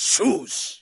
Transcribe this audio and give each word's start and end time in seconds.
sus. 0.00 0.80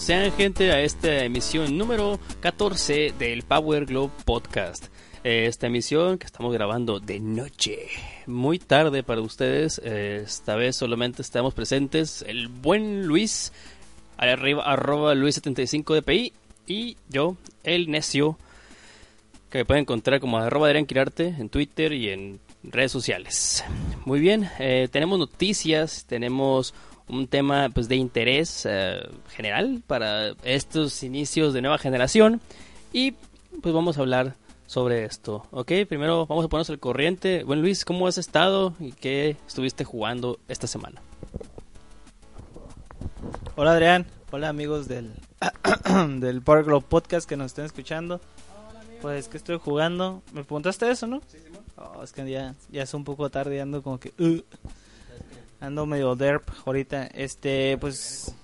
Sean 0.00 0.30
gente 0.32 0.72
a 0.72 0.80
esta 0.82 1.24
emisión 1.24 1.78
número 1.78 2.20
14 2.40 3.14
del 3.18 3.42
Power 3.44 3.86
Globe 3.86 4.12
Podcast. 4.26 4.88
Esta 5.24 5.68
emisión 5.68 6.18
que 6.18 6.26
estamos 6.26 6.52
grabando 6.52 7.00
de 7.00 7.18
noche, 7.18 7.88
muy 8.26 8.58
tarde 8.58 9.02
para 9.02 9.22
ustedes. 9.22 9.78
Esta 9.78 10.54
vez 10.54 10.76
solamente 10.76 11.22
estamos 11.22 11.54
presentes 11.54 12.22
el 12.28 12.48
buen 12.48 13.06
Luis, 13.06 13.52
arriba, 14.18 14.64
arroba 14.64 15.14
Luis75 15.14 16.02
DPI, 16.02 16.32
y 16.66 16.96
yo, 17.08 17.36
el 17.64 17.90
necio, 17.90 18.38
que 19.50 19.58
me 19.58 19.64
pueden 19.64 19.82
encontrar 19.82 20.20
como 20.20 20.36
arroba 20.36 20.66
Adrián 20.66 20.84
Quirarte 20.84 21.28
en 21.28 21.48
Twitter 21.48 21.92
y 21.92 22.10
en 22.10 22.40
redes 22.62 22.92
sociales. 22.92 23.64
Muy 24.04 24.20
bien, 24.20 24.50
eh, 24.58 24.88
tenemos 24.90 25.18
noticias, 25.18 26.04
tenemos 26.06 26.74
un 27.08 27.28
tema 27.28 27.68
pues 27.70 27.88
de 27.88 27.96
interés 27.96 28.66
eh, 28.68 29.00
general 29.28 29.82
para 29.86 30.32
estos 30.42 31.02
inicios 31.02 31.52
de 31.54 31.62
nueva 31.62 31.78
generación 31.78 32.40
y 32.92 33.12
pues 33.62 33.74
vamos 33.74 33.98
a 33.98 34.00
hablar 34.00 34.34
sobre 34.66 35.04
esto, 35.04 35.46
¿ok? 35.52 35.72
Primero 35.88 36.26
vamos 36.26 36.44
a 36.44 36.48
ponernos 36.48 36.70
al 36.70 36.80
corriente. 36.80 37.44
Bueno 37.44 37.62
Luis, 37.62 37.84
¿cómo 37.84 38.08
has 38.08 38.18
estado 38.18 38.74
y 38.80 38.92
qué 38.92 39.36
estuviste 39.46 39.84
jugando 39.84 40.40
esta 40.48 40.66
semana? 40.66 41.00
Hola 43.54 43.72
Adrián, 43.72 44.06
hola 44.32 44.48
amigos 44.48 44.88
del, 44.88 45.12
del 46.20 46.42
Power 46.42 46.64
Globe 46.64 46.86
Podcast 46.88 47.28
que 47.28 47.36
nos 47.36 47.46
estén 47.46 47.64
escuchando. 47.64 48.20
Pues 49.00 49.28
que 49.28 49.36
estoy 49.36 49.58
jugando. 49.58 50.22
¿Me 50.32 50.42
preguntaste 50.42 50.90
eso, 50.90 51.06
no? 51.06 51.20
Sí, 51.28 51.38
sí. 51.38 51.46
Oh, 51.76 52.02
es 52.02 52.12
que 52.12 52.28
ya, 52.28 52.54
ya 52.70 52.82
es 52.82 52.94
un 52.94 53.04
poco 53.04 53.28
tarde, 53.30 53.60
ando 53.60 53.82
como 53.82 54.00
que... 54.00 54.12
uh, 54.18 54.40
ando 55.60 55.86
medio 55.86 56.16
derp 56.16 56.48
ahorita. 56.64 57.06
Este, 57.06 57.76
pues... 57.78 58.34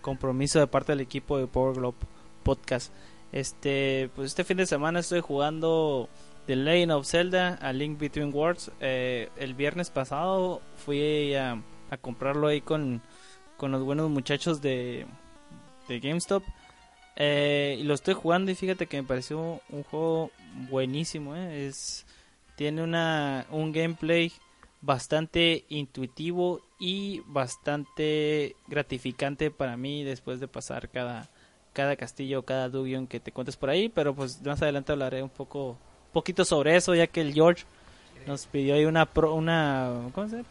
Compromiso 0.00 0.58
de 0.58 0.66
parte 0.66 0.92
del 0.92 1.00
equipo 1.00 1.38
de 1.38 1.46
Power 1.46 1.76
Globe 1.76 1.96
Podcast. 2.42 2.92
Este, 3.32 4.10
pues 4.14 4.26
este 4.26 4.44
fin 4.44 4.58
de 4.58 4.66
semana 4.66 5.00
estoy 5.00 5.20
jugando 5.20 6.10
The 6.46 6.56
Legend 6.56 6.92
of 6.92 7.06
Zelda 7.06 7.54
a 7.54 7.72
Link 7.72 7.98
Between 7.98 8.34
Worlds. 8.34 8.70
Eh, 8.80 9.30
el 9.38 9.54
viernes 9.54 9.88
pasado 9.88 10.60
fui 10.84 11.34
a, 11.36 11.62
a 11.90 11.96
comprarlo 11.96 12.48
ahí 12.48 12.60
con, 12.60 13.00
con 13.56 13.70
los 13.70 13.82
buenos 13.82 14.10
muchachos 14.10 14.60
de, 14.60 15.06
de 15.88 16.00
GameStop. 16.00 16.42
Eh, 17.16 17.78
y 17.80 17.84
lo 17.84 17.94
estoy 17.94 18.12
jugando 18.12 18.50
y 18.50 18.56
fíjate 18.56 18.86
que 18.86 19.00
me 19.00 19.08
pareció 19.08 19.60
un 19.70 19.84
juego 19.84 20.32
buenísimo. 20.68 21.34
eh. 21.34 21.66
Es, 21.66 22.04
tiene 22.56 22.82
una, 22.82 23.46
un 23.50 23.72
gameplay 23.72 24.32
bastante 24.84 25.64
intuitivo 25.68 26.60
y 26.78 27.22
bastante 27.26 28.54
gratificante 28.66 29.50
para 29.50 29.76
mí 29.76 30.04
después 30.04 30.40
de 30.40 30.48
pasar 30.48 30.88
cada, 30.88 31.28
cada 31.72 31.96
castillo, 31.96 32.42
cada 32.42 32.68
dungeon 32.68 33.06
que 33.06 33.20
te 33.20 33.32
cuentes 33.32 33.56
por 33.56 33.70
ahí. 33.70 33.88
Pero 33.88 34.14
pues 34.14 34.40
más 34.42 34.60
adelante 34.62 34.92
hablaré 34.92 35.22
un 35.22 35.30
poco, 35.30 35.76
poquito 36.12 36.44
sobre 36.44 36.76
eso 36.76 36.94
ya 36.94 37.06
que 37.06 37.20
el 37.20 37.32
George 37.32 37.64
nos 38.26 38.46
pidió 38.46 38.74
ahí 38.74 38.84
una, 38.84 39.06
pro- 39.06 39.34
una 39.34 40.08
¿cómo 40.14 40.28
se 40.28 40.38
dice? 40.38 40.48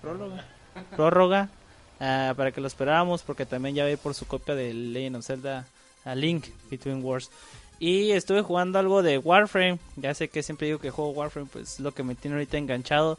Prórroga 0.96 1.50
ah, 2.00 2.34
para 2.36 2.52
que 2.52 2.62
lo 2.62 2.68
esperáramos 2.68 3.22
porque 3.24 3.46
también 3.46 3.76
ya 3.76 3.86
ve 3.86 3.98
por 3.98 4.14
su 4.16 4.26
copia 4.26 4.56
de 4.56 4.74
Legend 4.74 5.18
of 5.18 5.26
Zelda 5.26 5.68
a 6.06 6.16
Link 6.16 6.46
Between 6.70 7.04
Wars. 7.04 7.30
Y 7.80 8.12
estuve 8.12 8.42
jugando 8.44 8.80
algo 8.80 9.02
de 9.04 9.18
Warframe. 9.18 9.78
Ya 9.98 10.14
sé 10.14 10.30
que 10.30 10.42
siempre 10.44 10.68
digo 10.68 10.80
que 10.80 10.90
juego 10.92 11.12
Warframe, 11.12 11.50
pues 11.52 11.74
es 11.74 11.80
lo 11.80 11.94
que 11.94 12.04
me 12.04 12.16
tiene 12.16 12.36
ahorita 12.36 12.58
enganchado. 12.58 13.18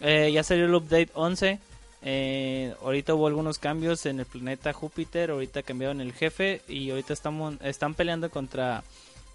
Eh, 0.00 0.30
ya 0.32 0.42
salió 0.42 0.66
el 0.66 0.74
update 0.74 1.10
11. 1.14 1.58
Eh, 2.02 2.74
ahorita 2.82 3.14
hubo 3.14 3.26
algunos 3.26 3.58
cambios 3.58 4.06
en 4.06 4.20
el 4.20 4.26
planeta 4.26 4.72
Júpiter. 4.72 5.30
Ahorita 5.30 5.62
cambiaron 5.62 6.00
el 6.00 6.12
jefe. 6.12 6.62
Y 6.68 6.90
ahorita 6.90 7.12
estamos, 7.12 7.54
están 7.62 7.94
peleando 7.94 8.30
contra 8.30 8.82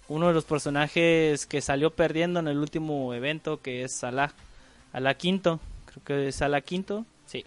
uno 0.08 0.28
de 0.28 0.34
los 0.34 0.44
personajes 0.44 1.46
que 1.46 1.60
salió 1.60 1.90
perdiendo 1.90 2.40
en 2.40 2.48
el 2.48 2.58
último 2.58 3.12
evento, 3.14 3.60
que 3.60 3.84
es 3.84 3.96
Salah. 3.96 4.32
Salah 4.92 5.14
Quinto. 5.14 5.60
Creo 5.86 6.04
que 6.04 6.28
es 6.28 6.36
Salah 6.36 6.60
Quinto. 6.60 7.04
Sí. 7.26 7.44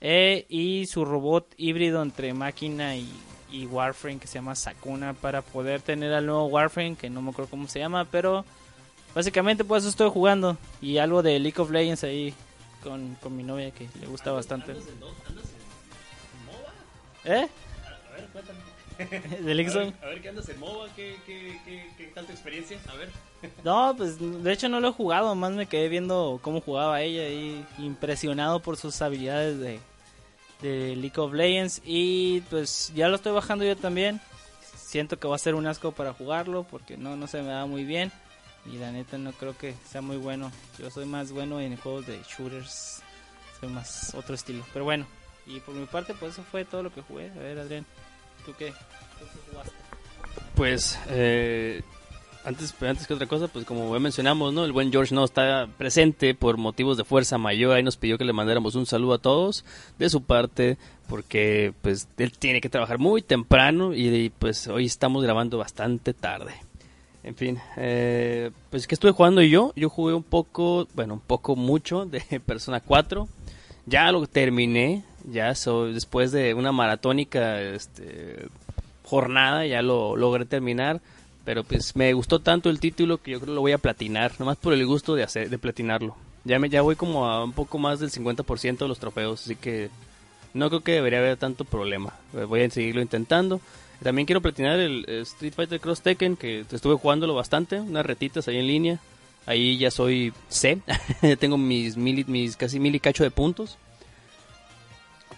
Eh, 0.00 0.46
y 0.48 0.86
su 0.86 1.04
robot 1.04 1.46
híbrido 1.56 2.02
entre 2.02 2.32
máquina 2.32 2.96
y, 2.96 3.08
y 3.52 3.66
Warframe 3.66 4.18
que 4.18 4.26
se 4.26 4.34
llama 4.34 4.54
Sakuna 4.54 5.12
para 5.12 5.42
poder 5.42 5.82
tener 5.82 6.12
al 6.12 6.26
nuevo 6.26 6.46
Warframe 6.46 6.96
que 6.96 7.10
no 7.10 7.20
me 7.22 7.30
acuerdo 7.30 7.50
cómo 7.50 7.68
se 7.68 7.80
llama, 7.80 8.06
pero 8.10 8.44
básicamente 9.14 9.64
pues 9.64 9.82
eso 9.82 9.90
estoy 9.90 10.10
jugando 10.10 10.56
y 10.80 10.98
algo 10.98 11.22
de 11.22 11.38
League 11.38 11.60
of 11.60 11.70
Legends 11.70 12.04
ahí 12.04 12.34
con, 12.82 13.14
con 13.16 13.36
mi 13.36 13.42
novia 13.42 13.70
que 13.70 13.88
le 14.00 14.06
gusta 14.06 14.32
bastante. 14.32 14.74
¿Eh? 17.24 17.48
¿De 19.40 19.54
League 19.54 19.70
of- 19.70 19.94
A 20.02 20.06
ver, 20.06 20.20
¿qué 20.20 20.28
andas 20.28 20.48
en 20.50 20.60
MOBA? 20.60 20.88
¿Qué, 20.94 21.16
qué, 21.26 21.58
qué, 21.64 21.90
qué 21.96 22.04
tal 22.14 22.26
tu 22.26 22.32
experiencia? 22.32 22.78
A 22.88 22.94
ver. 22.96 23.08
No, 23.64 23.94
pues 23.96 24.18
de 24.20 24.52
hecho 24.52 24.68
no 24.68 24.80
lo 24.80 24.88
he 24.88 24.92
jugado, 24.92 25.34
más 25.34 25.52
me 25.52 25.64
quedé 25.66 25.88
viendo 25.88 26.38
cómo 26.42 26.60
jugaba 26.60 27.00
ella 27.00 27.26
y 27.28 27.64
impresionado 27.78 28.60
por 28.60 28.76
sus 28.76 29.00
habilidades 29.00 29.58
de, 29.58 29.80
de 30.60 30.94
League 30.96 31.18
of 31.18 31.32
Legends 31.32 31.80
y 31.86 32.42
pues 32.50 32.92
ya 32.94 33.08
lo 33.08 33.16
estoy 33.16 33.32
bajando 33.32 33.64
yo 33.64 33.76
también. 33.76 34.20
Siento 34.76 35.18
que 35.18 35.26
va 35.28 35.36
a 35.36 35.38
ser 35.38 35.54
un 35.54 35.66
asco 35.66 35.92
para 35.92 36.12
jugarlo 36.12 36.64
porque 36.64 36.98
no, 36.98 37.16
no 37.16 37.26
se 37.28 37.40
me 37.40 37.48
da 37.48 37.64
muy 37.64 37.84
bien 37.84 38.12
y 38.66 38.78
la 38.78 38.92
neta 38.92 39.18
no 39.18 39.32
creo 39.32 39.56
que 39.56 39.74
sea 39.88 40.00
muy 40.00 40.16
bueno. 40.16 40.50
Yo 40.78 40.90
soy 40.90 41.06
más 41.06 41.32
bueno 41.32 41.60
en 41.60 41.76
juegos 41.76 42.06
de 42.06 42.20
shooters, 42.28 43.02
soy 43.60 43.68
más 43.68 44.14
otro 44.14 44.34
estilo. 44.34 44.64
Pero 44.72 44.84
bueno, 44.84 45.06
y 45.46 45.60
por 45.60 45.74
mi 45.74 45.86
parte 45.86 46.14
pues 46.14 46.32
eso 46.34 46.44
fue 46.44 46.64
todo 46.64 46.82
lo 46.82 46.92
que 46.92 47.02
jugué. 47.02 47.30
A 47.30 47.38
ver 47.38 47.58
Adrián, 47.58 47.86
¿tú 48.44 48.54
qué? 48.58 48.72
Pues, 50.54 50.98
eh, 51.08 51.82
antes, 52.44 52.74
antes 52.82 53.06
que 53.06 53.14
otra 53.14 53.26
cosa, 53.26 53.48
pues 53.48 53.64
como 53.64 53.92
ya 53.92 54.00
mencionamos, 54.00 54.52
¿no? 54.52 54.64
El 54.64 54.72
buen 54.72 54.90
George 54.90 55.14
no 55.14 55.24
está 55.24 55.68
presente 55.78 56.34
por 56.34 56.56
motivos 56.56 56.96
de 56.96 57.04
fuerza 57.04 57.38
mayor. 57.38 57.76
Ahí 57.76 57.82
nos 57.82 57.96
pidió 57.96 58.18
que 58.18 58.24
le 58.24 58.32
mandáramos 58.32 58.74
un 58.74 58.86
saludo 58.86 59.14
a 59.14 59.18
todos 59.18 59.64
de 59.98 60.08
su 60.08 60.22
parte, 60.22 60.78
porque 61.08 61.74
pues 61.82 62.08
él 62.18 62.32
tiene 62.32 62.60
que 62.60 62.68
trabajar 62.68 62.98
muy 62.98 63.22
temprano 63.22 63.94
y, 63.94 64.30
pues 64.38 64.68
hoy 64.68 64.86
estamos 64.86 65.22
grabando 65.22 65.58
bastante 65.58 66.14
tarde. 66.14 66.54
En 67.22 67.34
fin, 67.34 67.58
eh, 67.76 68.50
pues 68.70 68.86
que 68.86 68.94
estuve 68.94 69.12
jugando 69.12 69.42
yo. 69.42 69.72
Yo 69.76 69.90
jugué 69.90 70.14
un 70.14 70.22
poco, 70.22 70.88
bueno, 70.94 71.14
un 71.14 71.20
poco 71.20 71.56
mucho 71.56 72.06
de 72.06 72.20
Persona 72.46 72.80
4. 72.80 73.28
Ya 73.86 74.10
lo 74.12 74.26
terminé, 74.26 75.04
ya 75.30 75.54
soy 75.54 75.92
después 75.92 76.32
de 76.32 76.54
una 76.54 76.72
maratónica 76.72 77.60
este, 77.60 78.48
jornada, 79.04 79.66
ya 79.66 79.82
lo 79.82 80.16
logré 80.16 80.44
terminar. 80.44 81.00
Pero 81.44 81.64
pues 81.64 81.96
me 81.96 82.12
gustó 82.12 82.40
tanto 82.40 82.70
el 82.70 82.80
título 82.80 83.18
que 83.18 83.32
yo 83.32 83.38
creo 83.38 83.48
que 83.48 83.54
lo 83.54 83.60
voy 83.62 83.72
a 83.72 83.78
platinar, 83.78 84.32
nomás 84.38 84.56
por 84.56 84.72
el 84.72 84.86
gusto 84.86 85.14
de 85.14 85.22
hacer, 85.22 85.50
de 85.50 85.58
platinarlo. 85.58 86.14
Ya 86.44 86.58
me 86.58 86.68
ya 86.68 86.82
voy 86.82 86.96
como 86.96 87.26
a 87.26 87.42
un 87.44 87.52
poco 87.52 87.78
más 87.78 88.00
del 88.00 88.10
50% 88.10 88.78
de 88.78 88.88
los 88.88 88.98
trofeos, 88.98 89.42
así 89.42 89.56
que 89.56 89.90
no 90.54 90.68
creo 90.68 90.80
que 90.82 90.92
debería 90.92 91.18
haber 91.18 91.36
tanto 91.36 91.64
problema. 91.64 92.14
Voy 92.32 92.62
a 92.62 92.70
seguirlo 92.70 93.02
intentando. 93.02 93.60
También 94.02 94.26
quiero 94.26 94.40
platinar 94.40 94.78
el 94.80 95.04
eh, 95.08 95.20
Street 95.20 95.52
Fighter 95.54 95.80
Cross 95.80 96.02
Tekken, 96.02 96.36
que 96.36 96.64
estuve 96.70 96.94
jugándolo 96.94 97.34
bastante, 97.34 97.80
unas 97.80 98.06
retitas 98.06 98.48
ahí 98.48 98.56
en 98.56 98.66
línea. 98.66 98.98
Ahí 99.46 99.78
ya 99.78 99.90
soy 99.90 100.32
C, 100.48 100.80
tengo 101.38 101.58
mis, 101.58 101.96
mil, 101.96 102.24
mis 102.26 102.56
casi 102.56 102.78
mil 102.78 102.94
y 102.94 103.00
cacho 103.00 103.24
de 103.24 103.30
puntos. 103.30 103.78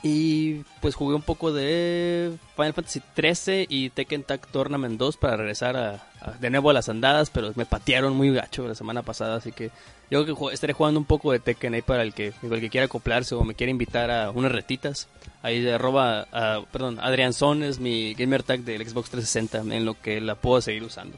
Y 0.02 0.64
pues 0.80 0.96
jugué 0.96 1.14
un 1.14 1.22
poco 1.22 1.52
de 1.52 2.32
Final 2.56 2.72
Fantasy 2.72 3.00
13 3.14 3.66
y 3.68 3.90
Tekken 3.90 4.24
Tag 4.24 4.46
Tournament 4.48 4.98
2 4.98 5.16
para 5.16 5.36
regresar 5.36 5.76
a, 5.76 6.36
de 6.40 6.50
nuevo 6.50 6.70
a 6.70 6.72
las 6.72 6.88
andadas, 6.88 7.30
pero 7.30 7.52
me 7.54 7.66
patearon 7.66 8.16
muy 8.16 8.32
gacho 8.32 8.66
la 8.66 8.74
semana 8.74 9.02
pasada, 9.02 9.36
así 9.36 9.52
que 9.52 9.70
yo 10.10 10.24
creo 10.24 10.36
que 10.36 10.54
estaré 10.54 10.72
jugando 10.72 10.98
un 10.98 11.06
poco 11.06 11.30
de 11.30 11.38
Tekken 11.38 11.74
ahí 11.74 11.82
para 11.82 12.02
el 12.02 12.12
que, 12.12 12.32
el 12.42 12.60
que 12.60 12.68
quiera 12.68 12.86
acoplarse 12.86 13.34
o 13.36 13.44
me 13.44 13.54
quiera 13.54 13.70
invitar 13.70 14.10
a 14.10 14.30
unas 14.30 14.52
retitas. 14.52 15.08
Ahí 15.40 15.60
de 15.60 15.72
arroba, 15.72 16.26
perdón, 16.70 16.98
Adrián 17.00 17.32
Son 17.32 17.62
es 17.62 17.78
mi 17.78 18.14
gamer 18.14 18.42
tag 18.42 18.60
del 18.60 18.86
Xbox 18.86 19.10
360 19.10 19.74
en 19.74 19.84
lo 19.84 19.98
que 20.00 20.20
la 20.20 20.34
puedo 20.34 20.60
seguir 20.60 20.82
usando. 20.82 21.16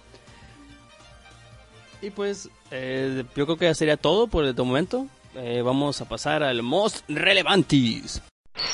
Y 2.03 2.11
pues 2.11 2.51
eh, 2.71 3.25
yo 3.35 3.47
creo 3.47 3.57
que 3.57 3.65
ya 3.65 3.75
sería 3.75 3.97
todo 3.97 4.27
por 4.27 4.45
el 4.45 4.55
momento. 4.55 5.07
Eh, 5.35 5.63
vamos 5.63 6.01
a 6.01 6.05
pasar 6.05 6.43
al 6.43 6.63
most 6.63 7.03
relevantes. 7.09 8.23
Oh, 8.57 8.65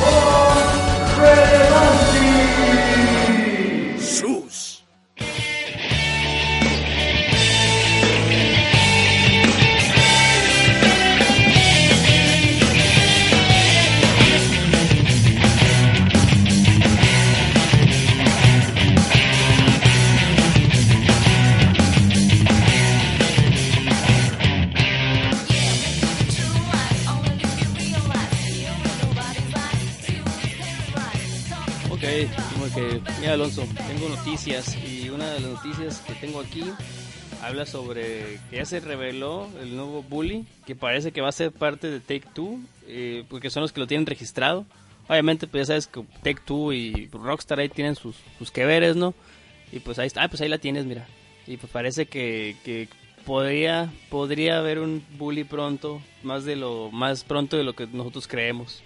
Born 0.00 1.08
crazy. 1.16 1.47
Mira, 32.00 33.32
Alonso, 33.32 33.66
tengo 33.88 34.08
noticias 34.08 34.76
y 34.86 35.08
una 35.08 35.26
de 35.30 35.40
las 35.40 35.50
noticias 35.50 36.00
que 36.06 36.12
tengo 36.14 36.38
aquí 36.38 36.62
habla 37.42 37.66
sobre 37.66 38.38
que 38.50 38.56
ya 38.56 38.64
se 38.64 38.78
reveló 38.78 39.48
el 39.60 39.74
nuevo 39.74 40.04
Bully, 40.04 40.46
que 40.64 40.76
parece 40.76 41.10
que 41.10 41.20
va 41.20 41.30
a 41.30 41.32
ser 41.32 41.50
parte 41.50 41.90
de 41.90 41.98
Take 41.98 42.28
Two, 42.34 42.60
eh, 42.86 43.24
porque 43.28 43.50
son 43.50 43.62
los 43.62 43.72
que 43.72 43.80
lo 43.80 43.88
tienen 43.88 44.06
registrado. 44.06 44.64
Obviamente, 45.08 45.48
pues 45.48 45.62
ya 45.62 45.74
sabes 45.74 45.88
que 45.88 46.04
Take 46.22 46.42
Two 46.44 46.72
y 46.72 47.08
Rockstar 47.12 47.58
ahí 47.58 47.68
tienen 47.68 47.96
sus, 47.96 48.14
sus 48.38 48.52
que 48.52 48.64
veres, 48.64 48.94
¿no? 48.94 49.12
Y 49.72 49.80
pues 49.80 49.98
ahí 49.98 50.06
está, 50.06 50.22
ah, 50.22 50.28
pues 50.28 50.40
ahí 50.40 50.48
la 50.48 50.58
tienes, 50.58 50.84
mira. 50.84 51.06
Y 51.48 51.56
pues 51.56 51.72
parece 51.72 52.06
que, 52.06 52.56
que 52.64 52.88
podría, 53.24 53.92
podría 54.08 54.58
haber 54.58 54.78
un 54.78 55.04
Bully 55.18 55.42
pronto, 55.42 56.00
más 56.22 56.44
de 56.44 56.54
lo 56.54 56.92
más 56.92 57.24
pronto 57.24 57.56
de 57.56 57.64
lo 57.64 57.74
que 57.74 57.88
nosotros 57.88 58.28
creemos 58.28 58.82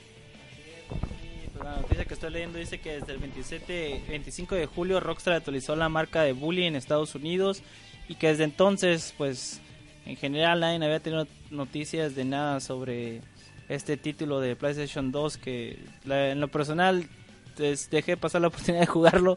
la 1.62 1.76
noticia 1.76 2.04
que 2.04 2.14
estoy 2.14 2.30
leyendo 2.30 2.58
dice 2.58 2.80
que 2.80 2.98
desde 2.98 3.12
el 3.12 3.18
27, 3.18 4.04
25 4.08 4.54
de 4.54 4.66
julio 4.66 5.00
Rockstar 5.00 5.34
actualizó 5.34 5.76
la 5.76 5.88
marca 5.88 6.22
de 6.22 6.32
Bully 6.32 6.64
en 6.64 6.76
Estados 6.76 7.14
Unidos 7.14 7.62
y 8.08 8.16
que 8.16 8.28
desde 8.28 8.44
entonces, 8.44 9.14
pues, 9.16 9.60
en 10.04 10.16
general 10.16 10.60
nadie 10.60 10.84
había 10.84 11.00
tenido 11.00 11.26
noticias 11.50 12.14
de 12.14 12.24
nada 12.24 12.60
sobre 12.60 13.20
este 13.68 13.96
título 13.96 14.40
de 14.40 14.56
PlayStation 14.56 15.12
2 15.12 15.36
que 15.36 15.78
en 16.04 16.40
lo 16.40 16.48
personal 16.48 17.08
dejé 17.56 18.16
pasar 18.16 18.40
la 18.40 18.48
oportunidad 18.48 18.80
de 18.80 18.86
jugarlo 18.86 19.36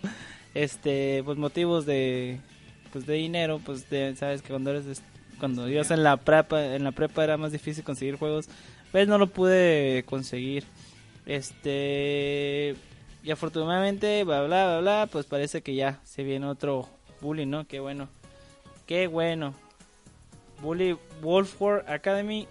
este 0.53 1.21
pues 1.23 1.37
motivos 1.37 1.85
de 1.85 2.39
pues 2.91 3.05
de 3.05 3.13
dinero 3.13 3.61
pues 3.63 3.89
de, 3.89 4.15
sabes 4.15 4.41
que 4.41 4.49
cuando 4.49 4.71
eres 4.71 5.01
cuando 5.39 5.69
ibas 5.69 5.91
en 5.91 6.03
la 6.03 6.17
prepa 6.17 6.75
en 6.75 6.83
la 6.83 6.91
prepa 6.91 7.23
era 7.23 7.37
más 7.37 7.51
difícil 7.51 7.83
conseguir 7.83 8.15
juegos 8.15 8.47
pues 8.91 9.07
no 9.07 9.17
lo 9.17 9.27
pude 9.27 10.03
conseguir 10.05 10.63
este. 11.25 12.75
Y 13.23 13.31
afortunadamente, 13.31 14.23
bla, 14.23 14.43
bla, 14.43 14.67
bla, 14.67 14.79
bla, 14.81 15.09
pues 15.11 15.25
parece 15.25 15.61
que 15.61 15.73
ya 15.73 15.99
se 16.03 16.23
viene 16.23 16.45
otro 16.45 16.87
Bully, 17.21 17.45
¿no? 17.45 17.67
Qué 17.67 17.79
bueno. 17.79 18.07
Qué 18.85 19.07
bueno. 19.07 19.55
Bully 20.61 20.97
Wolf 21.21 21.59
War 21.59 21.85
Academy. 21.87 22.47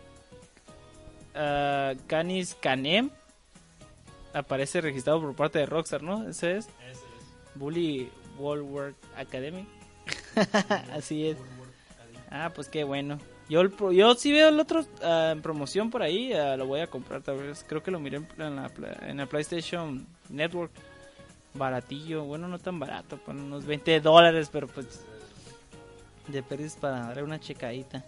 Uh, 1.34 1.96
Canis 2.06 2.56
Canem. 2.60 3.10
Aparece 4.32 4.80
registrado 4.80 5.20
por 5.20 5.36
parte 5.36 5.60
de 5.60 5.66
Rockstar, 5.66 6.02
¿no? 6.02 6.28
Ese 6.28 6.56
es. 6.56 6.66
Ese 6.66 6.90
es. 6.90 7.54
Bully 7.54 8.10
Wolf 8.38 8.96
Academy. 9.16 9.66
Así 10.92 11.28
es. 11.28 11.36
Ah, 12.30 12.50
pues 12.52 12.68
qué 12.68 12.82
bueno. 12.82 13.18
Yo, 13.48 13.62
yo 13.92 14.14
sí 14.14 14.32
veo 14.32 14.48
el 14.48 14.58
otro 14.58 14.84
ah, 15.02 15.30
en 15.32 15.42
promoción 15.42 15.90
por 15.90 16.02
ahí, 16.02 16.32
ah, 16.32 16.56
lo 16.56 16.66
voy 16.66 16.80
a 16.80 16.86
comprar 16.86 17.22
tal 17.22 17.38
vez. 17.38 17.64
Creo 17.68 17.82
que 17.82 17.90
lo 17.90 18.00
miré 18.00 18.22
en, 18.38 18.56
la, 18.56 18.70
en 19.02 19.20
el 19.20 19.26
PlayStation 19.26 20.06
Network. 20.28 20.72
Baratillo, 21.54 22.24
bueno, 22.24 22.48
no 22.48 22.58
tan 22.58 22.80
barato, 22.80 23.20
con 23.24 23.38
unos 23.38 23.64
20 23.64 24.00
dólares, 24.00 24.48
pero 24.50 24.66
pues 24.66 25.04
de 26.26 26.42
perdis 26.42 26.74
para 26.74 27.00
darle 27.00 27.22
una 27.22 27.38
checadita. 27.38 28.04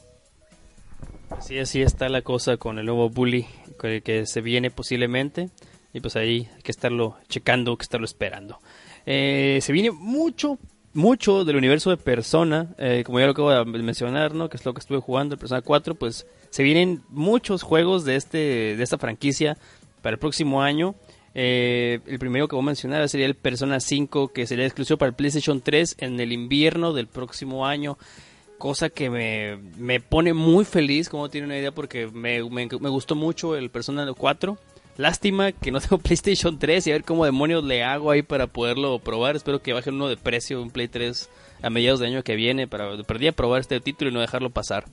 Sí, 1.41 1.59
así 1.59 1.83
está 1.83 2.09
la 2.09 2.23
cosa 2.23 2.57
con 2.57 2.79
el 2.79 2.87
nuevo 2.87 3.09
Bully 3.09 3.47
que, 3.81 4.01
que 4.03 4.27
se 4.27 4.41
viene 4.41 4.71
posiblemente. 4.71 5.51
Y 5.93 6.01
pues 6.01 6.17
ahí 6.17 6.49
hay 6.55 6.63
que 6.63 6.73
estarlo 6.73 7.17
checando, 7.29 7.71
hay 7.71 7.77
que 7.79 7.85
estarlo 7.85 8.05
esperando. 8.05 8.59
Eh, 9.07 9.61
se 9.63 9.73
viene 9.73 9.91
mucho, 9.93 10.59
mucho 10.97 11.45
del 11.45 11.57
universo 11.57 11.91
de 11.91 11.97
Persona, 11.97 12.75
eh, 12.79 13.03
como 13.05 13.21
ya 13.21 13.27
lo 13.27 13.33
acabo 13.33 13.51
de 13.51 13.65
mencionar, 13.83 14.35
¿no? 14.35 14.49
Que 14.49 14.57
es 14.57 14.65
lo 14.65 14.75
que 14.75 14.81
estuve 14.81 14.99
jugando, 14.99 15.35
el 15.35 15.39
Persona 15.39 15.63
4, 15.63 15.95
pues 15.95 16.27
se 16.51 16.63
vienen 16.63 17.03
muchos 17.09 17.63
juegos 17.63 18.05
de 18.05 18.17
este 18.17 18.39
de 18.77 18.83
esta 18.83 18.99
franquicia 18.99 19.57
para 20.03 20.15
el 20.15 20.19
próximo 20.19 20.63
año. 20.63 20.95
Eh, 21.35 22.01
el 22.07 22.19
primero 22.19 22.49
que 22.49 22.57
voy 22.57 22.63
a 22.63 22.67
mencionar 22.67 23.07
sería 23.11 23.27
el 23.27 23.35
Persona 23.35 23.79
5, 23.79 24.29
que 24.29 24.47
sería 24.47 24.65
exclusivo 24.65 24.97
para 24.97 25.11
el 25.11 25.15
PlayStation 25.15 25.61
3 25.61 25.97
en 25.99 26.19
el 26.19 26.33
invierno 26.33 26.95
del 26.95 27.09
próximo 27.09 27.67
año. 27.67 27.99
Cosa 28.57 28.89
que 28.89 29.11
me, 29.11 29.59
me 29.77 30.01
pone 30.01 30.33
muy 30.33 30.65
feliz, 30.65 31.11
como 31.11 31.29
tiene 31.29 31.47
una 31.47 31.59
idea, 31.59 31.73
porque 31.73 32.07
me, 32.07 32.43
me, 32.49 32.67
me 32.81 32.89
gustó 32.89 33.15
mucho 33.15 33.55
el 33.55 33.69
Persona 33.69 34.11
4. 34.11 34.57
Lástima 34.97 35.53
que 35.53 35.71
no 35.71 35.81
tengo 35.83 35.99
PlayStation 35.99 36.59
3 36.59 36.87
y 36.87 36.91
a 36.91 36.95
ver 36.95 37.05
cómo 37.05 37.25
demonios 37.25 37.65
le 37.65 37.85
hago 37.85 38.11
ahí 38.11 38.23
para 38.23 38.47
poderlo 38.47 38.99
probar. 38.99 39.37
Espero 39.37 39.61
que 39.61 39.73
baje 39.73 39.91
uno 39.91 40.09
de 40.09 40.17
precio, 40.17 40.63
un 40.63 40.71
Play 40.71 40.89
3 40.89 41.29
a 41.63 41.71
mediados 41.71 42.01
de 42.01 42.07
año 42.07 42.23
que 42.23 42.37
viene 42.37 42.67
para 42.67 42.97
perdí 43.03 43.29
a 43.29 43.33
probar 43.33 43.61
este 43.61 43.81
título 43.81 44.11
y 44.11 44.15
no 44.15 44.21
dejarlo 44.21 44.51
pasar. 44.51 44.85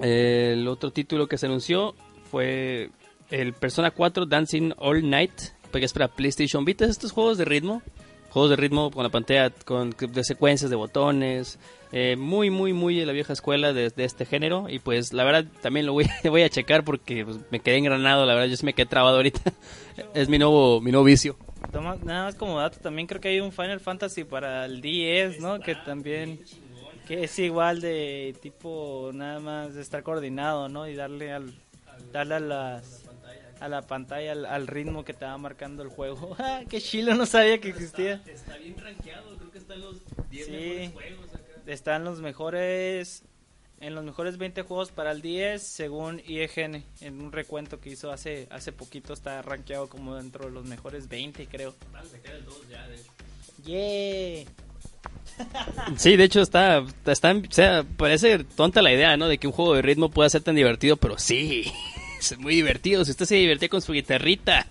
El 0.00 0.66
otro 0.66 0.90
título 0.90 1.26
que 1.26 1.38
se 1.38 1.46
anunció 1.46 1.94
fue 2.30 2.90
el 3.30 3.52
Persona 3.52 3.90
4 3.90 4.26
Dancing 4.26 4.72
All 4.78 5.08
Night, 5.08 5.32
que 5.72 5.84
es 5.84 5.92
para 5.92 6.08
PlayStation 6.08 6.64
Vita. 6.64 6.84
Estos 6.84 7.12
juegos 7.12 7.38
de 7.38 7.44
ritmo 7.44 7.82
juegos 8.30 8.50
de 8.50 8.56
ritmo 8.56 8.90
con 8.90 9.02
la 9.02 9.10
pantalla 9.10 9.50
con 9.50 9.90
de 9.90 10.24
secuencias 10.24 10.70
de 10.70 10.76
botones 10.76 11.58
eh, 11.92 12.14
muy 12.16 12.50
muy 12.50 12.72
muy 12.72 12.94
de 12.94 13.04
la 13.04 13.12
vieja 13.12 13.32
escuela 13.32 13.72
de, 13.72 13.92
este 13.96 14.24
género. 14.24 14.66
Y 14.68 14.78
pues 14.78 15.12
la 15.12 15.24
verdad 15.24 15.44
también 15.60 15.86
lo 15.86 15.92
voy, 15.92 16.06
voy 16.24 16.42
a 16.42 16.48
checar 16.48 16.84
porque 16.84 17.24
pues, 17.24 17.38
me 17.50 17.60
quedé 17.60 17.78
engranado 17.78 18.26
la 18.26 18.34
verdad 18.34 18.48
yo 18.48 18.56
sí 18.56 18.64
me 18.64 18.74
quedé 18.74 18.86
trabado 18.86 19.16
ahorita. 19.16 19.40
Es 20.14 20.28
mi 20.28 20.38
nuevo 20.38 20.80
mi 20.80 20.92
nuevo 20.92 21.04
vicio. 21.04 21.36
Nada 21.72 22.24
más 22.24 22.34
como 22.36 22.58
dato 22.58 22.78
también 22.78 23.06
creo 23.06 23.20
que 23.20 23.28
hay 23.28 23.40
un 23.40 23.52
Final 23.52 23.80
Fantasy 23.80 24.24
para 24.24 24.64
el 24.64 24.80
10 24.80 25.40
no 25.40 25.60
que 25.60 25.74
también 25.74 26.40
que 27.06 27.24
es 27.24 27.38
igual 27.38 27.80
de 27.80 28.34
tipo 28.40 29.10
nada 29.12 29.40
más 29.40 29.74
de 29.74 29.82
estar 29.82 30.02
coordinado 30.02 30.68
no 30.68 30.88
y 30.88 30.94
darle 30.94 31.32
al 31.32 31.52
darle 32.12 32.36
a 32.36 32.40
las 32.40 33.09
a 33.60 33.68
la 33.68 33.82
pantalla, 33.82 34.32
al, 34.32 34.66
ritmo 34.66 35.04
que 35.04 35.12
te 35.12 35.24
va 35.24 35.36
marcando 35.38 35.82
el 35.82 35.88
juego. 35.88 36.36
Ah, 36.40 36.62
¡Qué 36.68 36.80
chilo! 36.80 37.14
No 37.14 37.26
sabía 37.26 37.60
que 37.60 37.68
existía. 37.68 38.22
Está, 38.26 38.56
bien 38.56 38.76
rankeado, 38.78 39.36
creo 39.36 39.50
que 39.50 39.58
está 39.58 39.74
en 39.74 39.80
los 39.82 39.96
10 40.30 40.48
mejores 40.48 40.92
juegos 40.92 41.30
Está 41.66 41.96
en 41.96 42.04
los 42.04 42.20
mejores, 42.20 43.22
en 43.80 43.94
los 43.94 44.02
mejores 44.02 44.38
20 44.38 44.62
juegos 44.62 44.90
para 44.90 45.12
el 45.12 45.20
10, 45.20 45.62
según 45.62 46.22
IEGN, 46.26 46.82
en 47.02 47.20
un 47.20 47.30
recuento 47.30 47.78
que 47.78 47.90
hizo 47.90 48.10
hace 48.10 48.48
hace 48.50 48.72
poquito, 48.72 49.12
está 49.12 49.42
rankeado 49.42 49.88
como 49.88 50.16
dentro 50.16 50.46
de 50.46 50.52
los 50.52 50.64
mejores 50.64 51.08
20, 51.08 51.46
creo. 51.46 51.74
el 52.24 52.44
2 52.44 52.68
ya, 52.70 52.88
de 52.88 52.96
hecho. 52.96 53.12
¡Yeah! 53.64 54.50
Sí, 55.96 56.16
de 56.16 56.24
hecho 56.24 56.40
está, 56.40 56.84
está, 57.06 57.32
o 57.32 57.52
sea, 57.52 57.84
parece 57.96 58.44
tonta 58.44 58.82
la 58.82 58.92
idea, 58.92 59.16
¿no? 59.16 59.28
De 59.28 59.38
que 59.38 59.46
un 59.46 59.52
juego 59.52 59.74
de 59.74 59.82
ritmo 59.82 60.10
pueda 60.10 60.28
ser 60.28 60.42
tan 60.42 60.54
divertido, 60.54 60.96
pero 60.96 61.18
sí, 61.18 61.72
es 62.20 62.38
muy 62.38 62.54
divertido. 62.54 63.04
Si 63.04 63.10
usted 63.10 63.26
se 63.26 63.36
divertía 63.36 63.68
con 63.68 63.82
su 63.82 63.92
guitarrita. 63.92 64.66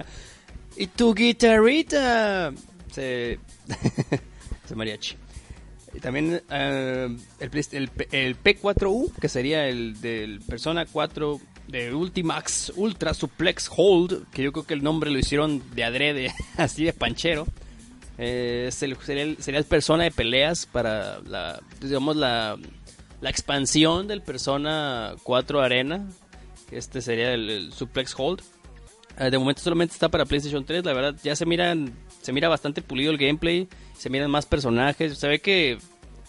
Y 0.76 0.88
tu 0.88 1.14
guitarrita. 1.14 2.54
Se. 2.92 3.40
se 4.66 4.76
mariachi. 4.76 5.16
Y 5.94 6.00
también 6.00 6.42
uh, 6.50 6.54
el, 6.54 7.90
el, 8.12 8.44
P4U, 8.44 9.12
que 9.20 9.28
sería 9.28 9.68
el 9.68 10.00
del 10.02 10.40
Persona 10.42 10.86
4 10.86 11.40
de 11.68 11.94
Ultimax 11.94 12.74
Ultra 12.76 13.14
Suplex 13.14 13.70
Hold, 13.76 14.30
que 14.32 14.44
yo 14.44 14.52
creo 14.52 14.66
que 14.66 14.74
el 14.74 14.84
nombre 14.84 15.10
lo 15.10 15.20
hicieron 15.20 15.64
de 15.74 15.84
adrede, 15.84 16.34
así 16.58 16.84
de 16.84 16.94
panchero. 16.94 17.48
Eh, 18.18 18.70
sería 18.72 19.24
el 19.24 19.66
Persona 19.66 20.04
de 20.04 20.12
peleas 20.12 20.66
para 20.66 21.20
la, 21.22 21.62
digamos, 21.82 22.16
la, 22.16 22.58
la 23.22 23.30
expansión 23.30 24.08
del 24.08 24.22
Persona 24.22 25.16
4 25.24 25.62
Arena. 25.62 26.08
Este 26.72 27.02
sería 27.02 27.34
el, 27.34 27.50
el 27.50 27.74
Suplex 27.74 28.14
Hold. 28.18 28.42
Eh, 29.20 29.30
de 29.30 29.38
momento 29.38 29.62
solamente 29.62 29.94
está 29.94 30.10
para 30.10 30.26
PlayStation 30.26 30.64
3. 30.64 30.86
La 30.86 30.94
verdad, 30.94 31.16
ya 31.24 31.36
se 31.36 31.46
miran, 31.46 31.94
se 32.22 32.32
mira 32.32 32.48
bastante 32.48 32.82
pulido 32.82 33.12
el 33.12 33.18
gameplay. 33.18 33.68
Se 33.98 34.10
miran 34.10 34.32
más 34.32 34.46
personajes. 34.46 35.18
Se 35.18 35.28
ve 35.28 35.40
que 35.40 35.78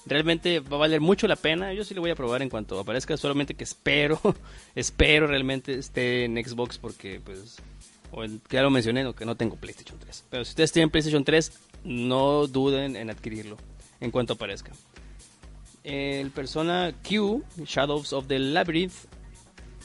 realmente 0.07 0.61
va 0.61 0.77
a 0.77 0.81
valer 0.81 1.01
mucho 1.01 1.29
la 1.29 1.37
pena. 1.37 1.73
Yo 1.73 1.85
sí 1.85 1.95
lo 1.95 2.01
voy 2.01 2.11
a 2.11 2.17
probar 2.17 2.43
en 2.43 2.49
cuanto 2.49 2.79
aparezca. 2.79 3.17
Solamente 3.17 3.55
que 3.55 3.65
espero, 3.65 4.21
espero 4.75 5.27
realmente 5.27 5.75
esté 5.75 6.25
en 6.25 6.43
Xbox 6.45 6.79
porque, 6.79 7.21
pues, 7.25 7.59
o 8.11 8.25
ya 8.51 8.63
lo 8.63 8.71
mencioné, 8.71 9.13
que 9.15 9.25
no 9.25 9.37
tengo 9.37 9.57
PlayStation 9.57 9.99
3. 9.99 10.25
Pero 10.31 10.45
si 10.45 10.51
ustedes 10.51 10.73
tienen 10.73 10.91
PlayStation 10.91 11.25
3, 11.25 11.53
no 11.85 12.47
duden 12.47 12.97
en 12.97 13.11
adquirirlo 13.11 13.57
en 14.01 14.11
cuanto 14.11 14.33
aparezca. 14.33 14.73
El 15.85 16.31
Persona 16.31 16.93
Q, 17.09 17.43
Shadows 17.65 18.13
of 18.13 18.27
the 18.27 18.39
Labyrinth, 18.39 18.93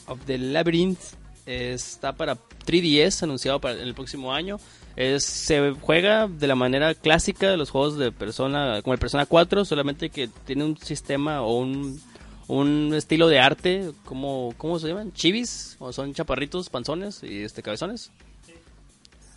of 0.06 0.24
the 0.26 0.38
Labyrinth, 0.38 0.98
está 1.46 2.12
para 2.12 2.36
3DS, 2.66 3.22
anunciado 3.22 3.60
para 3.60 3.80
el 3.80 3.94
próximo 3.94 4.32
año. 4.32 4.58
Es, 4.96 5.24
se 5.24 5.72
juega 5.72 6.26
de 6.26 6.46
la 6.46 6.54
manera 6.54 6.94
clásica 6.94 7.50
de 7.50 7.56
los 7.56 7.70
juegos 7.70 7.98
de 7.98 8.12
Persona, 8.12 8.80
como 8.82 8.94
el 8.94 8.98
Persona 8.98 9.26
4, 9.26 9.64
solamente 9.64 10.10
que 10.10 10.28
tiene 10.44 10.64
un 10.64 10.76
sistema 10.78 11.42
o 11.42 11.58
un, 11.58 12.00
un 12.48 12.94
estilo 12.94 13.28
de 13.28 13.38
arte, 13.38 13.92
como, 14.04 14.54
¿cómo 14.56 14.78
se 14.78 14.88
llaman? 14.88 15.12
¿Chivis? 15.12 15.76
¿O 15.78 15.92
son 15.92 16.14
chaparritos, 16.14 16.70
panzones 16.70 17.22
y 17.22 17.42
este 17.42 17.62
cabezones? 17.62 18.10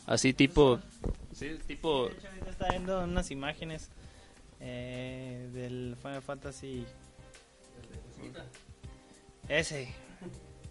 Así 0.05 0.33
tipo... 0.33 0.79
Sí, 1.33 1.57
tipo... 1.67 2.07
De 2.07 2.15
hecho, 2.15 2.27
ahorita 2.27 2.49
está 2.49 2.67
viendo 2.69 3.03
unas 3.03 3.29
imágenes 3.29 3.89
eh, 4.59 5.49
del 5.53 5.95
Final 6.01 6.21
Fantasy. 6.21 6.85
Ese. 9.47 9.93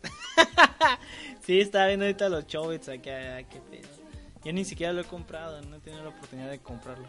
sí, 1.40 1.60
estaba 1.60 1.88
viendo 1.88 2.04
ahorita 2.06 2.28
los 2.28 2.46
Chobits 2.46 2.88
acá. 2.88 3.42
Qué 3.48 3.60
pedo. 3.70 3.88
Yo 4.44 4.52
ni 4.52 4.64
siquiera 4.64 4.92
lo 4.92 5.00
he 5.00 5.04
comprado, 5.04 5.60
no 5.62 5.76
he 5.76 5.80
tenido 5.80 6.02
la 6.02 6.10
oportunidad 6.10 6.50
de 6.50 6.58
comprarlo. 6.58 7.06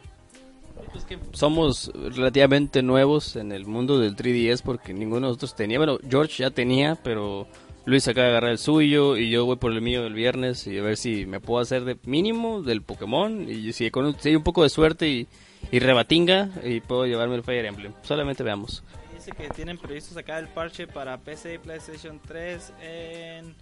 Que 1.08 1.20
somos 1.34 1.92
relativamente 1.94 2.82
nuevos 2.82 3.36
en 3.36 3.52
el 3.52 3.66
mundo 3.66 4.00
del 4.00 4.16
3DS 4.16 4.62
porque 4.64 4.94
ninguno 4.94 5.28
de 5.28 5.32
nosotros 5.32 5.56
tenía. 5.56 5.78
Bueno, 5.78 5.98
George 6.08 6.44
ya 6.44 6.52
tenía, 6.52 6.96
pero 6.96 7.48
Luis 7.86 8.08
acaba 8.08 8.26
de 8.26 8.32
agarrar 8.32 8.52
el 8.52 8.58
suyo 8.58 9.18
y 9.18 9.30
yo 9.30 9.46
voy 9.46 9.58
por 9.58 9.72
el 9.72 9.82
mío 9.82 10.06
el 10.06 10.14
viernes 10.14 10.68
y 10.68 10.78
a 10.78 10.82
ver 10.82 10.96
si 10.98 11.26
me 11.26 11.40
puedo 11.40 11.62
hacer 11.62 11.86
de 11.86 11.98
mínimo 12.04 12.62
del 12.62 12.82
Pokémon 12.82 13.50
y 13.50 13.74
si, 13.74 13.90
con 13.92 14.06
un, 14.06 14.20
si 14.20 14.30
hay 14.30 14.36
un 14.36 14.44
poco 14.44 14.64
de 14.64 14.70
suerte 14.70 15.10
y, 15.10 15.28
y 15.72 15.80
rebatinga 15.80 16.50
y 16.64 16.80
puedo 16.82 17.06
llevarme 17.06 17.36
el 17.36 17.44
Fire 17.44 17.66
Emblem. 17.66 17.94
Solamente 18.04 18.44
veamos. 18.44 18.84
Dice 19.30 19.44
que 19.44 19.50
tienen 19.50 19.78
previsto 19.78 20.14
sacar 20.16 20.40
el 20.44 20.50
parche 20.50 20.88
para 20.88 21.18
PC 21.20 21.56
y 21.56 21.58
PlayStation 21.60 22.20
3 22.20 22.74
en 22.82 23.56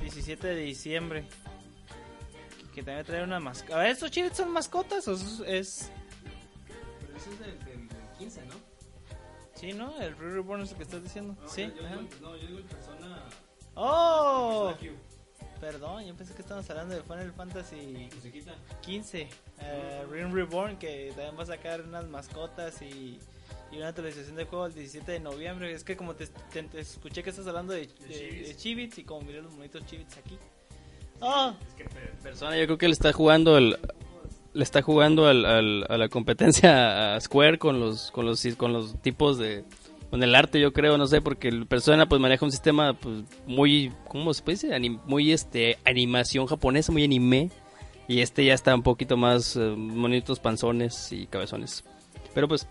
17 0.00 0.46
de 0.48 0.56
diciembre. 0.56 1.24
Que 2.74 2.82
también 2.82 3.06
trae 3.06 3.22
una 3.22 3.38
mascota. 3.40 3.76
A 3.76 3.78
ver, 3.82 3.90
¿estos 3.92 4.10
chivits 4.10 4.36
son 4.36 4.50
mascotas 4.50 5.06
o 5.08 5.12
es- 5.14 5.40
es.? 5.46 5.90
Sí, 9.54 9.72
¿no? 9.72 9.98
El 10.00 10.16
Re 10.16 10.32
Reborn 10.34 10.62
es 10.62 10.72
el 10.72 10.76
que 10.76 10.82
estás 10.82 11.02
diciendo. 11.02 11.36
sí. 11.46 11.72
ajá. 11.84 11.94
¡Oh! 13.74 14.74
Perdón, 15.60 16.04
yo 16.04 16.14
pensé 16.14 16.34
que 16.34 16.42
estábamos 16.42 16.68
hablando 16.68 16.94
de 16.94 17.02
Final 17.02 17.32
Fantasy 17.32 18.08
15. 18.82 19.28
Eh, 19.60 20.06
Ring 20.10 20.32
Reborn, 20.34 20.76
que 20.78 21.12
también 21.14 21.38
va 21.38 21.44
a 21.44 21.46
sacar 21.46 21.80
unas 21.82 22.06
mascotas 22.06 22.82
y, 22.82 23.18
y 23.72 23.76
una 23.78 23.88
actualización 23.88 24.36
de 24.36 24.44
juego 24.44 24.66
el 24.66 24.74
17 24.74 25.12
de 25.12 25.20
noviembre. 25.20 25.72
Es 25.72 25.84
que 25.84 25.96
como 25.96 26.14
te, 26.14 26.26
te- 26.52 26.62
te 26.62 26.80
escuché 26.80 27.22
que 27.22 27.30
estás 27.30 27.46
hablando 27.46 27.72
de, 27.72 27.88
de, 28.08 28.42
de 28.46 28.56
Chivits 28.56 28.98
y 28.98 29.04
como 29.04 29.22
miré 29.22 29.42
los 29.42 29.54
bonitos 29.54 29.84
Chivits 29.86 30.16
aquí. 30.18 30.36
¡Oh! 31.20 31.52
Persona, 32.22 32.56
yo 32.58 32.66
creo 32.66 32.78
que 32.78 32.88
le 32.88 32.92
está 32.92 33.12
jugando 33.12 33.56
el 33.58 33.76
le 34.52 34.62
está 34.62 34.80
jugando 34.80 35.26
al, 35.26 35.44
al- 35.44 35.86
a 35.88 35.98
la 35.98 36.08
competencia 36.08 37.14
a 37.14 37.20
Square 37.20 37.58
con 37.58 37.78
los 37.80 38.10
con 38.10 38.24
los 38.26 38.42
con 38.56 38.72
los 38.72 39.00
tipos 39.02 39.36
de 39.38 39.64
con 40.10 40.22
el 40.22 40.34
arte 40.34 40.60
yo 40.60 40.72
creo 40.72 40.96
no 40.96 41.06
sé 41.06 41.20
porque 41.20 41.48
el 41.48 41.66
persona 41.66 42.08
pues 42.08 42.20
maneja 42.22 42.44
un 42.46 42.52
sistema 42.52 42.94
pues 42.94 43.24
muy 43.46 43.92
cómo 44.08 44.32
se 44.32 44.42
puede 44.42 44.56
decir 44.56 44.70
Anim- 44.72 45.00
muy 45.04 45.30
este 45.32 45.78
animación 45.84 46.46
japonesa 46.46 46.90
muy 46.90 47.04
anime 47.04 47.50
y 48.08 48.20
este 48.20 48.44
ya 48.46 48.54
está 48.54 48.74
un 48.74 48.82
poquito 48.82 49.16
más 49.18 49.56
eh, 49.56 49.74
bonitos 49.76 50.38
panzones 50.40 51.12
y 51.12 51.26
cabezones 51.26 51.84
pero 52.34 52.48
pues 52.48 52.66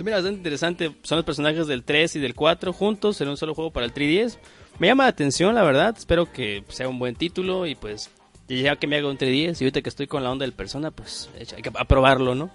se 0.00 0.04
mira 0.04 0.16
bastante 0.16 0.38
interesante 0.38 0.96
son 1.02 1.16
los 1.16 1.26
personajes 1.26 1.66
del 1.66 1.84
3 1.84 2.16
y 2.16 2.20
del 2.20 2.34
4 2.34 2.72
juntos 2.72 3.20
en 3.20 3.28
un 3.28 3.36
solo 3.36 3.54
juego 3.54 3.70
para 3.70 3.84
el 3.84 3.92
3DS 3.92 4.38
me 4.78 4.86
llama 4.86 5.04
la 5.04 5.10
atención 5.10 5.54
la 5.54 5.62
verdad 5.62 5.94
espero 5.94 6.32
que 6.32 6.64
sea 6.68 6.88
un 6.88 6.98
buen 6.98 7.14
título 7.14 7.66
y 7.66 7.74
pues 7.74 8.10
ya 8.58 8.76
que 8.76 8.86
me 8.86 8.96
haga 8.96 9.08
un 9.08 9.18
3DS 9.18 9.60
y 9.60 9.64
ahorita 9.64 9.82
que 9.82 9.88
estoy 9.88 10.06
con 10.06 10.24
la 10.24 10.30
onda 10.30 10.44
del 10.44 10.52
persona, 10.52 10.90
pues 10.90 11.30
hay 11.36 11.62
que 11.62 11.70
aprobarlo, 11.74 12.34
¿no? 12.34 12.50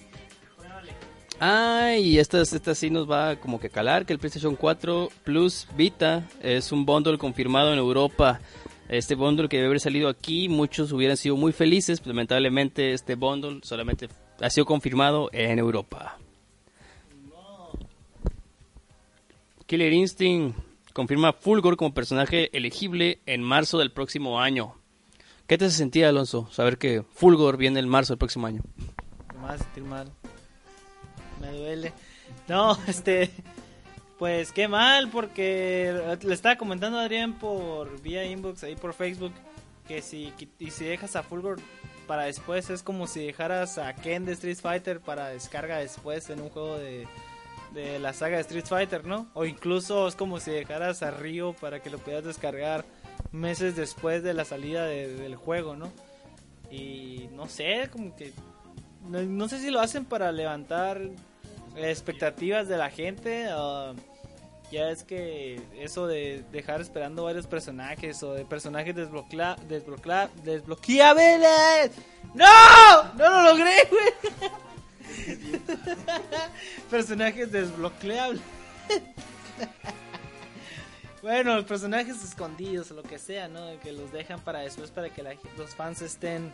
Ah, 1.39 1.95
y 1.99 2.17
esta, 2.17 2.41
esta 2.41 2.75
sí 2.75 2.89
nos 2.89 3.09
va 3.09 3.35
como 3.35 3.59
que 3.59 3.69
calar, 3.69 4.05
que 4.05 4.13
el 4.13 4.19
PlayStation 4.19 4.55
4 4.55 5.09
Plus 5.23 5.67
Vita 5.75 6.27
es 6.41 6.71
un 6.71 6.85
bundle 6.85 7.17
confirmado 7.17 7.73
en 7.73 7.79
Europa. 7.79 8.39
Este 8.87 9.15
bundle 9.15 9.49
que 9.49 9.57
debe 9.57 9.67
haber 9.67 9.79
salido 9.79 10.07
aquí, 10.09 10.47
muchos 10.47 10.91
hubieran 10.91 11.17
sido 11.17 11.35
muy 11.35 11.51
felices, 11.51 11.99
pero 11.99 12.13
lamentablemente 12.13 12.93
este 12.93 13.15
bundle 13.15 13.59
solamente 13.63 14.07
ha 14.39 14.49
sido 14.49 14.65
confirmado 14.65 15.29
en 15.33 15.59
Europa. 15.59 16.17
Killer 19.65 19.93
Instinct 19.93 20.57
confirma 20.93 21.33
Fulgor 21.33 21.75
como 21.75 21.93
personaje 21.93 22.55
elegible 22.55 23.19
en 23.25 23.41
marzo 23.41 23.79
del 23.79 23.91
próximo 23.91 24.39
año. 24.39 24.75
¿Qué 25.47 25.57
te 25.57 25.65
hace 25.65 25.77
sentir, 25.77 26.05
Alonso, 26.05 26.47
saber 26.51 26.77
que 26.77 27.03
Fulgor 27.03 27.57
viene 27.57 27.79
en 27.79 27.89
marzo 27.89 28.13
del 28.13 28.19
próximo 28.19 28.45
año? 28.45 28.61
Me 29.41 29.47
a 29.47 29.57
sentir 29.57 29.83
mal. 29.83 30.11
Me 31.41 31.51
duele. 31.51 31.93
No, 32.47 32.77
este. 32.87 33.31
Pues 34.19 34.51
qué 34.51 34.67
mal, 34.67 35.09
porque 35.09 36.17
le 36.21 36.33
estaba 36.33 36.55
comentando 36.55 36.99
a 36.99 37.01
Adrián 37.01 37.33
por 37.33 38.01
vía 38.01 38.23
inbox 38.23 38.63
ahí 38.63 38.75
por 38.75 38.93
Facebook 38.93 39.33
que 39.87 40.01
si, 40.01 40.31
y 40.57 40.71
si 40.71 40.85
dejas 40.85 41.17
a 41.17 41.23
Fulgor 41.23 41.59
para 42.07 42.23
después 42.23 42.69
es 42.69 42.81
como 42.81 43.07
si 43.07 43.25
dejaras 43.25 43.77
a 43.77 43.93
Ken 43.93 44.23
de 44.23 44.31
Street 44.31 44.57
Fighter 44.61 45.01
para 45.01 45.27
descarga 45.29 45.79
después 45.79 46.29
en 46.29 46.39
un 46.39 46.49
juego 46.49 46.77
de, 46.77 47.07
de 47.75 47.99
la 47.99 48.13
saga 48.13 48.37
de 48.37 48.41
Street 48.41 48.65
Fighter, 48.65 49.05
¿no? 49.05 49.27
O 49.35 49.45
incluso 49.45 50.07
es 50.07 50.15
como 50.15 50.39
si 50.39 50.49
dejaras 50.49 51.03
a 51.03 51.11
Ryo 51.11 51.53
para 51.53 51.81
que 51.81 51.91
lo 51.91 51.99
pudieras 51.99 52.23
descargar 52.25 52.83
meses 53.31 53.75
después 53.75 54.23
de 54.23 54.33
la 54.33 54.45
salida 54.45 54.85
de- 54.85 55.13
del 55.15 55.35
juego, 55.35 55.75
¿no? 55.75 55.91
Y 56.71 57.29
no 57.33 57.47
sé, 57.47 57.89
como 57.91 58.15
que 58.15 58.33
no, 59.07 59.47
sé 59.47 59.59
si 59.59 59.69
lo 59.69 59.79
hacen 59.81 60.03
para 60.05 60.31
levantar 60.31 60.99
expectativas 61.75 62.67
de 62.67 62.77
la 62.77 62.89
gente. 62.89 63.47
ah, 63.51 63.93
ya 64.71 64.89
es 64.89 65.03
que 65.03 65.61
eso 65.77 66.07
de 66.07 66.43
dejar 66.51 66.81
esperando 66.81 67.23
varios 67.25 67.45
personajes 67.45 68.21
o 68.23 68.33
de 68.33 68.45
personajes 68.45 68.95
desbloquea, 68.95 69.57
desbloquea, 69.67 70.29
desbloqueables. 70.43 71.91
¡No! 72.33 72.45
¡No 73.15 73.29
lo 73.29 73.43
logré, 73.51 73.75
güey! 73.91 74.51
personajes 76.89 77.51
desbloqueables. 77.51 78.41
bueno, 81.21 81.55
los 81.55 81.65
personajes 81.65 82.23
escondidos 82.23 82.91
o 82.91 82.95
lo 82.95 83.03
que 83.03 83.19
sea, 83.19 83.47
¿no? 83.47 83.79
Que 83.81 83.91
los 83.91 84.11
dejan 84.11 84.39
para 84.41 84.59
después 84.59 84.91
para 84.91 85.09
que 85.09 85.23
la 85.23 85.35
los 85.57 85.75
fans 85.75 86.01
estén 86.01 86.51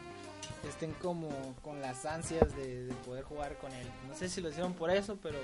estén 0.67 0.91
como 0.93 1.29
con 1.63 1.81
las 1.81 2.05
ansias 2.05 2.55
de, 2.55 2.86
de 2.86 2.93
poder 3.05 3.24
jugar 3.24 3.58
con 3.58 3.72
él. 3.72 3.88
No 4.08 4.15
sé 4.15 4.29
si 4.29 4.41
lo 4.41 4.50
hicieron 4.50 4.74
por 4.74 4.91
eso, 4.91 5.17
pero 5.22 5.39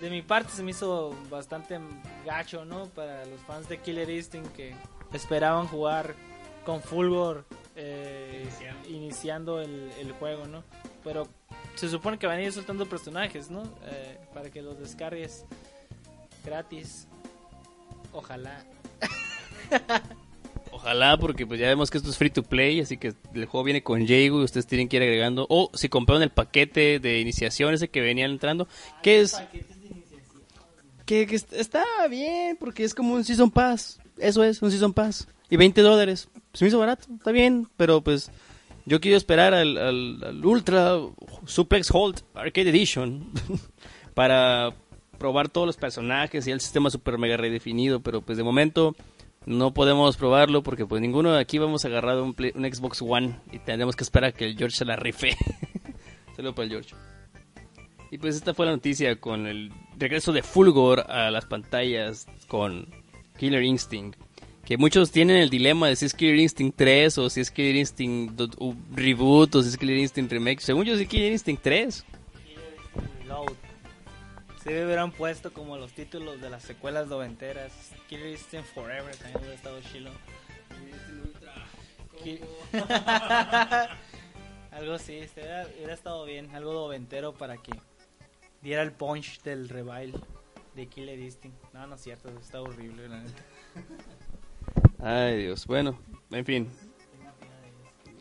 de 0.00 0.10
mi 0.10 0.20
parte 0.20 0.52
se 0.52 0.64
me 0.64 0.72
hizo 0.72 1.16
bastante 1.30 1.78
gacho, 2.26 2.64
¿no? 2.64 2.86
Para 2.86 3.24
los 3.26 3.40
fans 3.42 3.68
de 3.68 3.78
Killer 3.78 4.10
Instinct 4.10 4.52
que 4.52 4.74
esperaban 5.12 5.68
jugar 5.68 6.16
con 6.66 6.82
Fulgor 6.82 7.44
eh, 7.76 8.48
iniciando, 8.88 9.60
el, 9.60 9.90
el 10.00 10.12
juego, 10.12 10.46
¿no? 10.46 10.64
Pero 11.04 11.28
se 11.74 11.88
supone 11.88 12.18
que 12.18 12.26
van 12.26 12.38
a 12.38 12.42
ir 12.42 12.52
soltando 12.52 12.86
personajes, 12.86 13.50
¿no? 13.50 13.62
Eh, 13.86 14.18
para 14.34 14.50
que 14.50 14.62
los 14.62 14.78
descargues 14.78 15.44
gratis. 16.44 17.06
Ojalá. 18.12 18.64
Ojalá, 20.70 21.16
porque 21.18 21.46
pues 21.46 21.60
ya 21.60 21.66
vemos 21.68 21.90
que 21.90 21.98
esto 21.98 22.10
es 22.10 22.16
free 22.16 22.30
to 22.30 22.42
play, 22.42 22.80
así 22.80 22.96
que 22.96 23.14
el 23.34 23.44
juego 23.46 23.62
viene 23.64 23.82
con 23.82 24.00
Jago 24.06 24.40
y 24.40 24.44
ustedes 24.44 24.66
tienen 24.66 24.88
que 24.88 24.96
ir 24.96 25.02
agregando. 25.02 25.46
O 25.50 25.70
si 25.74 25.88
compraron 25.88 26.22
el 26.22 26.30
paquete 26.30 26.98
de 26.98 27.20
iniciación 27.20 27.74
ese 27.74 27.88
que 27.88 28.00
venían 28.00 28.30
entrando, 28.32 28.66
que 29.02 29.20
es... 29.20 29.36
Que, 31.04 31.26
que 31.26 31.36
est- 31.36 31.52
está 31.52 31.84
bien, 32.08 32.56
porque 32.58 32.84
es 32.84 32.94
como 32.94 33.14
un 33.14 33.24
Season 33.24 33.50
Pass. 33.50 34.00
Eso 34.18 34.42
es, 34.44 34.62
un 34.62 34.70
Season 34.70 34.92
Pass. 34.92 35.28
Y 35.50 35.56
20 35.56 35.82
dólares. 35.82 36.28
Se 36.54 36.64
me 36.64 36.68
hizo 36.68 36.78
barato, 36.78 37.06
está 37.16 37.32
bien, 37.32 37.68
pero 37.76 38.00
pues 38.00 38.30
Yo 38.84 39.00
quiero 39.00 39.16
esperar 39.16 39.54
al, 39.54 39.78
al, 39.78 40.24
al 40.24 40.44
Ultra 40.44 40.98
Suplex 41.46 41.88
Hold 41.92 42.22
Arcade 42.34 42.70
Edition 42.70 43.30
para 44.14 44.74
probar 45.18 45.48
todos 45.48 45.66
los 45.66 45.76
personajes 45.76 46.46
y 46.46 46.50
el 46.50 46.60
sistema 46.60 46.90
super 46.90 47.16
mega 47.16 47.36
redefinido, 47.36 48.00
pero 48.00 48.22
pues 48.22 48.36
de 48.38 48.44
momento 48.44 48.96
no 49.46 49.72
podemos 49.72 50.16
probarlo 50.16 50.62
porque 50.62 50.86
pues 50.86 51.00
ninguno 51.00 51.32
de 51.32 51.40
aquí 51.40 51.58
vamos 51.58 51.84
a 51.84 51.88
agarrar 51.88 52.20
un, 52.20 52.34
un 52.54 52.74
Xbox 52.74 53.02
One 53.02 53.36
y 53.52 53.58
tendremos 53.58 53.96
que 53.96 54.04
esperar 54.04 54.30
a 54.30 54.32
que 54.32 54.46
el 54.46 54.56
George 54.56 54.76
se 54.76 54.84
la 54.84 54.96
rife. 54.96 55.36
Saludos 56.36 56.54
para 56.54 56.64
el 56.64 56.70
George. 56.70 56.94
Y 58.10 58.18
pues 58.18 58.36
esta 58.36 58.52
fue 58.52 58.66
la 58.66 58.72
noticia 58.72 59.16
con 59.16 59.46
el 59.46 59.72
regreso 59.96 60.32
de 60.32 60.42
Fulgor 60.42 61.10
a 61.10 61.30
las 61.30 61.46
pantallas 61.46 62.26
con 62.48 62.88
Killer 63.38 63.62
Instinct. 63.62 64.18
Que 64.64 64.76
muchos 64.76 65.10
tienen 65.10 65.36
el 65.36 65.50
dilema 65.50 65.88
de 65.88 65.96
si 65.96 66.06
es 66.06 66.14
Killer 66.14 66.38
Instinct 66.38 66.76
3 66.76 67.18
o 67.18 67.28
si 67.30 67.40
es 67.40 67.50
Killer 67.50 67.76
Instinct 67.76 68.40
Reboot 68.94 69.54
o 69.56 69.62
si 69.62 69.68
es 69.68 69.76
Killer 69.76 69.98
Instinct 69.98 70.32
Remake. 70.32 70.60
Según 70.60 70.84
yo, 70.84 70.96
sí 70.96 71.06
Killer 71.06 71.32
Instinct 71.32 71.62
3. 71.62 72.04
Reload. 73.20 73.56
Se 74.62 74.84
hubieran 74.84 75.10
puesto 75.10 75.52
como 75.52 75.76
los 75.76 75.92
títulos 75.92 76.40
de 76.40 76.48
las 76.48 76.62
secuelas 76.62 77.08
noventeras. 77.08 77.72
Killer 78.08 78.30
Instinct 78.30 78.72
Forever 78.72 79.16
también 79.16 79.38
hubiera 79.38 79.54
estado 79.54 79.80
chilo. 79.92 80.10
Algo 84.70 84.94
así, 84.94 85.16
este, 85.16 85.40
hubiera, 85.40 85.66
hubiera 85.76 85.94
estado 85.94 86.24
bien, 86.24 86.54
algo 86.54 86.72
noventero 86.72 87.34
para 87.34 87.56
que 87.58 87.72
diera 88.62 88.82
el 88.82 88.92
punch 88.92 89.42
del 89.42 89.68
revival 89.68 90.24
de 90.74 90.86
Killer 90.86 91.18
Instinct. 91.18 91.56
No, 91.74 91.86
no 91.86 91.96
es 91.96 92.00
cierto, 92.00 92.30
está 92.40 92.62
horrible, 92.62 93.08
la 93.08 93.22
neta. 93.22 93.42
Ay, 95.02 95.38
Dios. 95.42 95.66
Bueno, 95.66 95.98
en 96.30 96.44
fin. 96.44 96.68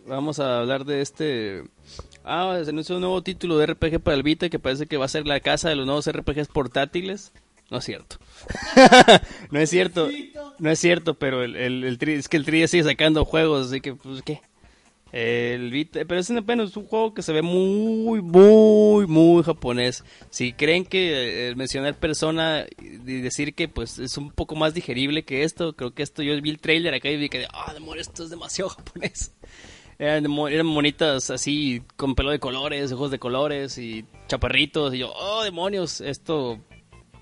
Vamos 0.07 0.39
a 0.39 0.59
hablar 0.59 0.83
de 0.85 1.01
este. 1.01 1.63
Ah, 2.23 2.59
se 2.63 2.71
anunció 2.71 2.95
un 2.95 3.01
nuevo 3.01 3.21
título 3.21 3.57
de 3.57 3.67
RPG 3.67 3.99
para 4.01 4.17
el 4.17 4.23
Vita 4.23 4.49
que 4.49 4.59
parece 4.59 4.87
que 4.87 4.97
va 4.97 5.05
a 5.05 5.09
ser 5.09 5.27
la 5.27 5.39
casa 5.39 5.69
de 5.69 5.75
los 5.75 5.85
nuevos 5.85 6.07
RPGs 6.11 6.47
portátiles. 6.47 7.33
No 7.69 7.77
es 7.77 7.85
cierto. 7.85 8.17
no 9.51 9.59
es 9.59 9.69
cierto. 9.69 10.09
No 10.59 10.69
es 10.69 10.79
cierto, 10.79 11.13
pero 11.13 11.43
el, 11.43 11.55
el, 11.55 11.83
el 11.83 11.97
tri- 11.99 12.17
es 12.17 12.27
que 12.27 12.37
el 12.37 12.45
3 12.45 12.69
sigue 12.69 12.83
sacando 12.83 13.23
juegos, 13.25 13.67
así 13.67 13.79
que, 13.79 13.93
pues, 13.95 14.21
¿qué? 14.23 14.41
El 15.11 15.89
pero 15.91 16.19
es 16.19 16.29
un 16.29 16.85
juego 16.85 17.13
que 17.13 17.21
se 17.21 17.33
ve 17.33 17.41
muy, 17.41 18.21
muy, 18.21 19.07
muy 19.07 19.43
japonés. 19.43 20.05
Si 20.29 20.53
creen 20.53 20.85
que 20.85 21.49
eh, 21.49 21.55
mencionar 21.55 21.95
persona 21.95 22.65
y 22.79 23.21
decir 23.21 23.53
que 23.53 23.67
pues 23.67 23.99
es 23.99 24.17
un 24.17 24.31
poco 24.31 24.55
más 24.55 24.73
digerible 24.73 25.23
que 25.23 25.43
esto, 25.43 25.75
creo 25.75 25.93
que 25.93 26.03
esto 26.03 26.23
yo 26.23 26.39
vi 26.41 26.51
el 26.51 26.59
trailer 26.59 26.93
acá 26.93 27.09
y 27.09 27.17
vi 27.17 27.27
que, 27.27 27.45
ah, 27.51 27.73
demonios, 27.73 28.07
esto 28.07 28.23
es 28.23 28.29
demasiado 28.29 28.69
japonés. 28.69 29.33
Eran, 29.99 30.31
monitas 30.65 31.29
así 31.29 31.83
con 31.97 32.15
pelo 32.15 32.31
de 32.31 32.39
colores, 32.39 32.91
ojos 32.93 33.11
de 33.11 33.19
colores 33.19 33.77
y 33.77 34.05
chaparritos 34.27 34.93
y 34.93 34.99
yo, 34.99 35.11
oh, 35.13 35.43
demonios, 35.43 35.99
esto, 35.99 36.57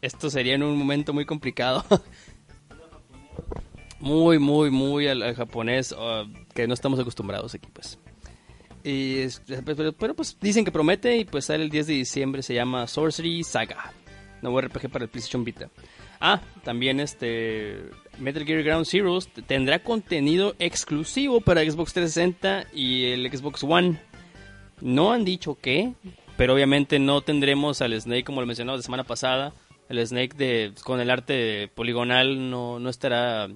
esto 0.01 0.29
sería 0.29 0.53
en 0.53 0.63
un 0.63 0.77
momento 0.77 1.11
muy 1.11 1.25
complicado. 1.25 1.83
muy, 3.99 4.37
muy, 4.37 4.69
muy 4.69 5.07
al, 5.07 5.23
al 5.23 5.35
japonés 5.35 5.93
ah, 5.97 6.25
que 6.61 6.67
no 6.67 6.73
estamos 6.73 6.99
acostumbrados 6.99 7.53
aquí, 7.55 7.69
pues. 7.71 7.97
Y 8.83 9.25
pero, 9.65 10.15
pues 10.15 10.37
dicen 10.39 10.63
que 10.63 10.71
promete 10.71 11.17
y 11.17 11.25
pues 11.25 11.45
sale 11.45 11.63
el 11.63 11.69
10 11.69 11.87
de 11.87 11.93
diciembre, 11.93 12.41
se 12.41 12.53
llama 12.53 12.87
Sorcery 12.87 13.43
Saga, 13.43 13.91
nuevo 14.41 14.61
RPG 14.61 14.89
para 14.89 15.05
el 15.05 15.09
PlayStation 15.09 15.43
Vita. 15.43 15.69
Ah, 16.21 16.41
también 16.63 16.99
este 16.99 17.81
Metal 18.19 18.45
Gear 18.45 18.63
Ground 18.63 18.85
Zeroes 18.85 19.29
tendrá 19.47 19.79
contenido 19.79 20.55
exclusivo 20.59 21.41
para 21.41 21.61
Xbox 21.61 21.93
360 21.93 22.67
y 22.73 23.05
el 23.05 23.29
Xbox 23.31 23.63
One. 23.63 24.01
No 24.81 25.11
han 25.11 25.25
dicho 25.25 25.57
qué, 25.61 25.93
pero 26.37 26.53
obviamente 26.53 26.99
no 26.99 27.21
tendremos 27.21 27.81
al 27.81 27.99
Snake 27.99 28.23
como 28.23 28.41
lo 28.41 28.47
mencionamos 28.47 28.79
la 28.79 28.83
semana 28.83 29.03
pasada. 29.03 29.53
El 29.89 30.05
Snake 30.05 30.35
de 30.37 30.73
con 30.83 30.99
el 30.99 31.09
arte 31.09 31.69
poligonal 31.73 32.49
no, 32.49 32.79
no 32.79 32.89
estará 32.89 33.49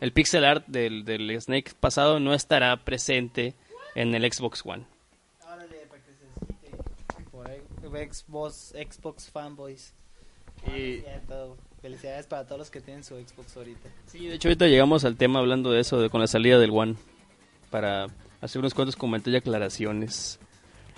el 0.00 0.12
pixel 0.12 0.44
art 0.44 0.66
del, 0.66 1.04
del 1.04 1.40
Snake 1.40 1.72
pasado 1.78 2.20
no 2.20 2.34
estará 2.34 2.76
presente 2.84 3.54
en 3.94 4.14
el 4.14 4.30
Xbox 4.32 4.62
One. 4.64 4.84
Órale, 5.46 5.76
para 5.88 6.02
que 6.02 6.12
se 6.12 7.24
por 7.30 7.96
Xbox, 8.14 8.74
Xbox 8.90 9.30
fanboys. 9.30 9.94
Y- 10.74 11.02
Ah. 11.30 11.46
Felicidades 11.80 12.26
para 12.26 12.44
todos 12.44 12.58
los 12.58 12.70
que 12.72 12.80
tienen 12.80 13.04
su 13.04 13.14
Xbox 13.14 13.56
ahorita. 13.56 13.88
Sí, 14.06 14.26
de 14.26 14.34
hecho 14.34 14.48
ahorita 14.48 14.66
llegamos 14.66 15.04
al 15.04 15.16
tema 15.16 15.38
hablando 15.38 15.70
de 15.70 15.80
eso, 15.80 16.00
de 16.00 16.10
con 16.10 16.20
la 16.20 16.26
salida 16.26 16.58
del 16.58 16.70
One, 16.72 16.96
para 17.70 18.08
hacer 18.40 18.58
unos 18.58 18.74
cuantos 18.74 18.96
comentarios 18.96 19.34
y 19.34 19.38
aclaraciones. 19.38 20.40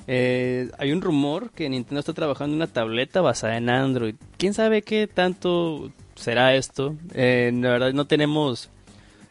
Eh, 0.06 0.70
hay 0.78 0.92
un 0.92 1.02
rumor 1.02 1.50
que 1.50 1.68
Nintendo 1.68 2.00
está 2.00 2.14
trabajando 2.14 2.54
en 2.54 2.62
una 2.62 2.66
tableta 2.72 3.20
basada 3.20 3.58
en 3.58 3.68
Android. 3.68 4.14
¿Quién 4.38 4.54
sabe 4.54 4.80
qué 4.80 5.06
tanto 5.06 5.92
será 6.14 6.54
esto? 6.54 6.96
Eh, 7.12 7.52
la 7.54 7.68
verdad 7.72 7.92
no 7.92 8.06
tenemos 8.06 8.70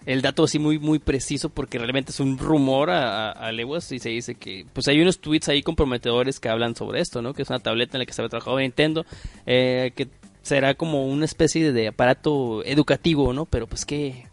el 0.05 0.21
dato 0.21 0.43
así 0.43 0.59
muy 0.59 0.79
muy 0.79 0.99
preciso 0.99 1.49
porque 1.49 1.77
realmente 1.77 2.11
es 2.11 2.19
un 2.19 2.37
rumor 2.37 2.89
a, 2.89 3.31
a, 3.31 3.47
a 3.47 3.51
y 3.51 3.99
se 3.99 4.09
dice 4.09 4.35
que 4.35 4.65
pues 4.73 4.87
hay 4.87 5.01
unos 5.01 5.19
tweets 5.19 5.49
ahí 5.49 5.61
comprometedores 5.61 6.39
que 6.39 6.49
hablan 6.49 6.75
sobre 6.75 7.01
esto, 7.01 7.21
¿no? 7.21 7.33
Que 7.33 7.43
es 7.43 7.49
una 7.49 7.59
tableta 7.59 7.97
en 7.97 7.99
la 7.99 8.05
que 8.05 8.13
se 8.13 8.21
había 8.21 8.29
trabajado 8.29 8.59
Nintendo, 8.59 9.05
eh, 9.45 9.91
que 9.95 10.07
será 10.41 10.73
como 10.73 11.05
una 11.05 11.25
especie 11.25 11.71
de 11.73 11.89
aparato 11.89 12.63
educativo, 12.65 13.33
¿no? 13.33 13.45
Pero 13.45 13.67
pues 13.67 13.85
que 13.85 14.25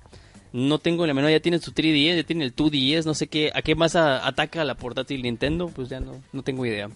no 0.53 0.79
tengo 0.79 1.07
la 1.07 1.13
menor, 1.13 1.31
ya 1.31 1.41
tiene 1.41 1.59
su 1.59 1.73
3DS, 1.73 2.17
ya 2.17 2.25
tiene 2.25 2.45
el 2.45 2.55
2DS, 2.55 3.05
no 3.05 3.15
sé 3.15 3.27
qué, 3.27 3.51
¿a 3.55 3.61
qué 3.63 3.75
más 3.75 3.97
ataca 3.97 4.65
la 4.65 4.75
portátil 4.75 5.23
Nintendo? 5.23 5.69
Pues 5.69 5.89
ya 5.89 6.01
no, 6.01 6.23
no 6.33 6.43
tengo 6.43 6.65
idea. 6.65 6.89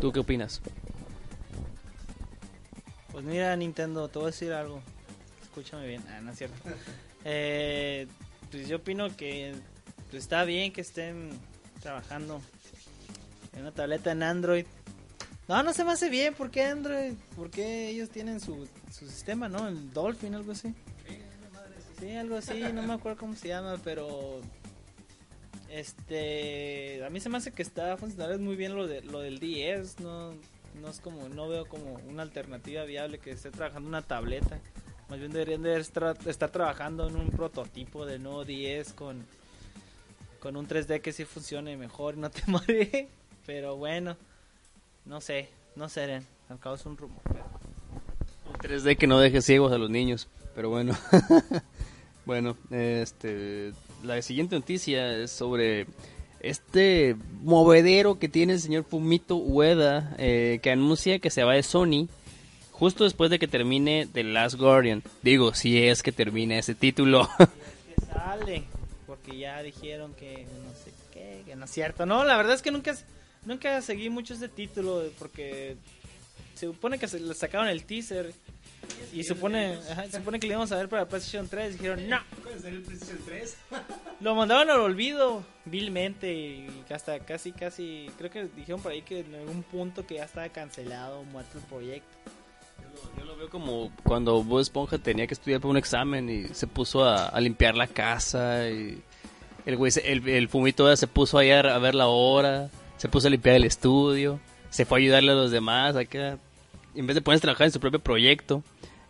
¿Tú 0.00 0.12
qué 0.12 0.20
opinas? 0.20 0.60
Pues 3.10 3.24
mira, 3.24 3.56
Nintendo, 3.56 4.08
te 4.08 4.18
voy 4.18 4.26
a 4.28 4.30
decir 4.30 4.52
algo. 4.52 4.80
Escúchame 5.42 5.86
bien. 5.88 6.02
Ah, 6.10 6.20
no 6.20 6.32
es 6.32 6.38
cierto. 6.38 6.56
Eh, 7.28 8.06
pues 8.52 8.68
yo 8.68 8.76
opino 8.76 9.14
que 9.16 9.52
pues, 10.10 10.22
está 10.22 10.44
bien 10.44 10.72
que 10.72 10.80
estén 10.80 11.30
trabajando 11.82 12.40
en 13.52 13.62
una 13.62 13.72
tableta 13.72 14.12
en 14.12 14.22
Android. 14.22 14.64
No, 15.48 15.60
no 15.64 15.72
se 15.72 15.84
me 15.84 15.90
hace 15.90 16.08
bien. 16.08 16.34
¿Por 16.34 16.52
qué 16.52 16.64
Android? 16.64 17.14
¿Por 17.34 17.50
qué 17.50 17.88
ellos 17.88 18.10
tienen 18.10 18.38
su, 18.40 18.68
su 18.92 19.08
sistema, 19.08 19.48
no? 19.48 19.66
El 19.66 19.92
Dolphin, 19.92 20.36
algo 20.36 20.52
así. 20.52 20.72
Sí, 21.98 22.14
algo 22.14 22.36
así. 22.36 22.62
No 22.72 22.82
me 22.82 22.94
acuerdo 22.94 23.18
cómo 23.18 23.34
se 23.34 23.48
llama, 23.48 23.80
pero... 23.82 24.40
Este... 25.68 27.04
A 27.04 27.10
mí 27.10 27.18
se 27.18 27.28
me 27.28 27.38
hace 27.38 27.50
que 27.50 27.62
está 27.62 27.96
funcionando 27.96 28.38
muy 28.38 28.54
bien 28.54 28.76
lo, 28.76 28.86
de, 28.86 29.02
lo 29.02 29.18
del 29.18 29.40
10. 29.40 29.98
No, 29.98 30.32
no 30.80 30.88
es 30.88 31.00
como... 31.00 31.28
No 31.28 31.48
veo 31.48 31.66
como 31.66 31.94
una 32.08 32.22
alternativa 32.22 32.84
viable 32.84 33.18
que 33.18 33.32
esté 33.32 33.50
trabajando 33.50 33.88
una 33.88 34.02
tableta. 34.02 34.60
Más 35.08 35.18
bien 35.20 35.32
deberían 35.32 35.62
de 35.62 35.78
estar, 35.78 36.16
trabajando 36.50 37.08
en 37.08 37.16
un 37.16 37.28
prototipo 37.30 38.04
de 38.06 38.18
nuevo 38.18 38.44
10 38.44 38.92
con, 38.94 39.24
con 40.40 40.56
un 40.56 40.66
3D 40.66 41.00
que 41.00 41.12
sí 41.12 41.24
funcione 41.24 41.76
mejor 41.76 42.14
y 42.16 42.18
no 42.20 42.30
te 42.30 42.42
muere. 42.46 43.08
Pero 43.46 43.76
bueno, 43.76 44.16
no 45.04 45.20
sé, 45.20 45.48
no 45.76 45.88
sé, 45.88 46.22
al 46.48 46.58
cabo 46.58 46.74
es 46.74 46.84
un 46.86 46.96
rumor. 46.96 47.20
pero- 47.24 47.46
3D 48.58 48.96
que 48.96 49.06
no 49.06 49.20
deje 49.20 49.42
ciegos 49.42 49.72
a 49.72 49.78
los 49.78 49.90
niños, 49.90 50.28
pero 50.54 50.70
bueno. 50.70 50.96
bueno, 52.26 52.56
este, 52.70 53.72
la 54.02 54.20
siguiente 54.22 54.56
noticia 54.56 55.16
es 55.18 55.30
sobre 55.30 55.86
este 56.40 57.16
movedero 57.42 58.18
que 58.18 58.28
tiene 58.28 58.54
el 58.54 58.60
señor 58.60 58.84
Fumito 58.84 59.36
Ueda, 59.36 60.14
eh, 60.18 60.58
que 60.62 60.70
anuncia 60.72 61.18
que 61.20 61.30
se 61.30 61.44
va 61.44 61.54
de 61.54 61.62
Sony 61.62 62.08
justo 62.78 63.04
después 63.04 63.30
de 63.30 63.38
que 63.38 63.48
termine 63.48 64.06
The 64.12 64.22
Last 64.22 64.56
Guardian. 64.56 65.02
Digo, 65.22 65.54
si 65.54 65.82
es 65.82 66.02
que 66.02 66.12
termina 66.12 66.58
ese 66.58 66.74
título. 66.74 67.28
que 67.38 68.06
sale, 68.06 68.64
porque 69.06 69.38
ya 69.38 69.62
dijeron 69.62 70.14
que 70.14 70.44
no 70.44 70.84
sé 70.84 70.92
qué, 71.12 71.42
que 71.46 71.56
no 71.56 71.64
es 71.64 71.70
cierto. 71.70 72.04
No, 72.04 72.24
la 72.24 72.36
verdad 72.36 72.54
es 72.54 72.62
que 72.62 72.70
nunca, 72.70 72.94
nunca 73.46 73.80
seguí 73.80 74.10
mucho 74.10 74.34
ese 74.34 74.48
título, 74.48 75.04
porque 75.18 75.76
se 76.54 76.66
supone 76.66 76.98
que 76.98 77.08
se 77.08 77.18
le 77.18 77.34
sacaron 77.34 77.68
el 77.68 77.84
teaser. 77.84 78.34
Y 79.12 79.24
se 79.24 79.34
supone, 79.34 79.78
ajá, 79.90 80.04
se 80.04 80.18
supone 80.18 80.38
que 80.38 80.46
le 80.46 80.52
íbamos 80.52 80.70
a 80.70 80.76
ver 80.76 80.88
para 80.88 81.08
PlayStation 81.08 81.48
3. 81.48 81.72
Dijeron, 81.72 82.08
no. 82.08 82.18
Lo 84.20 84.34
mandaron 84.34 84.70
al 84.70 84.80
olvido, 84.80 85.44
vilmente. 85.64 86.32
Y 86.32 86.84
hasta 86.90 87.18
casi, 87.20 87.52
casi. 87.52 88.10
Creo 88.18 88.30
que 88.30 88.48
dijeron 88.54 88.82
por 88.82 88.92
ahí 88.92 89.02
que 89.02 89.20
en 89.20 89.34
algún 89.34 89.62
punto 89.62 90.06
que 90.06 90.16
ya 90.16 90.24
estaba 90.24 90.48
cancelado, 90.50 91.24
muerto 91.24 91.58
el 91.58 91.64
proyecto. 91.64 92.16
Yo 93.18 93.24
lo 93.24 93.36
veo 93.36 93.48
como 93.48 93.90
cuando 94.02 94.42
Bob 94.42 94.60
Esponja 94.60 94.98
tenía 94.98 95.26
que 95.26 95.34
estudiar 95.34 95.60
para 95.60 95.70
un 95.70 95.76
examen 95.76 96.28
y 96.28 96.48
se 96.54 96.66
puso 96.66 97.04
a, 97.04 97.38
limpiar 97.40 97.76
la 97.76 97.86
casa 97.86 98.68
y 98.68 99.02
el 99.64 99.76
güey, 99.76 99.92
el, 100.04 100.28
el 100.28 100.48
fumito 100.48 100.94
se 100.96 101.06
puso 101.06 101.38
ahí 101.38 101.50
a, 101.50 101.78
ver 101.78 101.94
la 101.94 102.06
hora, 102.06 102.70
se 102.96 103.08
puso 103.08 103.26
a 103.26 103.30
limpiar 103.30 103.56
el 103.56 103.64
estudio, 103.64 104.40
se 104.70 104.84
fue 104.84 104.98
a 104.98 105.00
ayudarle 105.02 105.32
a 105.32 105.34
los 105.34 105.50
demás 105.50 105.96
acá, 105.96 106.38
en 106.94 107.06
vez 107.06 107.14
de 107.14 107.22
ponerse 107.22 107.40
a 107.40 107.48
trabajar 107.48 107.66
en 107.66 107.72
su 107.72 107.80
propio 107.80 108.00
proyecto. 108.00 108.62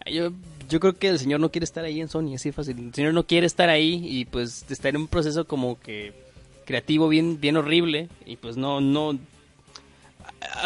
Yo, 0.07 0.31
yo 0.68 0.81
creo 0.81 0.96
que 0.96 1.09
el 1.09 1.18
señor 1.18 1.40
no 1.40 1.51
quiere 1.51 1.64
estar 1.64 1.85
ahí 1.85 2.01
en 2.01 2.09
Sony, 2.09 2.35
así 2.35 2.53
fácil. 2.53 2.79
El 2.79 2.94
señor 2.94 3.12
no 3.12 3.27
quiere 3.27 3.46
estar 3.46 3.68
ahí 3.68 4.01
y 4.05 4.25
pues 4.25 4.64
está 4.68 4.88
en 4.88 4.96
un 4.96 5.09
proceso 5.09 5.46
como 5.46 5.79
que 5.81 6.14
creativo 6.64 7.09
bien, 7.09 7.40
bien 7.40 7.57
horrible 7.57 8.09
y 8.25 8.37
pues 8.37 8.57
no, 8.57 8.81
no, 8.81 9.18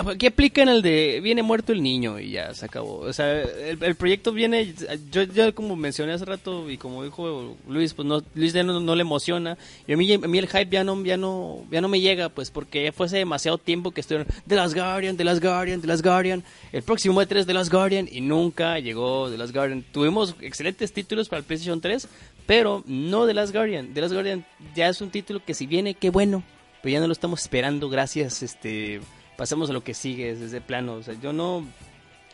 Aquí 0.06 0.26
aplican 0.26 0.68
el 0.68 0.82
de 0.82 1.20
viene 1.22 1.42
muerto 1.42 1.72
el 1.72 1.82
niño 1.82 2.18
y 2.18 2.30
ya 2.32 2.54
se 2.54 2.66
acabó. 2.66 2.98
O 3.00 3.12
sea, 3.12 3.42
el, 3.42 3.94
proyecto 3.96 4.32
viene, 4.32 4.74
yo 5.10 5.22
ya 5.22 5.52
como 5.52 5.76
mencioné 5.76 6.12
hace 6.12 6.24
rato 6.24 6.70
y 6.70 6.76
como 6.76 7.04
dijo 7.04 7.56
Luis, 7.68 7.94
pues 7.94 8.06
no, 8.06 8.22
Luis 8.34 8.52
ya 8.52 8.62
no, 8.62 8.94
le 8.94 9.00
emociona. 9.00 9.58
Y 9.86 9.92
a 9.92 9.96
mí, 9.96 10.12
a 10.12 10.18
mí 10.18 10.38
el 10.38 10.48
hype 10.48 10.70
ya 10.70 10.84
no, 10.84 11.02
ya 11.04 11.16
no, 11.16 11.64
ya 11.70 11.80
no 11.80 11.88
me 11.88 12.00
llega, 12.00 12.28
pues 12.28 12.50
porque 12.50 12.92
fue 12.92 13.06
hace 13.06 13.18
demasiado 13.18 13.58
tiempo 13.58 13.90
que 13.90 14.00
estuvieron 14.00 14.26
The 14.46 14.56
Last 14.56 14.74
Guardian, 14.74 15.16
The 15.16 15.24
Last 15.24 15.42
Guardian, 15.42 15.80
The 15.80 15.86
Last 15.86 16.04
Guardian. 16.04 16.44
El 16.72 16.82
próximo 16.82 17.20
E3 17.22 17.46
The 17.46 17.54
Last 17.54 17.72
Guardian 17.72 18.08
y 18.10 18.20
nunca 18.20 18.78
llegó 18.78 19.30
The 19.30 19.38
Last 19.38 19.54
Guardian. 19.54 19.84
Tuvimos 19.92 20.34
excelentes 20.40 20.92
títulos 20.92 21.28
para 21.28 21.40
el 21.40 21.44
PlayStation 21.44 21.80
3, 21.80 22.08
pero 22.46 22.82
no 22.86 23.26
The 23.26 23.34
Last 23.34 23.52
Guardian. 23.52 23.92
The 23.94 24.00
Last 24.00 24.14
Guardian 24.14 24.44
ya 24.74 24.88
es 24.88 25.00
un 25.00 25.10
título 25.10 25.42
que 25.44 25.54
si 25.54 25.66
viene, 25.66 25.94
qué 25.94 26.10
bueno, 26.10 26.42
pero 26.82 26.92
ya 26.92 27.00
no 27.00 27.06
lo 27.06 27.12
estamos 27.12 27.42
esperando 27.42 27.88
gracias, 27.88 28.42
este 28.42 29.00
pasemos 29.40 29.70
a 29.70 29.72
lo 29.72 29.82
que 29.82 29.94
sigue 29.94 30.34
desde 30.34 30.60
plano. 30.60 30.96
O 30.96 31.02
sea, 31.02 31.14
yo 31.14 31.32
no, 31.32 31.64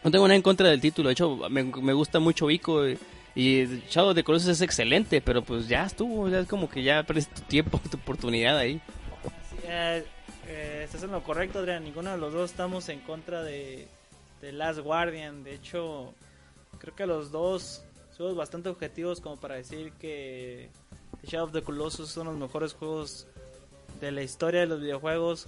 no 0.02 0.10
tengo 0.10 0.26
nada 0.26 0.34
en 0.34 0.42
contra 0.42 0.68
del 0.68 0.80
título. 0.80 1.08
De 1.08 1.12
hecho, 1.12 1.38
me, 1.48 1.92
gusta 1.92 2.18
mucho 2.18 2.50
Ico 2.50 2.88
y, 2.88 2.98
y 3.36 3.64
Shadow 3.88 4.12
de 4.12 4.24
Colossus 4.24 4.48
es 4.48 4.60
excelente, 4.60 5.20
pero 5.20 5.40
pues 5.42 5.68
ya 5.68 5.86
estuvo. 5.86 6.28
Ya 6.28 6.40
es 6.40 6.48
como 6.48 6.68
que 6.68 6.82
ya 6.82 7.04
perdiste 7.04 7.42
tu 7.42 7.42
tiempo, 7.42 7.80
tu 7.92 7.96
oportunidad 7.96 8.58
ahí. 8.58 8.80
Eh, 9.62 10.04
eh, 10.48 10.80
estás 10.84 11.04
en 11.04 11.12
lo 11.12 11.22
correcto, 11.22 11.60
Adrián. 11.60 11.84
Ninguno 11.84 12.10
de 12.10 12.18
los 12.18 12.32
dos 12.32 12.50
estamos 12.50 12.88
en 12.88 12.98
contra 12.98 13.44
de, 13.44 13.86
de 14.40 14.50
Last 14.50 14.80
Guardian. 14.80 15.44
De 15.44 15.54
hecho, 15.54 16.12
creo 16.80 16.96
que 16.96 17.06
los 17.06 17.30
dos 17.30 17.84
somos 18.16 18.34
bastante 18.34 18.68
objetivos 18.68 19.20
como 19.20 19.36
para 19.36 19.54
decir 19.54 19.92
que 20.00 20.70
Shadow 21.22 21.46
of 21.46 21.52
the 21.52 21.62
Colossus 21.62 22.10
son 22.10 22.26
los 22.26 22.36
mejores 22.36 22.74
juegos 22.74 23.28
de 24.00 24.10
la 24.10 24.22
historia 24.22 24.62
de 24.62 24.66
los 24.66 24.80
videojuegos. 24.80 25.46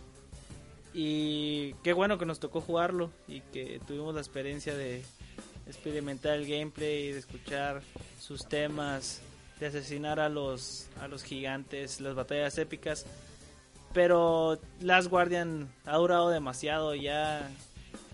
Y 1.00 1.74
qué 1.84 1.92
bueno 1.92 2.18
que 2.18 2.26
nos 2.26 2.40
tocó 2.40 2.60
jugarlo 2.60 3.12
y 3.28 3.40
que 3.40 3.80
tuvimos 3.86 4.16
la 4.16 4.20
experiencia 4.20 4.74
de 4.74 5.04
experimentar 5.68 6.34
el 6.34 6.48
gameplay, 6.48 7.12
de 7.12 7.20
escuchar 7.20 7.82
sus 8.18 8.48
temas, 8.48 9.22
de 9.60 9.66
asesinar 9.66 10.18
a 10.18 10.28
los, 10.28 10.88
a 11.00 11.06
los 11.06 11.22
gigantes, 11.22 12.00
las 12.00 12.16
batallas 12.16 12.58
épicas. 12.58 13.06
Pero 13.94 14.58
Last 14.80 15.08
Guardian 15.08 15.72
ha 15.86 15.98
durado 15.98 16.30
demasiado, 16.30 16.96
ya 16.96 17.48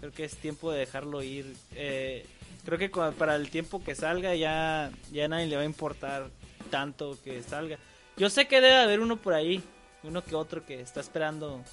creo 0.01 0.12
que 0.12 0.25
es 0.25 0.37
tiempo 0.37 0.70
de 0.70 0.81
dejarlo 0.81 1.23
ir. 1.23 1.57
Eh, 1.75 2.27
creo 2.66 2.79
que 2.79 2.90
para 2.90 3.37
el 3.37 3.49
tiempo 3.49 3.83
que 3.83 3.94
salga 3.94 4.35
ya, 4.35 4.92
ya 5.11 5.27
nadie 5.27 5.47
le 5.47 5.57
va 5.57 5.62
a 5.62 5.64
importar 5.64 6.29
tanto 6.68 7.16
que 7.25 7.42
salga. 7.42 7.79
Yo 8.18 8.29
sé 8.29 8.47
que 8.47 8.61
debe 8.61 8.77
haber 8.77 9.01
uno 9.01 9.16
por 9.16 9.33
ahí, 9.33 9.62
uno 10.03 10.23
que 10.23 10.35
otro 10.35 10.66
que 10.66 10.83
está 10.83 11.01
esperando 11.01 11.64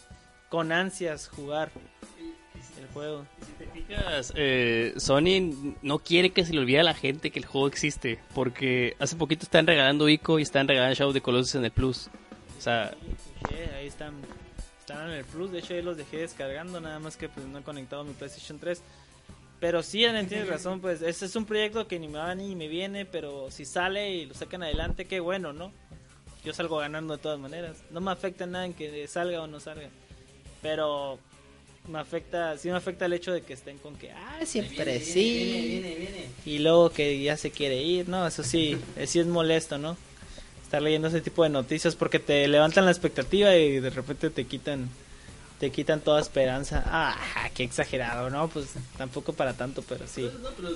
con 0.52 0.74
ansias 0.74 1.30
jugar 1.30 1.72
el 2.78 2.88
juego. 2.88 3.26
Si 3.46 3.52
te 3.54 3.66
fijas, 3.68 4.34
eh, 4.36 4.94
Sony 4.98 5.76
no 5.82 6.00
quiere 6.00 6.32
que 6.32 6.46
se 6.46 6.54
le 6.54 6.60
olvide 6.60 6.82
a 6.82 6.84
la 6.84 6.94
gente 6.94 7.32
que 7.32 7.40
el 7.40 7.46
juego 7.46 7.68
existe, 7.68 8.20
porque 8.36 8.96
hace 9.00 9.16
poquito 9.16 9.46
están 9.46 9.66
regalando 9.66 10.10
Ico 10.10 10.40
y 10.40 10.42
están 10.42 10.68
regalando 10.68 10.94
Shadow 10.94 11.14
de 11.14 11.22
Colossus 11.22 11.56
en 11.56 11.66
el 11.66 11.72
Plus. 11.72 12.10
O 12.58 12.62
sea, 12.62 12.94
ahí 13.78 13.88
están, 13.88 14.14
están 14.80 15.08
en 15.10 15.16
el 15.16 15.26
Plus, 15.26 15.52
de 15.52 15.60
hecho 15.60 15.74
ahí 15.74 15.82
los 15.82 15.96
dejé 15.96 16.18
descargando, 16.18 16.82
nada 16.82 17.00
más 17.00 17.16
que 17.16 17.30
pues 17.30 17.46
no 17.46 17.60
he 17.60 17.64
conectado 17.64 18.04
mi 18.04 18.14
PlayStation 18.14 18.60
3. 18.60 18.84
Pero 19.62 19.84
sí, 19.84 20.00
tienes 20.28 20.48
razón, 20.50 20.82
pues 20.82 21.02
este 21.02 21.28
es 21.28 21.36
un 21.38 21.46
proyecto 21.46 21.88
que 21.88 21.98
ni 21.98 22.10
me 22.10 22.18
va 22.18 22.36
ni 22.36 22.56
me 22.58 22.68
viene, 22.68 23.06
pero 23.06 23.50
si 23.52 23.64
sale 23.64 24.12
y 24.12 24.26
lo 24.26 24.34
sacan 24.34 24.64
adelante, 24.64 25.06
qué 25.06 25.22
bueno, 25.22 25.54
¿no? 25.54 25.72
Yo 26.44 26.54
salgo 26.54 26.78
ganando 26.78 27.16
de 27.16 27.24
todas 27.24 27.40
maneras. 27.40 27.84
No 27.90 28.02
me 28.02 28.12
afecta 28.12 28.48
nada 28.48 28.66
en 28.66 28.74
que 28.74 29.08
salga 29.08 29.42
o 29.42 29.48
no 29.48 29.60
salga. 29.60 29.90
Pero 30.62 31.20
me 31.88 32.00
afecta, 32.00 32.58
sí 32.58 32.70
me 32.70 32.76
afecta 32.76 33.06
el 33.06 33.14
hecho 33.14 33.32
de 33.32 33.42
que 33.42 33.54
estén 33.54 33.78
con 33.80 33.96
que, 33.96 34.12
ah, 34.12 34.40
siempre 34.46 35.00
sí. 35.00 35.84
y 36.46 36.60
luego 36.60 36.92
que 36.92 37.22
ya 37.22 37.38
se 37.38 37.52
quiere 37.52 37.82
ir, 37.82 38.08
¿no? 38.08 38.26
Eso 38.28 38.44
sí, 38.44 38.78
eh, 38.96 39.08
sí 39.08 39.20
es 39.20 39.28
molesto, 39.28 39.78
¿no? 39.78 39.98
Estar 40.64 40.82
leyendo 40.82 41.08
ese 41.08 41.22
tipo 41.22 41.44
de 41.44 41.50
noticias 41.50 41.96
porque 41.96 42.20
te 42.20 42.48
levantan 42.48 42.86
la 42.86 42.92
expectativa 42.92 43.56
y 43.56 43.80
de 43.80 43.90
repente 43.90 44.30
te 44.30 44.46
quitan 44.46 44.90
te 45.62 45.70
quitan 45.70 46.02
toda 46.02 46.20
esperanza. 46.20 46.82
Ah, 46.88 47.16
qué 47.54 47.64
exagerado, 47.64 48.32
¿no? 48.32 48.48
Pues 48.48 48.70
tampoco 48.98 49.34
para 49.34 49.54
tanto, 49.54 49.84
pero 49.84 50.08
sí. 50.08 50.28
No, 50.42 50.50
pero 50.58 50.70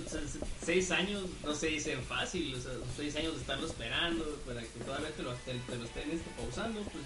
seis 0.63 0.91
años 0.91 1.23
no 1.43 1.55
se 1.55 1.67
dicen 1.69 2.03
fácil, 2.03 2.53
o 2.53 2.61
sea, 2.61 2.71
seis 2.95 3.15
años 3.15 3.33
de 3.33 3.41
estarlo 3.41 3.65
esperando 3.65 4.23
para 4.45 4.61
que 4.61 4.79
todavía 4.85 5.09
te 5.09 5.23
lo, 5.23 5.33
te, 5.33 5.53
lo 5.53 5.85
estén 5.85 6.11
este, 6.11 6.29
pausando, 6.37 6.81
pues 6.81 7.03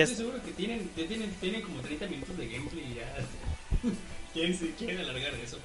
Estoy 0.00 0.16
seguro 0.16 0.42
que 0.42 0.52
tienen, 0.52 0.88
tienen, 0.94 1.30
tienen 1.40 1.62
como 1.62 1.80
30 1.80 2.06
minutos 2.06 2.36
de 2.36 2.48
gameplay 2.48 2.84
y 2.84 2.94
ya 2.94 3.90
quieren, 4.32 4.74
quieren 4.78 4.98
alargar 4.98 5.34
eso. 5.34 5.58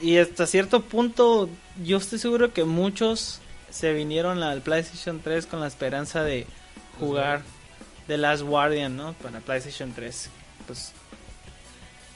Y 0.00 0.18
hasta 0.18 0.46
cierto 0.46 0.82
punto, 0.82 1.48
yo 1.84 1.98
estoy 1.98 2.18
seguro 2.18 2.52
que 2.52 2.64
muchos 2.64 3.40
se 3.70 3.92
vinieron 3.92 4.42
al 4.42 4.62
PlayStation 4.62 5.20
3 5.20 5.46
con 5.46 5.60
la 5.60 5.66
esperanza 5.66 6.24
de 6.24 6.46
jugar 6.98 7.42
The 8.06 8.16
Last 8.16 8.42
Guardian, 8.42 8.96
¿no? 8.96 9.12
Para 9.14 9.40
PlayStation 9.40 9.92
3. 9.92 10.30
Pues 10.66 10.92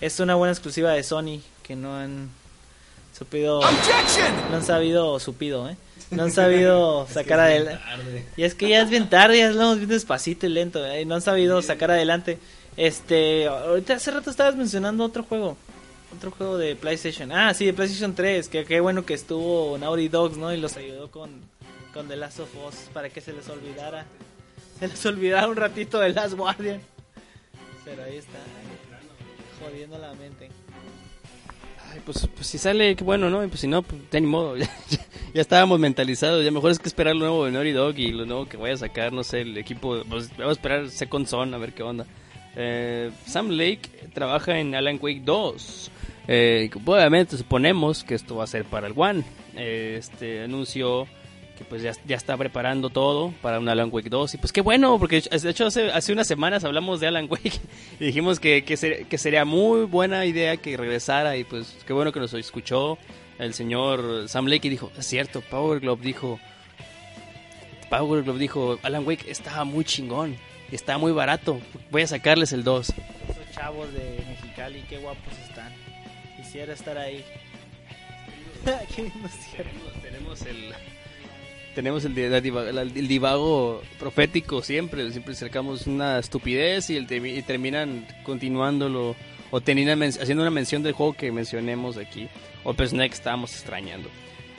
es 0.01 0.19
una 0.19 0.35
buena 0.35 0.53
exclusiva 0.53 0.93
de 0.93 1.03
Sony 1.03 1.41
que 1.63 1.77
no 1.77 1.97
han 1.97 2.31
supido, 3.23 3.61
no 4.51 4.57
han 4.57 4.65
sabido, 4.65 5.21
supido, 5.21 5.69
¿eh? 5.69 5.77
No 6.11 6.25
han 6.25 6.33
sabido 6.33 7.07
sacar 7.11 7.41
adelante. 7.41 8.27
Y 8.37 8.43
es 8.43 8.55
que 8.55 8.69
ya 8.69 8.83
es 8.83 8.91
bien 8.91 9.09
tarde, 9.09 9.39
ya 9.39 9.51
lo 9.51 9.77
bien 9.77 9.89
despacito 9.89 10.47
y 10.47 10.51
lento, 10.51 10.85
¿eh? 10.85 11.05
no 11.05 11.15
han 11.15 11.23
sabido 11.23 11.63
sacar 11.63 11.91
adelante. 11.93 12.39
Este, 12.77 13.47
ahorita 13.47 13.95
hace 13.95 14.11
rato 14.11 14.31
estabas 14.31 14.57
mencionando 14.57 15.05
otro 15.05 15.23
juego, 15.23 15.57
otro 16.17 16.33
juego 16.33 16.59
de 16.59 16.75
PlayStation. 16.75 17.31
Ah, 17.31 17.55
sí, 17.55 17.65
de 17.65 17.73
PlayStation 17.73 18.15
3, 18.15 18.49
que 18.49 18.65
qué 18.65 18.81
bueno 18.81 19.05
que 19.05 19.15
estuvo 19.15 19.79
Naughty 19.79 20.09
Dogs, 20.09 20.37
¿no? 20.37 20.53
Y 20.53 20.57
los 20.57 20.77
ayudó 20.77 21.11
con, 21.11 21.31
con 21.95 22.09
The 22.09 22.17
Last 22.17 22.41
of 22.41 22.51
Us 22.67 22.75
para 22.93 23.09
que 23.09 23.21
se 23.21 23.33
les 23.33 23.49
olvidara. 23.49 24.05
Se 24.81 24.89
les 24.89 25.07
olvidara 25.07 25.47
un 25.47 25.57
ratito 25.57 26.01
de 26.01 26.13
Last 26.13 26.35
Guardian. 26.35 26.81
Pero 27.85 28.03
ahí 28.03 28.17
está, 28.17 28.39
jodiendo 29.61 29.99
la 29.99 30.13
mente. 30.15 30.51
Pues, 32.05 32.29
pues 32.35 32.47
si 32.47 32.59
sale, 32.59 32.97
qué 32.97 33.05
bueno, 33.05 33.31
¿no? 33.31 33.45
Y 33.45 33.49
pues 33.49 33.61
si 33.61 33.67
no, 33.67 33.83
pues 33.83 34.01
ni 34.13 34.21
modo. 34.23 34.57
ya 35.35 35.41
estábamos 35.41 35.79
mentalizados. 35.79 36.45
Ya 36.45 36.51
mejor 36.51 36.71
es 36.71 36.79
que 36.79 36.89
esperar 36.89 37.15
lo 37.15 37.21
nuevo 37.21 37.45
de 37.45 37.53
Naughty 37.53 37.73
Dog 37.73 37.99
y 37.99 38.13
lo 38.13 38.27
nuevo 38.27 38.47
que 38.47 38.57
vaya 38.57 38.75
a 38.75 38.79
sacar, 38.79 39.13
no 39.13 39.25
sé, 39.25 39.43
el 39.43 39.57
equipo. 39.57 40.03
Pues, 40.09 40.31
vamos 40.31 40.49
a 40.49 40.53
esperar 40.53 40.91
Second 40.91 41.27
Son 41.27 41.55
a 41.55 41.59
ver 41.59 41.73
qué 41.73 41.83
onda. 41.83 42.07
Eh, 42.57 43.11
Sam 43.27 43.51
Lake 43.51 43.89
trabaja 44.13 44.59
en 44.59 44.75
Alan 44.75 44.99
Wake 45.01 45.23
2. 45.25 45.91
Eh, 46.29 46.71
obviamente 46.85 47.37
suponemos 47.37 48.05
que 48.05 48.15
esto 48.15 48.37
va 48.37 48.45
a 48.45 48.47
ser 48.49 48.65
para 48.65 48.87
el 48.87 48.95
One. 48.97 49.25
Eh, 49.57 49.97
este 49.99 50.43
anunció 50.43 51.07
que 51.63 51.69
pues 51.69 51.83
ya, 51.83 51.93
ya, 52.07 52.17
está 52.17 52.37
preparando 52.37 52.91
todo 52.91 53.33
para 53.43 53.59
un 53.59 53.69
Alan 53.69 53.89
Wake 53.93 54.11
2 54.11 54.35
y 54.35 54.39
pues 54.39 54.53
qué 54.53 54.61
bueno 54.61 54.99
porque 54.99 55.21
de 55.21 55.51
hecho 55.51 55.67
hace, 55.67 55.91
hace 55.91 56.13
unas 56.13 56.27
semanas 56.27 56.65
hablamos 56.65 57.01
de 57.01 57.07
Alan 57.07 57.27
Wake 57.31 57.61
y 58.01 58.07
dijimos 58.07 58.41
que, 58.41 58.65
que, 58.65 59.07
que 59.09 59.19
sería 59.19 59.45
muy 59.45 59.85
buena 59.85 60.25
idea 60.27 60.57
que 60.57 60.77
regresara 60.77 61.37
y 61.37 61.45
pues 61.45 61.77
qué 61.87 61.93
bueno 61.93 62.13
que 62.13 62.21
nos 62.21 62.35
escuchó 62.35 62.99
el 63.39 63.55
señor 63.55 64.29
Sam 64.29 64.47
Lake 64.47 64.69
dijo, 64.71 64.93
es 64.97 65.07
cierto, 65.07 65.41
Power 65.41 65.81
Glove 65.81 66.03
dijo, 66.03 66.39
Power 67.91 68.23
Glove 68.23 68.39
dijo, 68.39 68.79
Alan 68.83 69.07
Wake 69.07 69.31
estaba 69.31 69.65
muy 69.65 69.85
chingón, 69.85 70.37
está 70.71 70.99
muy 70.99 71.13
barato, 71.13 71.61
voy 71.91 72.03
a 72.03 72.07
sacarles 72.07 72.53
el 72.53 72.63
2. 72.63 72.89
Esos 72.89 73.51
chavos 73.53 73.93
de 73.93 74.25
Mexicali, 74.29 74.85
qué 74.89 74.99
guapos 74.99 75.33
están. 75.49 75.73
Quisiera 76.37 76.73
estar 76.73 76.97
ahí. 76.99 77.25
tenemos 80.03 80.43
el 80.43 80.73
tenemos 81.75 82.05
el, 82.05 82.17
el, 82.19 83.09
divago 83.09 83.83
profético 83.99 84.63
siempre, 84.63 85.11
siempre 85.11 85.35
sacamos 85.35 85.87
una 85.87 86.19
estupidez 86.19 86.91
y, 86.91 86.97
el, 86.97 87.11
y 87.11 87.43
terminan 87.43 88.07
continuándolo 88.25 89.17
o 89.51 89.61
teniendo, 89.61 90.05
haciendo 90.05 90.43
una 90.43 90.51
mención 90.51 90.83
del 90.83 90.93
juego 90.93 91.13
que 91.15 91.31
mencionemos 91.33 91.97
aquí 91.97 92.29
o 92.65 92.75
personaje 92.75 93.11
que 93.11 93.15
estábamos 93.17 93.53
extrañando. 93.53 94.09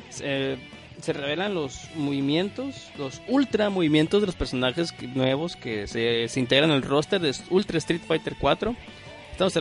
se 0.09 1.13
revelan 1.13 1.53
los 1.53 1.89
movimientos, 1.95 2.89
los 2.97 3.21
ultra 3.27 3.69
movimientos 3.69 4.21
de 4.21 4.27
los 4.27 4.35
personajes 4.35 4.93
nuevos 5.15 5.55
que 5.55 5.87
se, 5.87 6.27
se 6.27 6.39
integran 6.39 6.71
el 6.71 6.83
roster 6.83 7.19
de 7.19 7.33
Ultra 7.49 7.77
Street 7.77 8.01
Fighter 8.07 8.35
4. 8.39 8.75
Estamos 9.31 9.55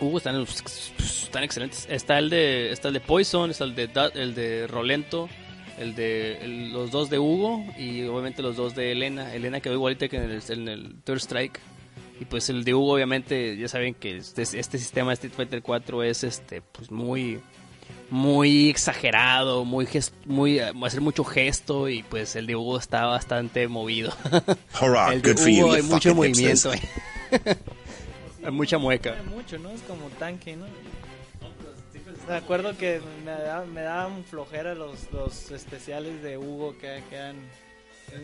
uh, 0.00 0.16
están, 0.16 0.46
están 0.98 1.44
excelentes. 1.44 1.86
Está 1.90 2.18
el 2.18 2.30
de 2.30 2.72
está 2.72 2.88
el 2.88 2.94
de 2.94 3.00
Poison, 3.00 3.50
está 3.50 3.64
el 3.64 3.74
de 3.74 3.88
el 4.14 4.34
de 4.34 4.66
Rolento, 4.66 5.28
el 5.78 5.94
de 5.94 6.70
los 6.72 6.90
dos 6.90 7.10
de 7.10 7.18
Hugo 7.18 7.64
y 7.78 8.04
obviamente 8.04 8.42
los 8.42 8.56
dos 8.56 8.74
de 8.74 8.92
Elena. 8.92 9.34
Elena 9.34 9.60
quedó 9.60 9.74
igualita 9.74 10.08
que 10.08 10.16
en 10.16 10.30
el, 10.30 10.42
en 10.48 10.68
el 10.68 10.96
Third 11.04 11.18
Strike. 11.18 11.60
Y 12.20 12.24
pues 12.24 12.48
el 12.50 12.64
de 12.64 12.74
Hugo, 12.74 12.94
obviamente, 12.94 13.56
ya 13.56 13.68
saben 13.68 13.94
que 13.94 14.16
este, 14.16 14.42
este 14.42 14.78
sistema 14.78 15.10
de 15.10 15.14
Street 15.14 15.32
Fighter 15.34 15.62
4 15.62 16.02
es 16.04 16.24
este 16.24 16.62
pues 16.62 16.90
muy 16.90 17.40
muy 18.10 18.68
exagerado, 18.68 19.64
muy 19.64 19.86
gest 19.86 20.14
muy 20.26 20.58
eh, 20.58 20.72
hacer 20.84 21.00
mucho 21.00 21.24
gesto 21.24 21.88
y 21.88 22.02
pues 22.02 22.36
el 22.36 22.46
de 22.46 22.54
Hugo 22.54 22.78
está 22.78 23.06
bastante 23.06 23.66
movido. 23.68 24.12
Hurrah, 24.80 25.14
el 25.14 25.22
de 25.22 25.32
good 25.32 25.40
for 25.40 25.48
you, 25.48 25.64
Hugo 25.64 25.72
hay 25.72 25.82
mucho 25.82 26.14
movimiento. 26.14 26.70
hay 28.44 28.50
mucha 28.52 28.78
mueca. 28.78 29.16
mucho, 29.34 29.58
¿no? 29.58 29.70
Es 29.70 29.80
como 29.82 30.08
tanque, 30.18 30.56
¿no? 30.56 30.66
Me 32.28 32.34
acuerdo 32.34 32.76
que 32.76 33.00
me, 33.24 33.30
da- 33.32 33.64
me 33.64 33.82
daban 33.82 34.24
flojera 34.24 34.74
los, 34.74 35.10
los 35.12 35.50
especiales 35.50 36.22
de 36.22 36.38
Hugo 36.38 36.76
que, 36.78 37.02
que 37.10 37.16
eran 37.16 37.36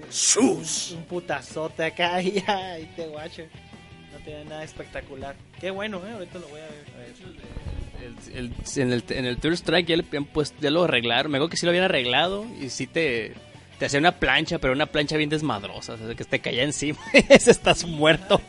Sus. 0.08 0.92
un 0.92 1.04
putazote 1.04 1.84
acá 1.84 2.20
y 2.22 2.42
ahí 2.46 2.90
te 2.96 3.06
guacho. 3.08 3.42
No 4.12 4.18
tenía 4.24 4.44
nada 4.44 4.64
espectacular. 4.64 5.34
Qué 5.61 5.70
bueno, 5.70 6.00
¿eh? 6.06 6.12
Ahorita 6.12 6.38
lo 6.38 6.48
voy 6.48 6.61
a 6.61 6.64
ver. 6.64 6.84
A 6.94 6.98
ver. 6.98 7.14
El- 8.32 8.37
el- 8.37 8.52
en 8.82 8.92
el, 8.92 9.04
en 9.08 9.24
el 9.26 9.38
Third 9.38 9.54
Strike 9.54 9.87
ya, 9.88 9.96
le 9.96 10.02
lo 10.70 10.84
arreglaron. 10.84 11.32
Me 11.32 11.38
acuerdo 11.38 11.50
que 11.50 11.56
sí 11.56 11.66
lo 11.66 11.70
habían 11.70 11.84
arreglado 11.84 12.46
y 12.61 12.70
sí 12.70 12.87
te, 12.87 13.34
te 13.78 13.87
hacía 13.87 13.98
una 13.98 14.20
plancha, 14.20 14.58
pero 14.58 14.72
una 14.72 14.87
plancha 14.87 15.16
bien 15.16 15.28
desmadrosa. 15.30 15.94
O 15.94 15.98
sea, 15.98 16.14
que 16.14 16.24
te 16.24 16.38
caía 16.38 16.62
encima. 16.62 16.98
Ese 17.28 17.50
estás 17.50 17.84
muerto. 17.84 18.40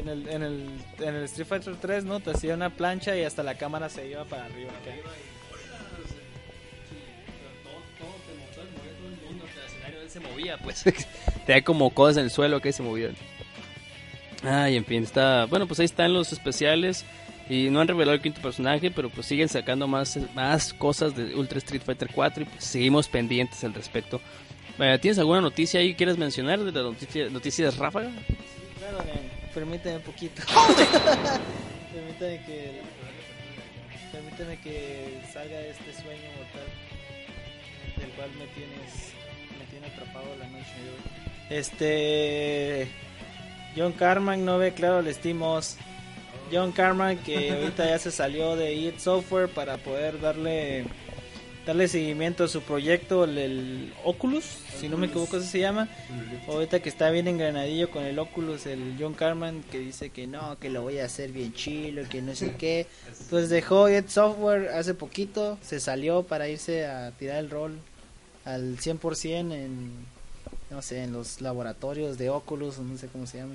En 0.00 0.08
el, 0.08 0.28
en, 0.28 0.42
el, 0.42 0.70
en 0.98 1.14
el 1.14 1.24
Street 1.24 1.46
Fighter 1.46 1.76
3, 1.80 2.04
¿no? 2.04 2.20
Te 2.20 2.30
hacía 2.32 2.54
una 2.54 2.70
plancha 2.70 3.16
y 3.16 3.22
hasta 3.22 3.42
la 3.42 3.56
cámara 3.56 3.88
se 3.88 4.08
iba 4.08 4.24
para 4.24 4.46
arriba. 4.46 4.70
acá. 4.70 4.90
se 10.14 10.20
movía, 10.20 10.56
pues. 10.58 10.84
Tenía 11.46 11.64
como 11.64 11.90
cosas 11.90 12.18
en 12.18 12.24
el 12.24 12.30
suelo 12.30 12.60
que 12.60 12.72
se 12.72 12.82
movían. 12.82 13.16
Ay, 14.44 14.76
en 14.76 14.84
fin, 14.84 15.02
está. 15.02 15.46
Bueno, 15.46 15.66
pues 15.66 15.80
ahí 15.80 15.86
están 15.86 16.12
los 16.12 16.32
especiales. 16.32 17.04
Y 17.48 17.68
no 17.68 17.80
han 17.80 17.88
revelado 17.88 18.14
el 18.14 18.22
quinto 18.22 18.40
personaje, 18.40 18.90
pero 18.90 19.10
pues 19.10 19.26
siguen 19.26 19.50
sacando 19.50 19.86
más, 19.86 20.18
más 20.34 20.72
cosas 20.72 21.14
de 21.14 21.34
Ultra 21.34 21.58
Street 21.58 21.82
Fighter 21.84 22.08
4 22.10 22.42
y 22.42 22.46
pues 22.46 22.64
seguimos 22.64 23.06
pendientes 23.06 23.62
al 23.64 23.74
respecto. 23.74 24.18
Eh, 24.78 24.98
¿Tienes 25.00 25.18
alguna 25.18 25.42
noticia 25.42 25.80
ahí 25.80 25.90
que 25.90 25.96
quieras 25.96 26.16
mencionar 26.16 26.60
de 26.60 26.72
las 26.72 26.84
noticias, 26.84 27.30
noticias 27.30 27.76
ráfaga? 27.76 28.10
Claro, 28.78 29.04
nen, 29.04 29.33
permíteme 29.54 29.96
un 29.96 30.02
poquito. 30.02 30.42
permíteme 31.94 32.44
que. 32.44 32.82
Permíteme 34.12 34.56
que 34.58 35.20
salga 35.32 35.58
de 35.58 35.70
este 35.70 35.92
sueño 35.92 36.28
mortal 36.36 36.68
del 37.96 38.10
cual 38.10 38.30
me 38.38 38.46
tienes. 38.48 39.12
Me 39.58 39.64
tiene 39.70 39.86
atrapado 39.86 40.26
la 40.38 40.46
noche 40.48 40.74
de 40.82 40.90
hoy. 40.90 41.58
Este. 41.58 42.88
John 43.76 43.92
Carman 43.92 44.44
no 44.44 44.58
ve 44.58 44.72
claro 44.72 45.00
el 45.00 45.12
Steamos. 45.14 45.76
John 46.52 46.72
Carman 46.72 47.18
que 47.18 47.50
ahorita 47.50 47.86
ya 47.86 47.98
se 47.98 48.10
salió 48.10 48.54
de 48.54 48.74
id 48.74 48.98
Software 48.98 49.48
para 49.48 49.78
poder 49.78 50.20
darle 50.20 50.84
darle 51.66 51.88
seguimiento 51.88 52.44
a 52.44 52.48
su 52.48 52.60
proyecto 52.62 53.24
el, 53.24 53.92
Oculus, 54.04 54.44
si 54.78 54.88
no 54.88 54.96
me 54.96 55.06
equivoco 55.06 55.36
así 55.36 55.46
se 55.46 55.60
llama. 55.60 55.88
Ahorita 56.48 56.80
que 56.80 56.88
está 56.88 57.10
bien 57.10 57.28
engranadillo 57.28 57.90
con 57.90 58.04
el 58.04 58.18
Oculus, 58.18 58.66
el 58.66 58.96
John 58.98 59.14
Carman 59.14 59.62
que 59.70 59.78
dice 59.78 60.10
que 60.10 60.26
no, 60.26 60.58
que 60.58 60.70
lo 60.70 60.82
voy 60.82 60.98
a 60.98 61.06
hacer 61.06 61.32
bien 61.32 61.52
chilo, 61.52 62.02
que 62.08 62.22
no 62.22 62.34
sé 62.34 62.56
qué. 62.56 62.86
Pues 63.30 63.48
dejó 63.48 63.88
id 63.88 64.06
Software 64.08 64.68
hace 64.68 64.94
poquito, 64.94 65.58
se 65.62 65.80
salió 65.80 66.22
para 66.22 66.48
irse 66.48 66.86
a 66.86 67.10
tirar 67.12 67.38
el 67.38 67.50
rol 67.50 67.78
al 68.44 68.76
100% 68.76 69.52
en 69.52 70.14
no 70.70 70.82
sé, 70.82 71.02
en 71.04 71.12
los 71.12 71.40
laboratorios 71.40 72.18
de 72.18 72.30
Oculus, 72.30 72.78
no 72.78 72.98
sé 72.98 73.08
cómo 73.08 73.26
se 73.26 73.38
llama. 73.38 73.54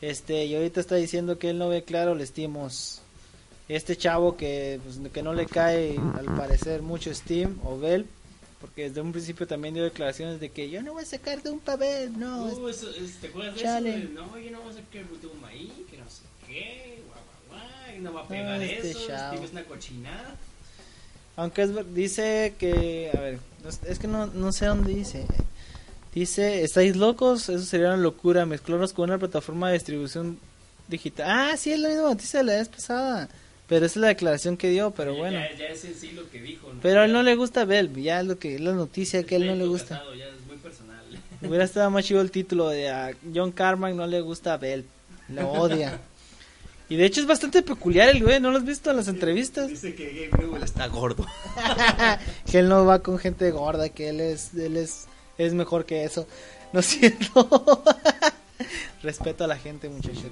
Este, 0.00 0.44
y 0.46 0.54
ahorita 0.54 0.80
está 0.80 0.96
diciendo 0.96 1.38
que 1.38 1.50
él 1.50 1.58
no 1.58 1.68
ve 1.68 1.84
claro 1.84 2.12
el 2.12 2.26
Steamos. 2.26 3.02
Este 3.68 3.96
chavo 3.96 4.36
que, 4.36 4.78
pues, 4.84 4.98
que 5.12 5.22
no 5.22 5.32
le 5.32 5.46
cae 5.46 5.98
al 6.18 6.26
parecer 6.36 6.82
mucho 6.82 7.14
Steam 7.14 7.58
o 7.64 7.78
Bell, 7.78 8.04
porque 8.60 8.88
desde 8.88 9.00
un 9.00 9.12
principio 9.12 9.46
también 9.46 9.72
dio 9.74 9.84
declaraciones 9.84 10.38
de 10.40 10.50
que 10.50 10.68
yo 10.68 10.82
no 10.82 10.92
voy 10.92 11.02
a 11.02 11.06
sacar 11.06 11.42
de 11.42 11.50
un 11.50 11.60
papel, 11.60 12.18
no. 12.18 12.48
es- 12.68 13.20
¿te 13.20 13.28
acuerdas 13.28 13.54
de 13.54 13.60
eso 13.62 13.82
de, 13.82 13.98
no, 14.12 14.38
yo 14.38 14.50
no 14.50 14.60
voy 14.62 14.70
a 14.70 14.74
sacar 14.76 15.02
un 15.04 15.44
ahí, 15.46 15.86
que 15.90 15.96
no 15.96 16.04
sé 16.10 16.22
qué, 16.46 17.02
guau, 17.06 17.18
guau, 17.58 17.68
guau, 17.88 18.00
no 18.02 18.12
va 18.12 18.20
a 18.20 18.28
pegar 18.28 18.62
este 18.62 18.90
eso, 18.90 19.06
chavo. 19.06 19.32
Steve 19.32 19.46
es 19.46 19.52
una 19.52 19.64
cochinada. 19.64 20.36
Aunque 21.36 21.62
es 21.62 21.94
dice 21.94 22.54
que, 22.58 23.10
a 23.16 23.20
ver, 23.20 23.38
no 23.62 23.68
es- 23.70 23.80
es 23.88 23.98
que 23.98 24.06
no, 24.08 24.26
no 24.26 24.52
sé 24.52 24.66
dónde 24.66 24.94
dice. 24.94 25.26
Dice, 26.14 26.62
¿estáis 26.62 26.96
locos? 26.96 27.48
Eso 27.48 27.64
sería 27.64 27.88
una 27.88 27.96
locura, 27.96 28.46
mezclarnos 28.46 28.92
con 28.92 29.08
una 29.10 29.18
plataforma 29.18 29.68
de 29.68 29.74
distribución 29.74 30.38
digital. 30.86 31.26
Ah, 31.28 31.56
sí, 31.56 31.72
es 31.72 31.80
la 31.80 31.88
misma 31.88 32.10
noticia 32.10 32.40
de 32.40 32.44
la 32.44 32.52
vez 32.56 32.68
pasada. 32.68 33.28
Pero 33.66 33.86
esa 33.86 33.98
es 33.98 34.02
la 34.02 34.08
declaración 34.08 34.56
que 34.56 34.68
dio, 34.68 34.90
pero 34.90 35.14
bueno. 35.14 35.38
Ya, 35.38 35.66
es 35.66 35.84
en 35.84 35.94
sí 35.94 36.12
lo 36.12 36.28
que 36.30 36.42
dijo. 36.42 36.70
Pero 36.82 37.00
a 37.00 37.04
él 37.06 37.12
no 37.12 37.22
le 37.22 37.34
gusta 37.34 37.64
Valve, 37.64 38.02
ya 38.02 38.20
es 38.20 38.26
lo 38.26 38.38
que 38.38 38.56
es 38.56 38.60
la 38.60 38.72
noticia 38.72 39.24
que 39.24 39.36
a 39.36 39.38
él 39.38 39.46
no 39.46 39.54
le 39.54 39.66
gusta. 39.66 40.02
Ya 40.16 40.26
es 40.26 40.46
muy 40.46 40.56
personal. 40.56 41.02
Hubiera 41.42 41.64
estado 41.64 41.90
más 41.90 42.04
chido 42.04 42.20
el 42.20 42.30
título 42.30 42.68
de 42.68 42.90
a 42.90 43.12
John 43.34 43.52
Carmack 43.52 43.94
no 43.94 44.06
le 44.06 44.20
gusta 44.20 44.56
Valve, 44.56 44.84
lo 45.28 45.50
odia. 45.52 46.00
Y 46.86 46.96
de 46.96 47.06
hecho 47.06 47.22
es 47.22 47.26
bastante 47.26 47.62
peculiar 47.62 48.10
el 48.10 48.22
güey, 48.22 48.40
¿no 48.40 48.50
lo 48.50 48.58
has 48.58 48.64
visto 48.64 48.90
en 48.90 48.96
las 48.96 49.08
entrevistas? 49.08 49.68
Dice 49.68 49.94
que 49.94 50.28
Gabe 50.30 50.44
Newell 50.44 50.62
está 50.62 50.86
gordo. 50.86 51.26
que 52.50 52.58
él 52.58 52.68
no 52.68 52.84
va 52.84 52.98
con 52.98 53.18
gente 53.18 53.50
gorda, 53.50 53.88
que 53.88 54.10
él 54.10 54.20
es 54.20 54.52
él 54.54 54.76
es 54.76 55.06
es 55.38 55.54
mejor 55.54 55.86
que 55.86 56.04
eso. 56.04 56.28
No 56.74 56.80
es 56.80 56.86
cierto. 56.86 57.82
Respeto 59.02 59.44
a 59.44 59.46
la 59.46 59.56
gente, 59.56 59.88
muchachos. 59.88 60.22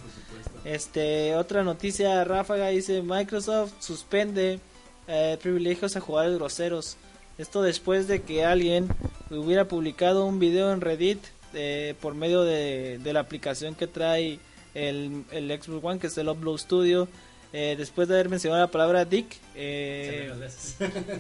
Este, 0.65 1.35
otra 1.37 1.65
noticia 1.65 2.23
ráfaga 2.25 2.69
dice 2.69 3.03
Microsoft 3.03 3.73
suspende 3.81 4.61
eh, 5.09 5.39
privilegios 5.43 5.97
a 5.97 6.01
jugadores 6.01 6.39
groseros. 6.39 6.97
Esto 7.39 7.63
después 7.63 8.07
de 8.09 8.23
que 8.23 8.45
alguien 8.45 8.89
hubiera 9.31 9.67
publicado 9.67 10.27
un 10.27 10.39
video 10.39 10.73
en 10.73 10.81
Reddit 10.81 11.19
eh, 11.55 11.95
por 12.01 12.15
medio 12.15 12.43
de, 12.43 12.99
de 12.99 13.13
la 13.13 13.21
aplicación 13.21 13.75
que 13.75 13.87
trae 13.87 14.39
el, 14.75 15.25
el 15.33 15.49
Xbox 15.61 15.85
One, 15.85 15.99
que 15.99 16.07
es 16.07 16.17
el 16.19 16.29
Upload 16.29 16.59
Studio. 16.59 17.09
eh, 17.53 17.75
después 17.77 18.09
de 18.09 18.15
haber 18.15 18.29
mencionado 18.29 18.63
la 18.63 18.71
palabra 18.71 19.05
Dick 19.05 19.27
eh, 19.55 20.31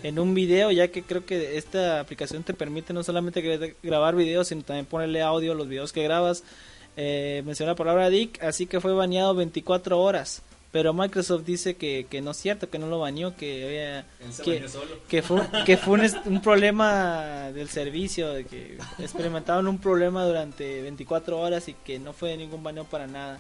en 0.03 0.19
un 0.19 0.33
video, 0.35 0.71
ya 0.71 0.89
que 0.89 1.03
creo 1.03 1.27
que 1.27 1.59
esta 1.59 2.01
aplicación 2.01 2.43
te 2.45 2.55
permite 2.55 2.93
no 2.95 3.03
solamente 3.03 3.43
gra- 3.43 3.75
grabar 3.83 4.15
videos, 4.15 4.49
sino 4.49 4.63
también 4.63 4.87
ponerle 4.87 5.21
audio 5.23 5.53
a 5.53 5.55
los 5.55 5.69
videos 5.69 5.93
que 5.93 6.03
grabas. 6.03 6.45
Eh, 6.97 7.43
mencionó 7.47 7.73
la 7.73 7.77
palabra 7.77 8.11
Dick, 8.11 8.43
así 8.43 8.67
que 8.67 8.81
fue 8.81 8.93
baneado 8.93 9.35
24 9.35 10.01
horas. 10.01 10.43
Pero 10.73 10.95
Microsoft 10.95 11.45
dice 11.45 11.77
que, 11.77 12.07
que 12.09 12.23
no 12.23 12.31
es 12.31 12.39
cierto, 12.39 12.71
que 12.71 12.79
no 12.79 12.87
lo 12.87 12.99
baneó, 12.99 13.37
que, 13.37 13.67
había- 13.67 14.07
que, 14.43 14.61
que 15.07 15.21
fue, 15.23 15.43
que 15.67 15.77
fue 15.77 15.95
un, 16.01 16.11
un 16.37 16.41
problema 16.41 17.51
del 17.53 17.69
servicio, 17.69 18.31
de 18.33 18.45
que 18.47 18.79
experimentaron 18.99 19.69
un 19.69 19.79
problema 19.79 20.25
durante 20.25 20.81
24 20.81 21.39
horas 21.39 21.69
y 21.69 21.75
que 21.75 21.99
no 21.99 22.15
fue 22.15 22.37
ningún 22.39 22.63
baneo 22.63 22.85
para 22.85 23.07
nada. 23.07 23.39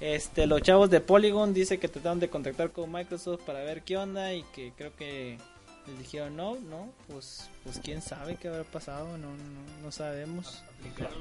Este, 0.00 0.48
los 0.48 0.62
chavos 0.62 0.90
de 0.90 1.00
Polygon 1.00 1.54
dice 1.54 1.78
que 1.78 1.86
trataron 1.86 2.18
de 2.18 2.28
contactar 2.28 2.72
con 2.72 2.90
Microsoft 2.90 3.42
para 3.46 3.60
ver 3.62 3.82
qué 3.82 3.96
onda 3.96 4.34
y 4.34 4.42
que 4.52 4.72
creo 4.76 4.94
que 4.96 5.38
les 5.86 5.98
dijeron 6.00 6.34
no, 6.36 6.56
no, 6.56 6.90
pues, 7.06 7.48
pues 7.62 7.78
quién 7.82 8.02
sabe 8.02 8.34
qué 8.34 8.48
habrá 8.48 8.64
pasado, 8.64 9.16
no, 9.16 9.28
no, 9.28 9.82
no 9.84 9.92
sabemos. 9.92 10.62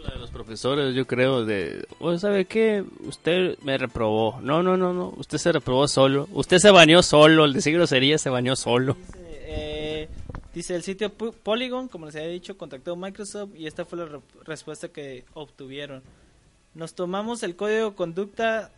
La 0.03 0.11
de 0.13 0.19
los 0.19 0.29
profesores, 0.31 0.93
yo 0.95 1.07
creo, 1.07 1.45
de, 1.45 1.85
"Oye, 1.99 2.19
¿sabe 2.19 2.45
qué? 2.45 2.83
Usted 3.07 3.57
me 3.63 3.77
reprobó. 3.77 4.39
No, 4.41 4.61
no, 4.61 4.77
no, 4.77 4.93
no, 4.93 5.13
usted 5.17 5.37
se 5.37 5.51
reprobó 5.51 5.87
solo. 5.87 6.27
Usted 6.31 6.57
se 6.59 6.69
baneó 6.71 7.01
solo, 7.01 7.45
el 7.45 7.53
decir 7.53 7.73
grosería 7.73 8.17
se 8.17 8.29
baneó 8.29 8.55
solo. 8.55 8.95
Eh, 9.45 10.07
dice 10.53 10.75
el 10.75 10.83
sitio 10.83 11.11
Polygon, 11.13 11.87
como 11.87 12.05
les 12.05 12.15
había 12.15 12.27
dicho, 12.27 12.57
contactó 12.57 12.93
a 12.93 12.95
Microsoft 12.95 13.51
y 13.55 13.65
esta 13.67 13.85
fue 13.85 13.99
la 13.99 14.05
re- 14.05 14.19
respuesta 14.45 14.89
que 14.89 15.25
obtuvieron. 15.33 16.03
Nos 16.75 16.93
tomamos 16.93 17.41
el 17.43 17.55
código 17.55 17.89
de 17.91 17.95
conducta 17.95 18.71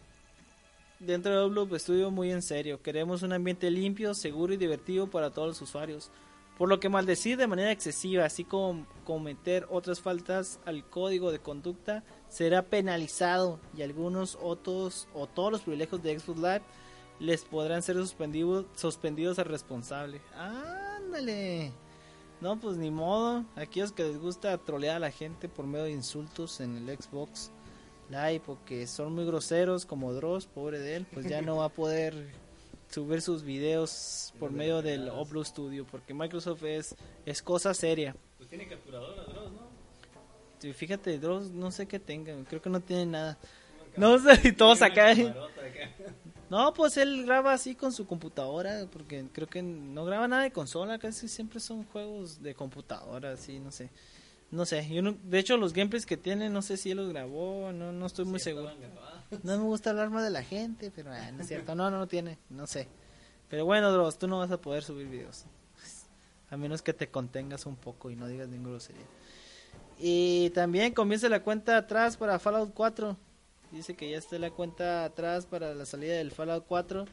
dentro 1.00 1.32
de 1.32 1.38
Outlook 1.40 1.78
Studio 1.80 2.12
muy 2.12 2.32
en 2.32 2.42
serio. 2.42 2.82
Queremos 2.82 3.22
un 3.24 3.34
ambiente 3.34 3.70
limpio, 3.72 4.14
seguro 4.14 4.54
y 4.54 4.58
divertido 4.58 5.08
para 5.08 5.30
todos 5.32 5.48
los 5.50 5.62
usuarios. 5.62 6.10
Por 6.58 6.70
lo 6.70 6.80
que 6.80 6.88
maldecir 6.88 7.38
de 7.38 7.48
manera 7.48 7.72
excesiva, 7.72 8.26
así 8.26 8.46
como 8.46 8.86
cometer 9.04 9.68
otras 9.70 10.00
faltas 10.00 10.60
al 10.66 10.86
código 10.90 11.32
de 11.32 11.40
conducta, 11.40 12.04
será 12.30 12.64
penalizado 12.64 13.60
y 13.76 13.82
algunos 13.82 14.38
otros 14.42 15.08
o 15.14 15.28
todos 15.28 15.52
los 15.52 15.62
privilegios 15.62 16.02
de 16.02 16.18
Xbox 16.18 16.38
Live 16.38 16.62
les 17.20 17.44
podrán 17.44 17.82
ser 17.82 17.96
suspendidos, 17.96 18.66
suspendidos 18.76 19.40
al 19.40 19.46
responsable. 19.46 20.22
Ándale. 20.38 21.72
No, 22.42 22.60
pues 22.60 22.78
ni 22.78 22.92
modo. 22.92 23.46
Aquellos 23.56 23.92
que 23.92 24.04
les 24.04 24.20
gusta 24.20 24.58
trolear 24.58 24.98
a 24.98 25.00
la 25.00 25.12
gente 25.12 25.50
por 25.50 25.66
medio 25.66 25.86
de 25.86 25.92
insultos 25.92 26.60
en 26.62 26.78
el 26.78 26.98
Xbox 26.98 27.52
Live 28.10 28.42
porque 28.46 28.88
son 28.88 29.14
muy 29.14 29.26
groseros 29.26 29.86
como 29.86 30.14
Dross, 30.14 30.46
pobre 30.46 30.80
de 30.80 30.98
él, 30.98 31.08
pues 31.12 31.28
ya 31.28 31.42
no 31.42 31.58
va 31.58 31.66
a 31.66 31.70
poder 31.70 32.34
subir 32.96 33.22
sus 33.22 33.44
videos 33.44 34.34
por 34.40 34.52
medio 34.52 34.82
del 34.82 35.10
Oblo 35.10 35.44
Studio 35.44 35.86
porque 35.86 36.14
Microsoft 36.14 36.64
es, 36.64 36.96
es 37.26 37.42
cosa 37.42 37.74
seria. 37.74 38.16
Pues 38.38 38.48
tiene 38.48 38.70
capturadora, 38.70 39.22
Dross, 39.24 39.52
¿no? 39.52 39.68
Sí, 40.60 40.72
Fíjate, 40.72 41.20
Dross 41.20 41.52
no 41.52 41.72
sé 41.72 41.88
qué 41.88 42.00
tenga, 42.00 42.34
creo 42.46 42.62
que 42.62 42.70
no 42.70 42.80
tiene 42.80 43.06
nada. 43.06 43.38
No 43.98 44.18
sé, 44.18 44.48
y 44.48 44.54
todos 44.54 44.82
acá. 44.82 45.14
No, 46.50 46.74
pues 46.74 46.96
él 46.96 47.26
graba 47.26 47.52
así 47.52 47.76
con 47.76 47.92
su 47.92 48.08
computadora, 48.08 48.88
porque 48.90 49.26
creo 49.34 49.48
que 49.48 49.62
no 49.62 50.06
graba 50.06 50.30
nada 50.30 50.44
de 50.44 50.52
consola, 50.52 50.98
casi 50.98 51.28
siempre 51.28 51.60
son 51.60 51.84
juegos 51.86 52.42
de 52.42 52.56
computadora, 52.56 53.34
así, 53.34 53.60
no 53.60 53.72
sé. 53.72 53.90
No 54.52 54.66
sé, 54.66 54.88
yo 54.88 55.02
no, 55.02 55.18
de 55.24 55.40
hecho 55.40 55.58
los 55.58 55.74
gameplays 55.74 56.06
que 56.06 56.16
tiene, 56.16 56.50
no 56.50 56.62
sé 56.62 56.78
si 56.78 56.92
él 56.92 56.98
los 56.98 57.10
grabó, 57.10 57.74
no, 57.74 57.92
no 57.92 58.06
estoy 58.06 58.24
muy 58.24 58.40
seguro. 58.40 58.72
No 59.44 59.58
me 59.58 59.64
gusta 59.64 59.90
hablar 59.90 60.10
más 60.10 60.24
de 60.24 60.30
la 60.30 60.44
gente, 60.44 60.92
pero 60.96 61.12
ah, 61.12 61.32
no 61.32 61.42
es 61.42 61.48
cierto, 61.48 61.76
no, 61.76 61.90
no, 61.90 61.98
no 62.00 62.08
tiene, 62.08 62.38
no 62.50 62.68
sé. 62.68 62.88
Pero 63.50 63.66
bueno, 63.66 63.92
Dross, 63.92 64.18
tú 64.18 64.28
no 64.28 64.40
vas 64.40 64.52
a 64.52 64.58
poder 64.62 64.84
subir 64.84 65.08
videos. 65.08 65.46
A 66.50 66.58
menos 66.58 66.82
que 66.82 66.94
te 66.94 67.10
contengas 67.10 67.66
un 67.66 67.76
poco 67.76 68.10
y 68.12 68.16
no 68.16 68.28
digas 68.28 68.48
ninguna 68.48 68.72
grosería. 68.72 69.06
Y 70.00 70.50
también 70.52 70.94
comienza 70.94 71.28
la 71.30 71.42
cuenta 71.42 71.78
atrás 71.78 72.18
para 72.18 72.38
Fallout 72.40 72.74
4. 72.74 73.18
Dice 73.72 73.96
que 73.96 74.10
ya 74.12 74.18
está 74.18 74.38
la 74.40 74.52
cuenta 74.52 75.06
atrás 75.06 75.46
para 75.46 75.74
la 75.74 75.86
salida 75.86 76.14
del 76.16 76.32
Fallout 76.32 76.66
4. 76.68 77.06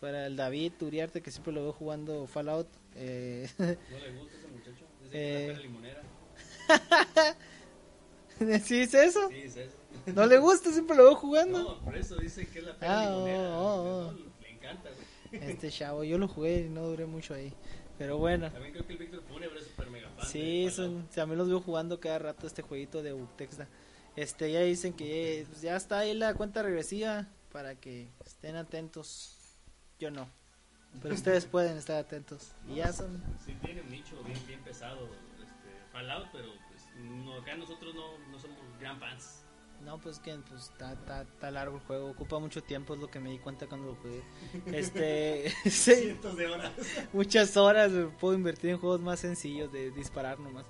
Para 0.00 0.26
el 0.26 0.36
David 0.36 0.72
Turiarte, 0.78 1.20
que 1.20 1.30
siempre 1.30 1.52
lo 1.52 1.62
veo 1.62 1.72
jugando 1.72 2.26
Fallout. 2.26 2.66
Eh, 2.96 3.48
¿No 3.58 3.66
le 3.66 4.12
gusta 4.18 4.36
ese 4.36 4.48
muchacho? 4.48 4.84
Dice 5.04 5.12
Eh. 5.12 5.46
que 5.48 5.52
la 5.54 5.60
limonera. 5.60 6.02
¿Sí 8.64 8.80
es 8.80 8.94
eso? 8.94 9.28
Sí, 9.28 9.42
es 9.42 9.56
eso. 9.56 9.76
¿No 10.14 10.26
le 10.26 10.38
gusta? 10.38 10.72
Siempre 10.72 10.96
lo 10.96 11.04
veo 11.04 11.14
jugando. 11.14 11.58
No, 11.62 11.80
por 11.80 11.96
eso 11.96 12.16
dice 12.16 12.46
que 12.46 12.58
es 12.58 12.64
la 12.64 12.76
Ah, 12.80 13.08
oh, 13.10 13.24
oh, 13.24 14.08
oh. 14.08 14.12
No, 14.12 14.18
Le 14.40 14.50
encanta, 14.50 14.90
güey. 14.90 15.42
Este 15.50 15.70
chavo, 15.70 16.04
yo 16.04 16.18
lo 16.18 16.28
jugué 16.28 16.60
y 16.60 16.68
no 16.68 16.82
duré 16.86 17.06
mucho 17.06 17.34
ahí. 17.34 17.52
Pero 17.98 18.18
bueno. 18.18 18.50
También 18.50 18.72
creo 18.72 18.86
que 18.86 18.92
el 18.92 18.98
Víctor 18.98 19.22
Fúnebre 19.22 19.58
es 19.58 19.66
super 19.66 19.90
mega 19.90 20.10
fan. 20.10 20.26
Sí, 20.26 20.68
son, 20.70 21.08
también 21.14 21.38
los 21.38 21.48
veo 21.48 21.60
jugando 21.60 22.00
cada 22.00 22.18
rato 22.18 22.46
este 22.46 22.62
jueguito 22.62 23.02
de 23.02 23.14
Utexta. 23.14 23.68
Este, 24.16 24.52
ya 24.52 24.60
dicen 24.60 24.92
que 24.92 25.40
eh, 25.40 25.46
pues, 25.48 25.62
ya 25.62 25.76
está 25.76 26.00
ahí 26.00 26.14
la 26.14 26.34
cuenta 26.34 26.62
regresiva 26.62 27.28
para 27.50 27.74
que 27.76 28.08
estén 28.26 28.56
atentos. 28.56 29.36
Yo 29.98 30.10
no. 30.10 30.28
Pero 31.00 31.14
ustedes 31.14 31.46
pueden 31.46 31.78
estar 31.78 31.96
atentos. 31.96 32.52
Y 32.68 32.76
ya 32.76 32.92
son... 32.92 33.22
Sí, 33.46 33.56
tiene 33.64 33.80
un 33.80 33.90
nicho 33.90 34.22
bien, 34.24 34.38
bien 34.46 34.60
pesado 34.60 35.06
este, 35.06 35.92
Fallout, 35.92 36.26
pero 36.32 36.48
no, 37.02 37.34
acá 37.34 37.56
nosotros 37.56 37.94
no, 37.94 38.18
no 38.30 38.38
somos 38.38 38.58
gran 38.80 38.98
fans. 38.98 39.44
No, 39.84 39.98
pues 39.98 40.20
que 40.20 40.34
pues 40.48 40.64
está, 40.64 40.92
está, 40.92 41.22
está 41.22 41.50
largo 41.50 41.76
el 41.76 41.82
juego, 41.82 42.10
ocupa 42.10 42.38
mucho 42.38 42.62
tiempo, 42.62 42.94
es 42.94 43.00
lo 43.00 43.10
que 43.10 43.18
me 43.18 43.30
di 43.30 43.38
cuenta 43.38 43.66
cuando 43.66 43.88
lo 43.88 43.94
jugué. 43.96 44.22
Este, 44.76 45.50
Cientos 45.70 46.36
de 46.36 46.46
horas. 46.46 46.72
muchas 47.12 47.56
horas 47.56 47.90
puedo 48.20 48.34
invertir 48.34 48.70
en 48.70 48.78
juegos 48.78 49.00
más 49.00 49.20
sencillos 49.20 49.72
de 49.72 49.90
disparar 49.90 50.38
nomás. 50.38 50.64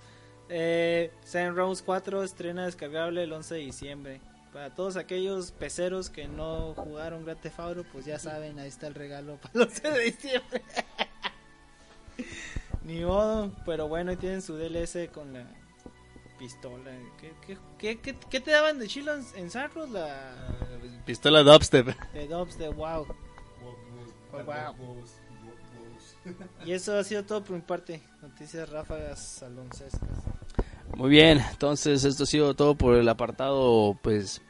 Eh, 0.48 1.10
Saints 1.24 1.56
Row 1.56 1.74
4 1.84 2.22
estrena 2.22 2.66
descargable 2.66 3.22
el 3.22 3.32
11 3.32 3.54
de 3.54 3.60
diciembre. 3.60 4.20
Para 4.52 4.74
todos 4.74 4.96
aquellos 4.96 5.50
peceros 5.52 6.10
que 6.10 6.28
no 6.28 6.74
jugaron 6.74 7.24
Grand 7.24 7.40
Theft 7.40 7.60
Auto, 7.60 7.84
pues 7.90 8.04
ya 8.04 8.18
saben, 8.18 8.58
ahí 8.58 8.68
está 8.68 8.86
el 8.86 8.94
regalo 8.94 9.36
para 9.36 9.54
el 9.54 9.62
11 9.62 9.90
de 9.90 10.04
diciembre. 10.04 10.62
Ni 12.84 13.00
modo, 13.00 13.50
pero 13.64 13.88
bueno, 13.88 14.10
ahí 14.10 14.16
tienen 14.16 14.42
su 14.42 14.56
DLC 14.56 15.10
con 15.10 15.32
la 15.32 15.46
pistola. 16.42 16.90
¿Qué, 17.20 17.32
qué, 17.46 17.56
qué, 17.78 18.00
qué- 18.00 18.16
qué 18.28 18.40
te 18.40 18.50
daban 18.50 18.80
de 18.80 18.88
chilo 18.88 19.14
en, 19.14 19.24
en? 19.36 19.50
La 19.92 20.34
Pistola 21.06 21.44
dubstep. 21.44 21.86
de 22.12 22.26
de 22.58 22.68
WoW. 22.68 23.06
Oh, 24.32 24.42
wow. 24.42 25.04
Y 26.64 26.72
eso 26.72 26.98
ha 26.98 27.04
sido 27.04 27.24
todo 27.24 27.44
por 27.44 27.54
mi 27.54 27.62
parte. 27.62 28.02
Noticias 28.20 28.68
ráfagas 28.68 29.20
saloncescas. 29.20 30.00
Muy 30.96 31.10
bien, 31.10 31.38
entonces 31.50 32.02
esto 32.04 32.24
ha 32.24 32.26
sido 32.26 32.54
todo 32.54 32.74
por 32.74 32.96
el 32.96 33.08
apartado 33.08 33.96
pues 34.02 34.42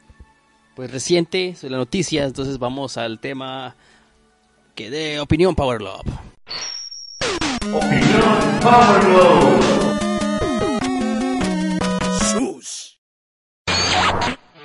pues 0.75 0.89
reciente 0.91 1.55
sobre 1.55 1.71
las 1.71 1.79
noticias, 1.79 2.25
entonces 2.25 2.57
vamos 2.57 2.97
al 2.97 3.19
tema 3.19 3.75
que 4.73 4.89
de 4.89 5.19
opinión 5.19 5.53
Power 5.53 5.79
Love. 5.81 6.07
Sus. 9.03 10.12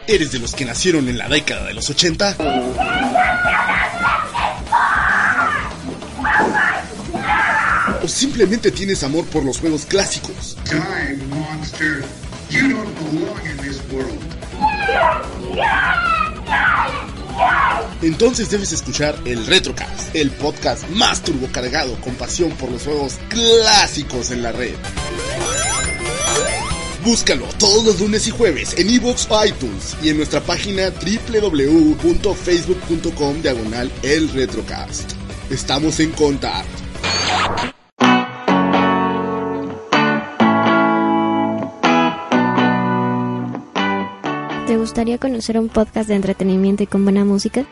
¿Eres 0.08 0.32
de 0.32 0.38
los 0.38 0.54
que 0.54 0.64
nacieron 0.64 1.06
en 1.10 1.18
la 1.18 1.28
década 1.28 1.66
de 1.66 1.74
los 1.74 1.90
80? 1.90 2.36
¿O 8.02 8.08
simplemente 8.08 8.70
tienes 8.70 9.02
amor 9.02 9.26
por 9.26 9.44
los 9.44 9.58
juegos 9.58 9.84
clásicos? 9.84 10.56
Time, 10.64 11.18
monster. 11.28 12.02
You 12.48 12.70
don't 12.70 13.12
belong 13.12 13.38
in 13.44 13.56
this 13.58 13.82
world. 13.92 14.18
Entonces 18.00 18.48
debes 18.48 18.72
escuchar 18.72 19.14
el 19.26 19.44
Retrocast, 19.46 20.14
el 20.14 20.30
podcast 20.30 20.88
más 20.88 21.22
turbocargado 21.22 22.00
con 22.00 22.14
pasión 22.14 22.52
por 22.52 22.70
los 22.70 22.84
juegos 22.84 23.18
clásicos 23.28 24.30
en 24.30 24.42
la 24.42 24.52
red. 24.52 24.74
Búscalo 27.04 27.44
todos 27.58 27.84
los 27.84 28.00
lunes 28.00 28.26
y 28.26 28.30
jueves 28.30 28.74
en 28.76 28.90
iVoox 28.90 29.30
o 29.30 29.44
iTunes 29.44 29.96
y 30.02 30.08
en 30.08 30.16
nuestra 30.16 30.40
página 30.40 30.90
www.facebook.com 30.90 33.42
diagonal 33.42 33.92
el 34.02 34.28
Retrocast. 34.30 35.12
Estamos 35.50 36.00
en 36.00 36.10
contacto. 36.12 36.82
¿Te 44.66 44.76
gustaría 44.76 45.18
conocer 45.18 45.58
un 45.58 45.70
podcast 45.70 46.08
de 46.08 46.16
entretenimiento 46.16 46.82
y 46.82 46.86
con 46.86 47.04
buena 47.04 47.24
música? 47.24 47.64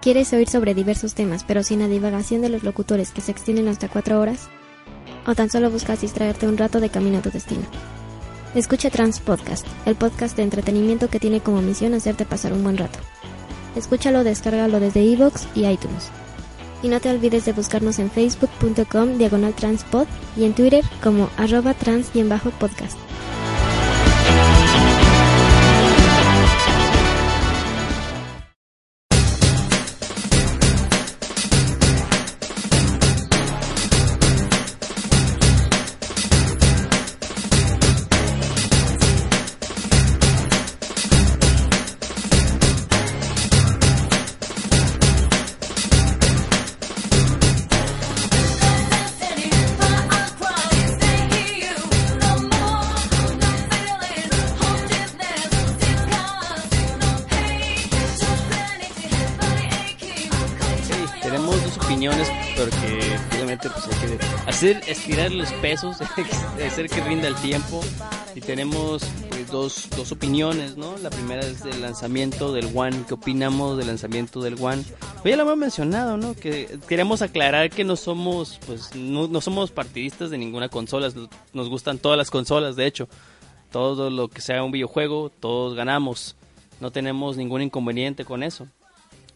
¿Quieres 0.00 0.32
oír 0.32 0.48
sobre 0.48 0.74
diversos 0.74 1.12
temas, 1.12 1.44
pero 1.44 1.62
sin 1.62 1.80
la 1.80 1.88
divagación 1.88 2.40
de 2.40 2.48
los 2.48 2.62
locutores 2.62 3.10
que 3.10 3.20
se 3.20 3.32
extienden 3.32 3.68
hasta 3.68 3.88
cuatro 3.88 4.18
horas? 4.18 4.48
¿O 5.26 5.34
tan 5.34 5.50
solo 5.50 5.70
buscas 5.70 6.00
distraerte 6.00 6.48
un 6.48 6.56
rato 6.56 6.80
de 6.80 6.88
camino 6.88 7.18
a 7.18 7.22
tu 7.22 7.30
destino? 7.30 7.66
Escucha 8.54 8.90
Trans 8.90 9.20
Podcast, 9.20 9.64
el 9.86 9.94
podcast 9.94 10.36
de 10.36 10.42
entretenimiento 10.42 11.08
que 11.08 11.20
tiene 11.20 11.40
como 11.40 11.62
misión 11.62 11.94
hacerte 11.94 12.24
pasar 12.24 12.52
un 12.52 12.64
buen 12.64 12.76
rato. 12.76 12.98
Escúchalo, 13.76 14.24
descárgalo 14.24 14.80
desde 14.80 15.04
iVoox 15.04 15.46
y 15.54 15.66
iTunes. 15.66 16.10
Y 16.82 16.88
no 16.88 16.98
te 16.98 17.10
olvides 17.10 17.44
de 17.44 17.52
buscarnos 17.52 18.00
en 18.00 18.10
facebook.com 18.10 19.18
diagonal 19.18 19.54
transpod 19.54 20.08
y 20.36 20.44
en 20.44 20.54
Twitter 20.54 20.84
como 21.00 21.30
arroba 21.36 21.74
trans-podcast. 21.74 22.98
Sí, 22.98 23.09
hacer 64.60 64.82
estirar 64.86 65.32
los 65.32 65.50
pesos, 65.54 65.96
hacer 66.66 66.90
que 66.90 67.00
rinda 67.00 67.28
el 67.28 67.34
tiempo 67.36 67.80
y 68.34 68.42
tenemos 68.42 69.02
pues, 69.30 69.50
dos, 69.50 69.88
dos 69.96 70.12
opiniones, 70.12 70.76
¿no? 70.76 70.98
La 70.98 71.08
primera 71.08 71.40
es 71.40 71.64
del 71.64 71.80
lanzamiento 71.80 72.52
del 72.52 72.68
One, 72.74 73.04
¿qué 73.08 73.14
opinamos 73.14 73.78
del 73.78 73.86
lanzamiento 73.86 74.42
del 74.42 74.56
One? 74.60 74.84
Pues 75.22 75.32
ya 75.32 75.36
lo 75.36 75.44
hemos 75.44 75.56
mencionado, 75.56 76.18
¿no? 76.18 76.34
Que 76.34 76.78
queremos 76.86 77.22
aclarar 77.22 77.70
que 77.70 77.84
no 77.84 77.96
somos 77.96 78.60
pues 78.66 78.94
no, 78.94 79.28
no 79.28 79.40
somos 79.40 79.70
partidistas 79.70 80.28
de 80.28 80.36
ninguna 80.36 80.68
consola, 80.68 81.10
nos 81.54 81.68
gustan 81.70 81.96
todas 81.96 82.18
las 82.18 82.30
consolas, 82.30 82.76
de 82.76 82.84
hecho. 82.84 83.08
Todo 83.72 84.10
lo 84.10 84.28
que 84.28 84.42
sea 84.42 84.62
un 84.62 84.72
videojuego, 84.72 85.30
todos 85.30 85.74
ganamos. 85.74 86.36
No 86.80 86.90
tenemos 86.90 87.38
ningún 87.38 87.62
inconveniente 87.62 88.26
con 88.26 88.42
eso. 88.42 88.68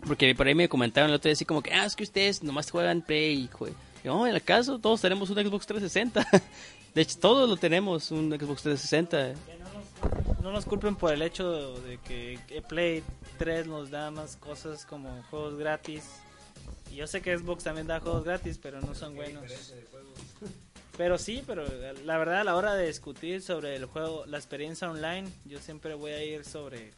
Porque 0.06 0.34
por 0.34 0.48
ahí 0.48 0.54
me 0.54 0.68
comentaron 0.68 1.08
el 1.08 1.16
otro 1.16 1.30
día 1.30 1.32
así 1.32 1.46
como 1.46 1.62
que, 1.62 1.72
ah, 1.72 1.86
es 1.86 1.96
que 1.96 2.02
ustedes 2.02 2.42
nomás 2.42 2.70
juegan 2.70 3.00
Play, 3.00 3.48
jue-". 3.50 3.72
No, 4.04 4.26
en 4.26 4.34
el 4.34 4.42
caso 4.42 4.78
todos 4.78 5.00
tenemos 5.00 5.30
un 5.30 5.36
Xbox 5.36 5.66
360. 5.66 6.26
De 6.94 7.02
hecho, 7.02 7.18
todos 7.18 7.48
lo 7.48 7.56
tenemos, 7.56 8.10
un 8.10 8.30
Xbox 8.30 8.62
360. 8.62 9.34
No 10.42 10.52
nos 10.52 10.66
culpen 10.66 10.94
por 10.94 11.12
el 11.12 11.22
hecho 11.22 11.80
de 11.80 11.98
que 11.98 12.38
Play 12.68 13.02
3 13.38 13.66
nos 13.66 13.90
da 13.90 14.10
más 14.10 14.36
cosas 14.36 14.84
como 14.84 15.22
juegos 15.30 15.56
gratis. 15.56 16.04
Y 16.92 16.96
yo 16.96 17.06
sé 17.06 17.22
que 17.22 17.36
Xbox 17.36 17.64
también 17.64 17.86
da 17.86 17.98
juegos 17.98 18.24
gratis, 18.24 18.60
pero 18.62 18.80
no 18.80 18.94
son 18.94 19.16
buenos. 19.16 19.42
Pero 20.96 21.18
sí, 21.18 21.42
pero 21.44 21.64
la 22.04 22.18
verdad 22.18 22.40
a 22.40 22.44
la 22.44 22.54
hora 22.54 22.74
de 22.74 22.86
discutir 22.86 23.42
sobre 23.42 23.74
el 23.74 23.86
juego, 23.86 24.24
la 24.26 24.36
experiencia 24.36 24.88
online, 24.88 25.28
yo 25.44 25.58
siempre 25.58 25.94
voy 25.94 26.12
a 26.12 26.22
ir 26.22 26.44
sobre 26.44 26.92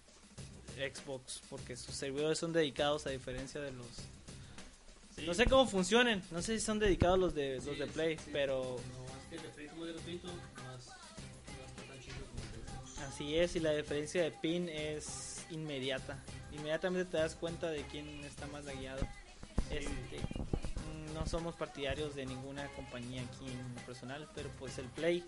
Xbox 0.76 1.40
porque 1.48 1.76
sus 1.76 1.94
servidores 1.94 2.38
son 2.38 2.52
dedicados 2.52 3.06
a 3.06 3.10
diferencia 3.10 3.60
de 3.60 3.72
los 3.72 3.86
No 5.24 5.34
sé 5.34 5.46
cómo 5.46 5.66
funcionen, 5.66 6.22
no 6.30 6.42
sé 6.42 6.58
si 6.58 6.64
son 6.64 6.78
dedicados 6.78 7.18
los 7.18 7.34
de 7.34 7.56
los 7.64 7.78
de 7.78 7.86
Play, 7.86 8.16
pero 8.32 8.76
así 13.08 13.36
es 13.36 13.56
y 13.56 13.60
la 13.60 13.72
diferencia 13.72 14.22
de 14.22 14.30
pin 14.30 14.68
es 14.68 15.46
inmediata. 15.50 16.22
Inmediatamente 16.52 17.10
te 17.10 17.16
das 17.16 17.34
cuenta 17.34 17.70
de 17.70 17.82
quién 17.86 18.06
está 18.24 18.46
más 18.48 18.64
lagueado. 18.66 19.06
Este, 19.70 20.18
mm, 20.18 21.14
no 21.14 21.26
somos 21.26 21.54
partidarios 21.54 22.14
de 22.14 22.26
ninguna 22.26 22.68
compañía 22.74 23.22
aquí 23.22 23.50
en 23.50 23.74
lo 23.74 23.80
personal, 23.86 24.28
pero 24.34 24.50
pues 24.58 24.78
el 24.78 24.86
Play, 24.86 25.24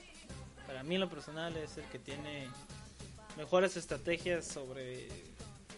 para 0.67 0.83
mí 0.83 0.97
en 0.97 1.01
lo 1.01 1.09
personal 1.09 1.57
es 1.57 1.79
el 1.79 1.85
que 1.87 1.99
tiene 1.99 2.49
mejores 3.37 3.77
estrategias 3.77 4.47
sobre 4.47 5.09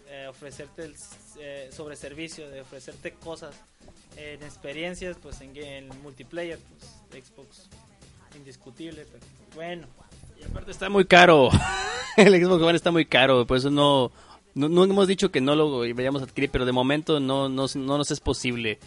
eh, 0.08 0.26
ofrecerte 0.28 0.84
el, 0.84 0.96
eh, 1.38 1.70
sobre 1.72 1.94
servicio, 1.94 2.50
de 2.50 2.60
ofrecerte 2.60 3.14
cosas 3.14 3.54
en 4.16 4.42
experiencias, 4.42 5.16
pues 5.20 5.40
en, 5.40 5.88
multiplayer, 6.02 6.58
pues 7.10 7.24
Xbox 7.24 7.68
indiscutible, 8.36 9.06
bueno. 9.54 9.86
Y 10.40 10.44
aparte 10.44 10.70
está 10.70 10.88
muy 10.88 11.04
caro. 11.04 11.50
el 12.16 12.44
Xbox 12.44 12.62
One 12.62 12.76
está 12.76 12.90
muy 12.90 13.04
caro, 13.04 13.46
por 13.46 13.56
eso 13.56 13.70
no, 13.70 14.12
no, 14.54 14.68
no 14.68 14.84
hemos 14.84 15.08
dicho 15.08 15.30
que 15.30 15.40
no 15.40 15.54
lo 15.54 15.80
vayamos 15.80 16.22
a 16.22 16.24
adquirir, 16.24 16.50
pero 16.50 16.64
de 16.64 16.72
momento 16.72 17.20
no, 17.20 17.48
no, 17.48 17.66
no 17.74 17.98
nos 17.98 18.10
es 18.10 18.20
posible. 18.20 18.78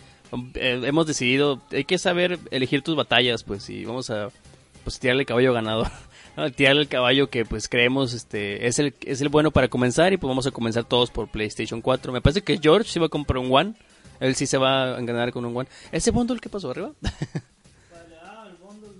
Eh, 0.56 0.82
hemos 0.84 1.06
decidido, 1.06 1.62
hay 1.72 1.84
que 1.84 1.98
saber 1.98 2.40
elegir 2.50 2.82
tus 2.82 2.96
batallas, 2.96 3.44
pues, 3.44 3.70
y 3.70 3.86
vamos 3.86 4.10
a 4.10 4.30
pues 4.84 5.00
tirarle 5.00 5.22
el 5.22 5.28
caballo 5.28 5.54
ganador. 5.54 5.88
Tirarle 6.56 6.82
el 6.82 6.88
caballo 6.88 7.30
que 7.30 7.46
pues 7.46 7.70
creemos 7.70 8.14
este 8.14 8.66
es 8.66 8.80
el, 8.80 8.96
es 9.06 9.22
el 9.22 9.30
bueno 9.30 9.52
para 9.52 9.68
comenzar 9.68 10.14
y 10.14 10.18
pues 10.18 10.28
vamos 10.28 10.48
a 10.48 10.52
comenzar 10.52 10.84
todos 10.84 11.12
por 11.12 11.28
PlayStation 11.30 11.80
4. 11.80 12.12
Me 12.12 12.22
parece 12.22 12.42
que 12.42 12.58
George 12.62 12.90
se 12.90 13.00
va 13.00 13.06
a 13.06 13.10
comprar 13.10 13.38
un 13.38 13.54
One. 13.54 13.76
Él 14.20 14.36
sí 14.36 14.46
se 14.46 14.58
va 14.58 14.96
a 14.96 15.02
ganar 15.02 15.32
con 15.32 15.46
un 15.46 15.56
One. 15.56 15.70
¿Ese 15.92 16.12
bundle 16.12 16.40
qué 16.40 16.50
pasó 16.50 16.72
arriba? 16.72 16.94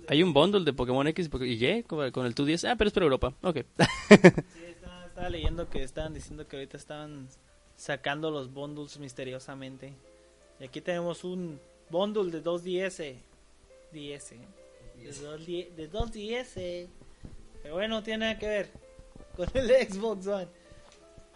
Hay 0.08 0.22
un 0.22 0.34
bundle 0.34 0.64
de 0.64 0.72
Pokémon 0.72 1.06
X 1.08 1.30
y 1.40 1.66
Y 1.66 1.82
con 1.84 2.26
el 2.26 2.34
2DS. 2.34 2.68
Ah, 2.68 2.76
pero 2.76 2.88
es 2.88 2.94
para 2.94 3.04
Europa. 3.04 3.32
Ok. 3.42 3.58
Sí, 4.08 4.64
estaba, 4.68 5.06
estaba 5.06 5.28
leyendo 5.30 5.70
que 5.70 5.82
estaban 5.82 6.12
diciendo 6.12 6.46
que 6.46 6.56
ahorita 6.56 6.76
estaban 6.76 7.28
sacando 7.76 8.30
los 8.30 8.52
bundles 8.52 8.98
misteriosamente. 8.98 9.94
Y 10.60 10.64
aquí 10.64 10.80
tenemos 10.80 11.24
un 11.24 11.58
bundle 11.90 12.30
de 12.30 12.42
2DS. 12.42 13.14
DS. 13.92 14.30
De 14.96 15.12
2 15.12 15.46
de 15.46 15.90
2DS. 15.90 16.88
Pero 17.62 17.74
bueno, 17.74 17.96
no 17.96 18.02
tiene 18.02 18.26
nada 18.26 18.38
que 18.38 18.46
ver 18.46 18.68
con 19.36 19.48
el 19.54 19.68
Xbox 19.68 20.26
One. 20.26 20.48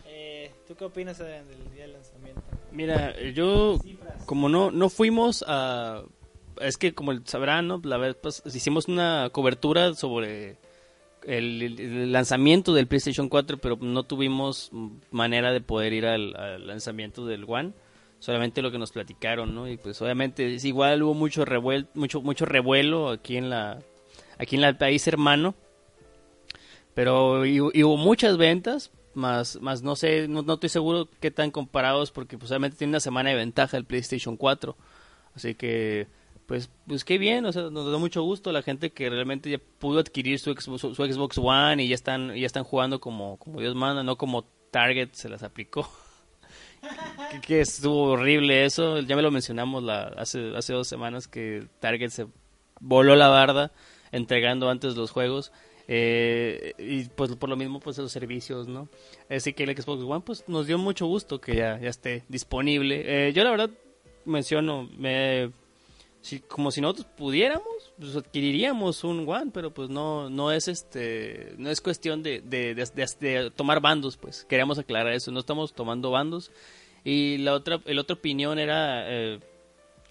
Eh, 0.06 0.50
¿Tú 0.66 0.74
qué 0.74 0.84
opinas 0.84 1.20
Adrián, 1.20 1.48
del 1.48 1.70
día 1.72 1.82
del 1.82 1.94
lanzamiento? 1.94 2.42
Mira, 2.72 3.14
yo 3.32 3.78
como 4.26 4.48
no 4.48 4.70
no 4.70 4.88
fuimos 4.90 5.44
a 5.46 6.02
es 6.60 6.76
que 6.76 6.94
como 6.94 7.12
sabrán, 7.24 7.68
¿no? 7.68 7.80
La 7.84 7.96
vez 7.96 8.16
hicimos 8.46 8.88
una 8.88 9.30
cobertura 9.32 9.94
sobre 9.94 10.56
el, 11.24 12.12
lanzamiento 12.12 12.74
del 12.74 12.86
PlayStation 12.86 13.28
4, 13.28 13.58
pero 13.58 13.76
no 13.80 14.02
tuvimos 14.04 14.70
manera 15.10 15.52
de 15.52 15.60
poder 15.60 15.92
ir 15.92 16.06
al, 16.06 16.66
lanzamiento 16.66 17.26
del 17.26 17.44
One. 17.46 17.72
Solamente 18.20 18.62
lo 18.62 18.72
que 18.72 18.78
nos 18.78 18.90
platicaron, 18.90 19.54
¿no? 19.54 19.68
Y 19.68 19.76
pues 19.76 20.02
obviamente 20.02 20.54
es 20.54 20.64
igual 20.64 21.04
hubo 21.04 21.14
mucho 21.14 21.44
revuel, 21.44 21.86
mucho 21.94 22.20
mucho 22.20 22.46
revuelo 22.46 23.10
aquí 23.10 23.36
en 23.36 23.48
la 23.48 23.78
aquí 24.38 24.56
en 24.56 24.64
el 24.64 24.76
país 24.76 25.06
hermano. 25.06 25.54
Pero 26.94 27.46
y 27.46 27.60
hubo 27.60 27.96
muchas 27.96 28.36
ventas, 28.36 28.90
más, 29.18 29.60
más 29.60 29.82
no 29.82 29.96
sé, 29.96 30.28
no, 30.28 30.42
no 30.42 30.54
estoy 30.54 30.70
seguro 30.70 31.08
qué 31.20 31.30
tan 31.30 31.50
comparados, 31.50 32.10
porque 32.10 32.38
pues 32.38 32.50
tiene 32.76 32.92
una 32.92 33.00
semana 33.00 33.30
de 33.30 33.36
ventaja 33.36 33.76
el 33.76 33.84
PlayStation 33.84 34.36
4. 34.36 34.76
Así 35.34 35.54
que, 35.54 36.06
pues, 36.46 36.70
pues 36.86 37.04
qué 37.04 37.18
bien, 37.18 37.44
o 37.44 37.52
sea, 37.52 37.64
nos 37.70 37.92
da 37.92 37.98
mucho 37.98 38.22
gusto 38.22 38.50
la 38.52 38.62
gente 38.62 38.90
que 38.90 39.10
realmente 39.10 39.50
ya 39.50 39.60
pudo 39.78 40.00
adquirir 40.00 40.38
su 40.38 40.52
Xbox, 40.52 40.80
su 40.80 41.04
Xbox 41.04 41.38
One 41.38 41.84
y 41.84 41.88
ya 41.88 41.94
están, 41.94 42.34
ya 42.34 42.46
están 42.46 42.64
jugando 42.64 43.00
como, 43.00 43.36
como 43.36 43.60
Dios 43.60 43.74
manda, 43.74 44.02
no 44.02 44.16
como 44.16 44.44
Target 44.70 45.10
se 45.12 45.28
las 45.28 45.42
aplicó. 45.42 45.88
que, 47.30 47.40
que 47.40 47.60
estuvo 47.60 48.12
horrible 48.12 48.64
eso, 48.64 49.00
ya 49.00 49.16
me 49.16 49.22
lo 49.22 49.30
mencionamos 49.30 49.82
la, 49.82 50.04
hace, 50.16 50.56
hace 50.56 50.72
dos 50.72 50.88
semanas 50.88 51.28
que 51.28 51.66
Target 51.80 52.10
se 52.10 52.26
voló 52.80 53.14
la 53.16 53.28
barda 53.28 53.72
entregando 54.12 54.70
antes 54.70 54.96
los 54.96 55.10
juegos. 55.10 55.52
Eh, 55.90 56.74
y 56.78 57.04
pues 57.04 57.34
por 57.36 57.48
lo 57.48 57.56
mismo 57.56 57.80
pues 57.80 57.96
los 57.96 58.12
servicios 58.12 58.68
no 58.68 58.90
así 59.30 59.54
que 59.54 59.64
el 59.64 59.74
Xbox 59.74 60.02
One 60.02 60.20
pues 60.24 60.44
nos 60.46 60.66
dio 60.66 60.76
mucho 60.76 61.06
gusto 61.06 61.40
que 61.40 61.56
ya, 61.56 61.78
ya 61.80 61.88
esté 61.88 62.24
disponible. 62.28 63.28
Eh, 63.28 63.32
yo 63.32 63.42
la 63.42 63.50
verdad 63.50 63.70
menciono 64.26 64.86
me 64.98 65.50
si, 66.20 66.40
como 66.40 66.70
si 66.70 66.82
nosotros 66.82 67.06
pudiéramos 67.16 67.64
pues 67.98 68.14
adquiriríamos 68.16 69.02
un 69.04 69.26
One 69.26 69.50
pero 69.52 69.72
pues 69.72 69.88
no 69.88 70.28
no 70.28 70.52
es 70.52 70.68
este 70.68 71.54
no 71.56 71.70
es 71.70 71.80
cuestión 71.80 72.22
de- 72.22 72.42
de- 72.42 72.74
de 72.74 73.50
tomar 73.56 73.80
bandos 73.80 74.18
pues. 74.18 74.44
Queríamos 74.44 74.78
aclarar 74.78 75.14
eso 75.14 75.30
no 75.30 75.40
estamos 75.40 75.72
tomando 75.72 76.10
bandos. 76.10 76.50
Y 77.02 77.38
la 77.38 77.54
otra 77.54 77.80
el 77.86 77.98
otra 77.98 78.14
opinión 78.14 78.58
era 78.58 79.04
eh, 79.10 79.40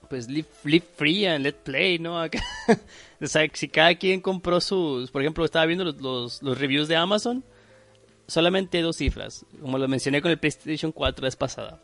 pues 0.10 0.30
live, 0.30 0.48
live 0.64 0.86
free 0.96 1.26
and 1.26 1.44
let 1.44 1.56
play, 1.64 2.00
¿no? 2.00 2.20
Acá, 2.20 2.44
o 3.22 3.28
sea, 3.28 3.48
si 3.54 3.68
cada 3.68 3.96
quien 3.96 4.22
compró 4.22 4.62
sus, 4.62 5.12
por 5.12 5.22
ejemplo, 5.22 5.44
estaba 5.46 5.66
viendo 5.66 5.84
los, 5.84 6.02
los, 6.02 6.42
los 6.42 6.58
reviews 6.58 6.88
de 6.88 6.96
Amazon, 6.96 7.44
solamente 8.28 8.82
dos 8.82 8.98
cifras, 8.98 9.46
como 9.62 9.78
lo 9.78 9.88
mencioné 9.88 10.22
con 10.22 10.32
el 10.32 10.40
PlayStation 10.40 10.92
4 10.92 11.22
la 11.22 11.28
vez 11.28 11.36
pasada. 11.36 11.82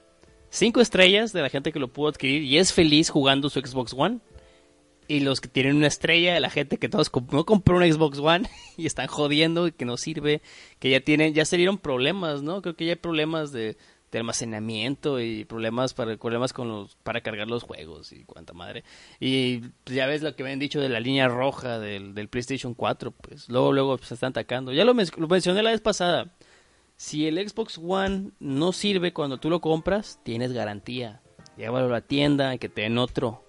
Cinco 0.50 0.82
estrellas 0.82 1.34
de 1.34 1.42
la 1.42 1.50
gente 1.50 1.72
que 1.72 1.80
lo 1.80 1.88
pudo 1.88 2.10
adquirir 2.10 2.44
y 2.44 2.60
es 2.60 2.74
feliz 2.74 3.10
jugando 3.10 3.50
su 3.50 3.60
Xbox 3.60 3.94
One. 3.98 4.20
Y 5.08 5.20
los 5.20 5.42
que 5.42 5.50
tienen 5.50 5.76
una 5.76 5.88
estrella 5.88 6.40
la 6.40 6.50
gente 6.50 6.78
que 6.78 6.88
todos 6.88 7.12
no 7.32 7.46
compró 7.46 7.78
un 7.78 7.92
Xbox 7.92 8.20
One 8.20 8.48
y 8.78 8.86
están 8.86 9.08
jodiendo 9.08 9.68
y 9.68 9.72
que 9.72 9.84
no 9.84 9.98
sirve, 9.98 10.42
que 10.80 10.90
ya 10.90 11.02
tienen, 11.02 11.34
ya 11.34 11.44
se 11.44 11.58
problemas, 11.82 12.42
¿no? 12.44 12.62
Creo 12.62 12.76
que 12.76 12.86
ya 12.86 12.92
hay 12.92 12.98
problemas 12.98 13.52
de, 13.52 13.76
de 14.14 14.20
almacenamiento 14.20 15.20
y 15.20 15.44
problemas 15.44 15.94
para 15.94 16.16
problemas 16.16 16.54
con 16.54 16.70
los 16.70 16.96
para 17.04 17.20
cargar 17.22 17.48
los 17.48 17.64
juegos 17.64 18.14
y 18.14 18.24
cuánta 18.24 18.54
madre. 18.54 18.84
Y 19.20 19.58
pues, 19.84 19.96
ya 19.98 20.06
ves 20.06 20.22
lo 20.22 20.36
que 20.36 20.44
me 20.44 20.52
han 20.54 20.60
dicho 20.60 20.80
de 20.80 20.88
la 20.88 21.00
línea 21.02 21.28
roja 21.28 21.80
del, 21.80 22.14
del 22.16 22.30
PlayStation 22.30 22.74
4, 22.76 23.12
pues 23.12 23.50
luego 23.50 23.74
luego 23.74 23.98
se 23.98 24.14
están 24.14 24.30
atacando. 24.30 24.72
Ya 24.72 24.86
lo, 24.86 24.94
men- 24.94 25.08
lo 25.18 25.28
mencioné 25.28 25.64
la 25.64 25.72
vez 25.72 25.82
pasada. 25.82 26.32
Si 26.96 27.28
el 27.28 27.38
Xbox 27.50 27.80
One 27.84 28.30
no 28.40 28.72
sirve 28.72 29.12
cuando 29.14 29.40
tú 29.40 29.50
lo 29.50 29.60
compras, 29.60 30.20
tienes 30.24 30.54
garantía. 30.54 31.22
Llévalo 31.58 31.88
a 31.88 31.90
la 31.90 32.02
tienda 32.02 32.58
que 32.60 32.70
te 32.70 32.82
den 32.84 33.00
otro. 33.00 33.44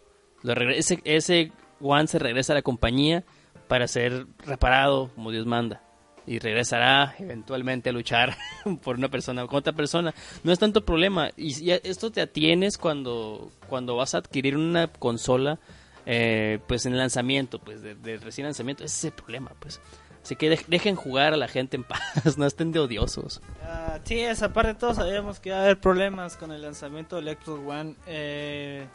Ese 1.04 1.52
One 1.80 2.06
se 2.06 2.18
regresa 2.18 2.54
a 2.54 2.56
la 2.56 2.62
compañía 2.62 3.22
para 3.68 3.86
ser 3.86 4.26
reparado 4.38 5.10
como 5.14 5.30
Dios 5.30 5.44
manda. 5.46 5.82
Y 6.27 6.39
regresará 6.39 7.14
eventualmente 7.18 7.91
a 7.91 7.93
luchar 7.93 8.37
por 8.83 8.97
una 8.97 9.09
persona 9.11 9.47
con 9.47 9.57
otra 9.59 9.72
persona. 9.75 10.14
No 10.43 10.53
es 10.53 10.59
tanto 10.59 10.85
problema. 10.85 11.31
Y 11.37 11.70
esto 11.70 12.11
te 12.11 12.20
atienes 12.22 12.79
cuando, 12.79 13.51
cuando 13.68 13.95
vas 13.97 14.14
a 14.14 14.18
adquirir 14.18 14.57
una 14.57 14.89
consola, 14.89 15.59
eh, 16.07 16.61
pues 16.66 16.87
en 16.87 16.97
lanzamiento, 16.97 17.59
pues 17.59 17.83
de, 17.83 18.16
recién 18.18 18.47
lanzamiento. 18.47 18.85
Ese 18.85 18.97
es 18.97 19.05
el 19.05 19.12
problema, 19.12 19.53
pues. 19.61 19.81
Así 20.22 20.37
que 20.37 20.51
dej- 20.51 20.64
dejen 20.68 20.97
jugar 20.97 21.35
a 21.35 21.37
la 21.37 21.49
gente 21.49 21.77
en 21.77 21.85
paz, 21.85 22.01
no 22.39 22.47
estén 22.47 22.72
de 22.72 22.79
odiosos. 22.81 23.43
Ah, 23.62 23.99
sí, 24.05 24.18
esa 24.20 24.51
parte 24.55 24.72
todos 24.75 24.97
sabíamos 24.97 25.39
que 25.41 25.51
iba 25.51 25.59
a 25.59 25.62
haber 25.64 25.79
problemas 25.79 26.39
con 26.39 26.51
el 26.53 26.62
lanzamiento 26.62 27.16
del 27.20 27.37
Xbox 27.37 27.61
One. 27.68 27.97
Eh, 28.07 28.87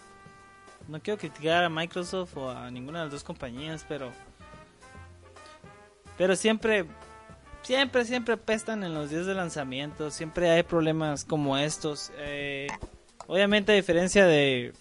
no 0.88 1.00
quiero 1.00 1.20
criticar 1.20 1.64
a 1.64 1.70
Microsoft 1.70 2.36
o 2.38 2.50
a 2.50 2.72
ninguna 2.72 2.98
de 3.00 3.06
las 3.06 3.12
dos 3.14 3.24
compañías, 3.24 3.86
pero 3.88 4.12
pero 6.18 6.36
siempre 6.36 6.86
siempre 7.64 8.06
siempre 8.06 8.38
pestan 8.38 8.84
en 8.84 8.94
los 8.94 9.10
días 9.10 9.26
de 9.26 9.34
lanzamiento, 9.36 10.12
siempre 10.12 10.50
hay 10.50 10.64
problemas 10.64 11.26
como 11.26 11.58
estos. 11.58 12.12
Eh, 12.18 12.68
obviamente 13.28 13.72
a 13.72 13.76
diferencia 13.76 14.26
de 14.26 14.74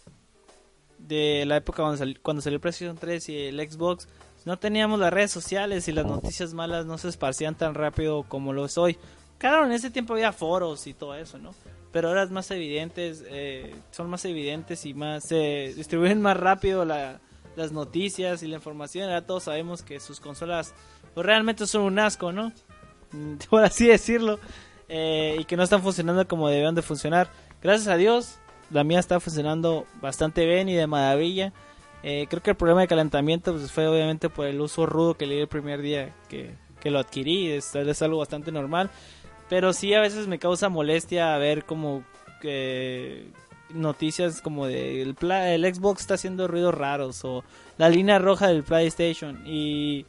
de 0.99 1.45
la 1.47 1.57
época 1.57 1.83
cuando, 1.83 1.97
sal- 1.97 2.19
cuando 2.21 2.43
salió 2.43 2.61
PlayStation 2.61 2.97
3 2.99 3.29
y 3.31 3.37
el 3.47 3.71
Xbox, 3.71 4.09
no 4.45 4.59
teníamos 4.59 4.99
las 5.01 5.13
redes 5.13 5.31
sociales 5.31 5.89
y 5.89 5.93
las 5.93 6.05
noticias 6.05 6.53
malas 6.55 6.85
no 6.87 6.99
se 6.99 7.09
esparcían 7.09 7.55
tan 7.57 7.75
rápido 7.75 8.25
como 8.25 8.53
lo 8.53 8.65
es 8.67 8.77
hoy. 8.77 8.99
Claro, 9.39 9.65
en 9.65 9.73
ese 9.73 9.91
tiempo 9.91 10.15
había 10.15 10.33
foros 10.33 10.87
y 10.87 10.95
todo 10.95 11.15
eso, 11.15 11.39
¿no? 11.39 11.55
Pero 11.93 12.09
ahora 12.09 12.25
es 12.25 12.31
más 12.31 12.51
evidentes, 12.51 13.25
eh, 13.29 13.75
son 13.91 14.11
más 14.11 14.25
evidentes 14.27 14.85
y 14.85 14.93
más 14.93 15.25
se 15.25 15.73
distribuyen 15.77 16.21
más 16.21 16.37
rápido 16.37 16.85
la- 16.85 17.21
las 17.57 17.73
noticias 17.73 18.43
y 18.43 18.49
la 18.49 18.57
información. 18.57 19.05
Ahora 19.09 19.25
todos 19.27 19.45
sabemos 19.45 19.83
que 19.83 20.01
sus 20.01 20.21
consolas 20.21 20.75
pues, 21.15 21.25
realmente 21.25 21.67
son 21.67 21.83
un 21.83 21.99
asco, 21.99 22.33
¿no? 22.33 22.53
Por 23.51 23.65
así 23.65 23.87
decirlo. 23.89 24.39
eh, 24.89 25.37
y 25.41 25.45
que 25.45 25.57
no 25.57 25.63
están 25.63 25.83
funcionando 25.83 26.27
como 26.27 26.49
debían 26.49 26.75
de 26.75 26.83
funcionar. 26.83 27.29
Gracias 27.63 27.89
a 27.89 27.97
Dios, 27.97 28.39
la 28.71 28.85
mía 28.85 28.99
está 29.01 29.21
funcionando 29.21 29.87
bastante 30.01 30.47
bien 30.47 30.69
y 30.69 30.75
de 30.75 30.87
maravilla. 30.87 31.53
Eh, 32.03 32.27
creo 32.31 32.43
que 32.43 32.51
el 32.51 32.57
problema 32.57 32.83
de 32.83 32.89
calentamiento 32.89 33.53
pues, 33.53 33.73
fue 33.73 33.87
obviamente 33.89 34.31
por 34.31 34.47
el 34.47 34.61
uso 34.61 34.87
rudo 34.87 35.15
que 35.15 35.27
le 35.27 35.35
di 35.35 35.41
el 35.43 35.49
primer 35.49 35.83
día 35.83 36.15
que, 36.29 36.55
que 36.81 36.91
lo 36.91 36.99
adquirí. 37.01 37.51
Es, 37.51 37.75
es 37.75 38.03
algo 38.03 38.19
bastante 38.19 38.53
normal. 38.53 38.91
Pero 39.49 39.73
sí 39.73 39.95
a 39.95 40.01
veces 40.01 40.27
me 40.27 40.39
causa 40.39 40.69
molestia 40.69 41.37
ver 41.39 41.65
como 41.65 42.05
que 42.41 43.31
noticias 43.71 44.41
como 44.41 44.67
de 44.67 45.03
el, 45.03 45.17
el 45.21 45.75
Xbox 45.75 46.03
está 46.03 46.15
haciendo 46.15 46.49
ruidos 46.49 46.75
raros 46.75 47.23
o 47.25 47.45
la 47.77 47.89
línea 47.91 48.19
roja 48.19 48.49
del 48.49 48.63
PlayStation 48.63 49.43
y 49.47 50.07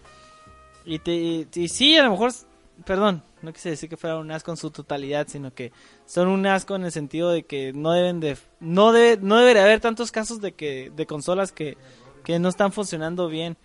y, 0.86 1.00
te, 1.00 1.12
y, 1.12 1.48
y 1.56 1.68
sí 1.68 1.98
a 1.98 2.04
lo 2.04 2.12
mejor 2.12 2.32
perdón 2.86 3.24
no 3.42 3.54
quise 3.54 3.70
decir 3.70 3.90
que 3.90 3.98
fuera 3.98 4.18
un 4.18 4.32
asco 4.32 4.52
en 4.52 4.58
su 4.58 4.72
totalidad 4.72 5.28
sino 5.28 5.54
que 5.54 5.72
son 6.06 6.28
un 6.28 6.46
asco 6.46 6.76
en 6.76 6.84
el 6.84 6.92
sentido 6.92 7.32
de 7.32 7.44
que 7.44 7.74
no 7.74 7.92
deben 7.92 8.20
de 8.20 8.38
no 8.60 8.92
debe 8.92 9.22
no 9.22 9.38
debería 9.38 9.64
haber 9.64 9.80
tantos 9.80 10.12
casos 10.12 10.42
de 10.42 10.54
que 10.54 10.92
de 10.96 11.06
consolas 11.06 11.52
que 11.52 11.78
que 12.24 12.40
no 12.40 12.50
están 12.50 12.72
funcionando 12.72 13.28
bien 13.28 13.58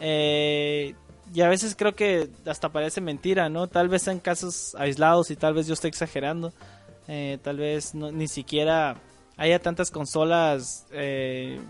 eh, 0.00 0.94
y 1.34 1.40
a 1.40 1.48
veces 1.48 1.74
creo 1.76 1.94
que 1.94 2.30
hasta 2.46 2.70
parece 2.70 3.00
mentira, 3.00 3.48
¿no? 3.48 3.66
Tal 3.66 3.88
vez 3.88 4.06
en 4.08 4.20
casos 4.20 4.74
aislados 4.78 5.30
y 5.30 5.36
tal 5.36 5.54
vez 5.54 5.66
yo 5.66 5.74
esté 5.74 5.88
exagerando. 5.88 6.52
Eh, 7.08 7.38
tal 7.42 7.58
vez 7.58 7.94
no, 7.94 8.10
ni 8.12 8.28
siquiera 8.28 8.96
haya 9.36 9.60
tantas 9.60 9.90
consolas 9.90 10.86
eh, 10.92 11.60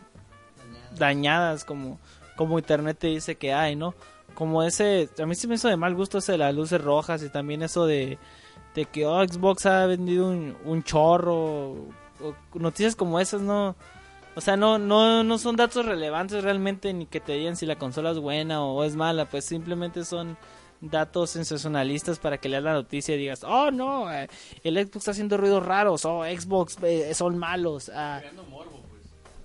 dañadas 0.99 1.65
como, 1.65 1.99
como 2.37 2.59
Internet 2.59 2.99
te 2.99 3.09
dice 3.09 3.37
que 3.37 3.53
hay, 3.53 3.77
¿no? 3.77 3.95
Como 4.37 4.63
ese, 4.63 5.09
a 5.19 5.25
mí 5.25 5.35
sí 5.35 5.49
me 5.49 5.55
hizo 5.55 5.67
de 5.67 5.79
mal 5.79 5.95
gusto 5.95 6.19
ese 6.19 6.33
de 6.33 6.39
las 6.39 6.55
luces 6.55 6.79
rojas 6.81 7.23
y 7.23 7.31
también 7.31 7.63
eso 7.63 7.87
de, 7.87 8.19
de 8.75 8.85
que 8.85 9.07
oh, 9.07 9.27
Xbox 9.27 9.65
ha 9.65 9.87
vendido 9.87 10.29
un, 10.29 10.55
un 10.65 10.85
chorro. 10.85 11.73
O, 12.21 12.35
noticias 12.55 12.95
como 12.95 13.19
esas, 13.19 13.41
¿no? 13.41 13.75
O 14.35 14.43
sea, 14.43 14.59
no, 14.59 14.79
no, 14.79 15.25
no 15.25 15.39
son 15.39 15.57
datos 15.57 15.87
relevantes 15.87 16.45
realmente 16.45 16.93
ni 16.93 17.07
que 17.07 17.19
te 17.19 17.33
digan 17.33 17.57
si 17.57 17.65
la 17.65 17.77
consola 17.77 18.11
es 18.11 18.19
buena 18.19 18.63
o 18.63 18.85
es 18.85 18.95
mala, 18.95 19.25
pues 19.25 19.47
simplemente 19.47 20.05
son 20.05 20.37
datos 20.83 21.31
sensacionalistas 21.31 22.19
para 22.19 22.37
que 22.37 22.51
leas 22.51 22.63
la 22.63 22.75
noticia 22.75 23.15
y 23.15 23.19
digas, 23.19 23.43
oh 23.43 23.71
no, 23.71 24.13
eh, 24.13 24.29
el 24.63 24.77
Xbox 24.77 24.97
está 24.97 25.11
haciendo 25.13 25.39
ruidos 25.39 25.65
raros, 25.65 26.05
o 26.05 26.25
Xbox 26.25 26.77
eh, 26.83 27.15
son 27.15 27.39
malos. 27.39 27.91
ah. 27.95 28.21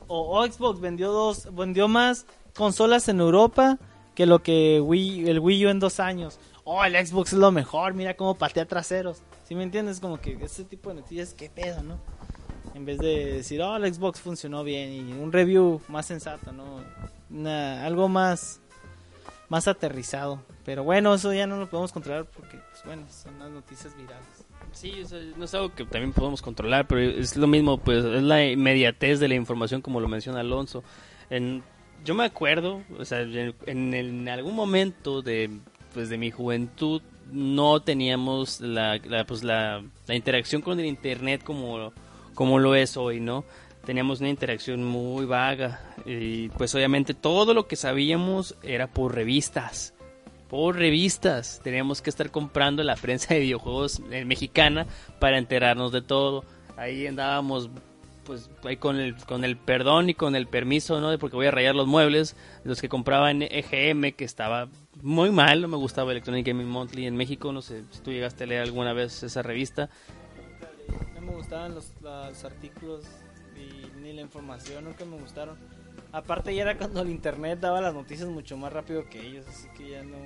o, 0.08 0.38
o 0.42 0.46
Xbox 0.46 0.82
vendió 0.82 1.14
dos, 1.14 1.48
vendió 1.56 1.88
más 1.88 2.26
consolas 2.54 3.08
en 3.08 3.22
Europa 3.22 3.80
que 4.16 4.26
lo 4.26 4.44
que 4.44 4.82
Wii, 4.82 5.30
el 5.30 5.40
Wii 5.40 5.66
U 5.66 5.70
en 5.70 5.80
dos 5.80 6.00
años. 6.00 6.40
Oh, 6.64 6.84
el 6.84 6.94
Xbox 6.96 7.34
es 7.34 7.40
lo 7.40 7.52
mejor, 7.52 7.94
mira 7.94 8.16
cómo 8.16 8.36
patea 8.36 8.66
traseros. 8.66 9.22
¿Sí 9.46 9.56
me 9.56 9.64
entiendes? 9.64 10.00
Como 10.00 10.22
que 10.22 10.38
ese 10.42 10.64
tipo 10.64 10.90
de 10.90 10.96
noticias, 10.96 11.34
qué 11.34 11.50
pedo, 11.50 11.82
¿no? 11.84 12.00
En 12.76 12.86
vez 12.86 13.00
de 13.00 13.34
decir, 13.34 13.62
oh, 13.62 13.76
el 13.76 13.94
Xbox 13.94 14.20
funcionó 14.22 14.64
bien 14.64 14.92
y 14.92 15.14
un 15.14 15.32
review 15.32 15.82
más 15.88 16.06
sensato, 16.06 16.52
¿no? 16.52 16.82
Algo 17.84 18.08
más, 18.08 18.62
más 19.50 19.68
aterrizado. 19.68 20.42
Pero 20.64 20.84
bueno, 20.84 21.14
eso 21.14 21.34
ya 21.34 21.48
no 21.48 21.58
lo 21.58 21.70
podemos 21.70 21.92
controlar 21.92 22.26
porque, 22.26 22.60
pues 22.70 22.84
bueno, 22.86 23.06
son 23.10 23.40
las 23.40 23.50
noticias 23.50 23.98
virales. 23.98 24.46
Sí, 24.72 25.04
o 25.04 25.38
no 25.38 25.46
es 25.46 25.54
algo 25.54 25.74
que 25.74 25.84
también 25.84 26.14
podemos 26.14 26.42
controlar, 26.42 26.88
pero 26.88 27.02
es 27.02 27.36
lo 27.36 27.48
mismo, 27.48 27.78
pues 27.78 28.06
es 28.06 28.24
la 28.24 28.46
inmediatez 28.46 29.20
de 29.20 29.28
la 29.28 29.36
información 29.36 29.82
como 29.82 30.00
lo 30.00 30.08
menciona 30.08 30.40
Alonso. 30.40 30.84
Yo 32.04 32.16
me 32.16 32.26
acuerdo, 32.26 32.82
o 32.98 33.06
sea, 33.06 33.22
en, 33.22 34.28
algún 34.30 34.56
momento 34.56 35.22
de, 35.22 35.50
pues, 35.94 36.10
de 36.10 36.18
mi 36.18 36.32
juventud 36.32 37.02
no 37.32 37.82
teníamos 37.82 38.60
la, 38.62 38.98
la, 38.98 39.26
pues, 39.26 39.44
la, 39.44 39.84
la 40.08 40.16
interacción 40.16 40.62
con 40.62 40.80
el 40.80 40.86
internet 40.86 41.44
como, 41.44 41.94
como 42.34 42.60
lo 42.60 42.76
es 42.76 42.98
hoy, 42.98 43.20
¿no? 43.20 43.46
Teníamos 43.86 44.20
una 44.20 44.30
interacción 44.30 44.84
muy 44.84 45.26
vaga 45.26 45.82
y 46.06 46.50
pues 46.50 46.76
obviamente 46.76 47.16
todo 47.16 47.56
lo 47.56 47.68
que 47.68 47.76
sabíamos 47.76 48.56
era 48.62 48.88
por 48.88 49.16
revistas 49.16 49.96
por 50.52 50.76
revistas. 50.76 51.62
Teníamos 51.64 52.02
que 52.02 52.10
estar 52.10 52.30
comprando 52.30 52.84
la 52.84 52.98
prensa 52.98 53.34
de 53.34 53.40
videojuegos 53.40 54.02
eh, 54.12 54.26
mexicana 54.26 54.86
para 55.18 55.38
enterarnos 55.38 55.94
de 55.94 56.02
todo. 56.02 56.44
Ahí 56.76 57.08
andábamos 57.08 57.70
pues 58.24 58.50
ahí 58.64 58.78
con 58.78 59.00
el 59.00 59.16
con 59.16 59.44
el 59.44 59.58
perdón 59.58 60.10
y 60.10 60.14
con 60.14 60.36
el 60.36 60.48
permiso, 60.48 61.00
¿no? 61.00 61.10
De 61.10 61.18
porque 61.18 61.36
voy 61.36 61.48
a 61.48 61.52
rayar 61.52 61.76
los 61.76 61.88
muebles, 61.88 62.36
los 62.64 62.82
que 62.82 62.90
compraban 62.90 63.42
EGM 63.42 64.14
que 64.14 64.26
estaba 64.26 64.70
muy 65.02 65.32
mal, 65.32 65.62
no 65.62 65.68
me 65.68 65.78
gustaba 65.78 66.12
Electronic 66.12 66.46
Gaming 66.46 66.68
Monthly 66.68 67.08
en 67.08 67.16
México, 67.16 67.52
no 67.52 67.62
sé 67.62 67.84
si 67.92 68.02
tú 68.02 68.12
llegaste 68.12 68.44
a 68.44 68.48
leer 68.48 68.62
alguna 68.64 68.94
vez 68.94 69.24
esa 69.24 69.42
revista. 69.42 69.90
No 71.16 71.22
me 71.22 71.34
gustaban 71.34 71.74
los, 71.74 71.92
los 72.02 72.44
artículos 72.44 73.06
ni 74.02 74.14
la 74.14 74.22
información, 74.22 74.86
nunca 74.86 75.06
me 75.06 75.18
gustaron. 75.18 75.58
Aparte 76.14 76.54
ya 76.54 76.64
era 76.64 76.78
cuando 76.78 77.02
el 77.02 77.10
internet 77.10 77.60
daba 77.60 77.80
las 77.80 77.94
noticias 77.94 78.28
mucho 78.28 78.58
más 78.58 78.74
rápido 78.74 79.08
que 79.10 79.26
ellos, 79.26 79.46
así 79.48 79.68
que 79.78 79.92
ya 79.92 80.04
no 80.04 80.18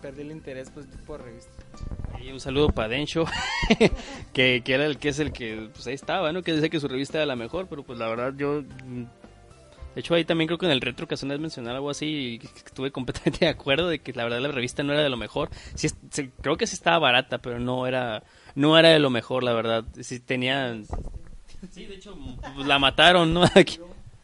perdí 0.00 0.22
el 0.22 0.30
interés 0.30 0.70
por 0.70 0.82
ese 0.82 0.92
tipo 0.96 1.18
de 1.18 1.24
revistas. 1.24 1.64
Y 2.22 2.32
un 2.32 2.40
saludo 2.40 2.68
para 2.68 2.88
Dencho, 2.88 3.26
que, 4.32 4.62
que 4.62 4.74
era 4.74 4.86
el 4.86 4.96
que 4.98 5.10
es 5.10 5.18
el 5.18 5.32
que 5.32 5.68
pues 5.72 5.86
ahí 5.86 5.94
estaba, 5.94 6.32
¿no? 6.32 6.42
Que 6.42 6.52
decía 6.52 6.70
que 6.70 6.80
su 6.80 6.88
revista 6.88 7.18
era 7.18 7.26
la 7.26 7.36
mejor, 7.36 7.66
pero 7.68 7.82
pues 7.82 7.98
la 7.98 8.08
verdad 8.08 8.32
yo 8.36 8.62
mm, 8.62 9.02
de 9.94 10.00
hecho 10.00 10.14
ahí 10.14 10.24
también 10.24 10.48
creo 10.48 10.56
que 10.56 10.64
en 10.64 10.72
el 10.72 10.80
retro 10.80 11.06
que 11.06 11.14
vez 11.14 11.40
mencionar 11.40 11.76
algo 11.76 11.90
así 11.90 12.06
y 12.42 12.46
estuve 12.64 12.90
completamente 12.90 13.44
de 13.44 13.50
acuerdo 13.50 13.88
de 13.88 13.98
que 13.98 14.14
la 14.14 14.24
verdad 14.24 14.40
la 14.40 14.48
revista 14.48 14.82
no 14.82 14.94
era 14.94 15.02
de 15.02 15.10
lo 15.10 15.18
mejor. 15.18 15.50
Sí, 15.74 15.88
creo 16.40 16.56
que 16.56 16.66
sí 16.66 16.74
estaba 16.74 16.98
barata, 16.98 17.38
pero 17.38 17.58
no 17.58 17.86
era 17.86 18.22
no 18.54 18.78
era 18.78 18.88
de 18.88 18.98
lo 18.98 19.10
mejor, 19.10 19.44
la 19.44 19.52
verdad. 19.52 19.84
Sí 20.00 20.20
tenía 20.20 20.74
Sí, 21.70 21.86
de 21.86 21.94
hecho 21.94 22.16
pues, 22.54 22.66
la 22.66 22.78
mataron, 22.78 23.34
¿no? 23.34 23.44
Aquí. 23.54 23.78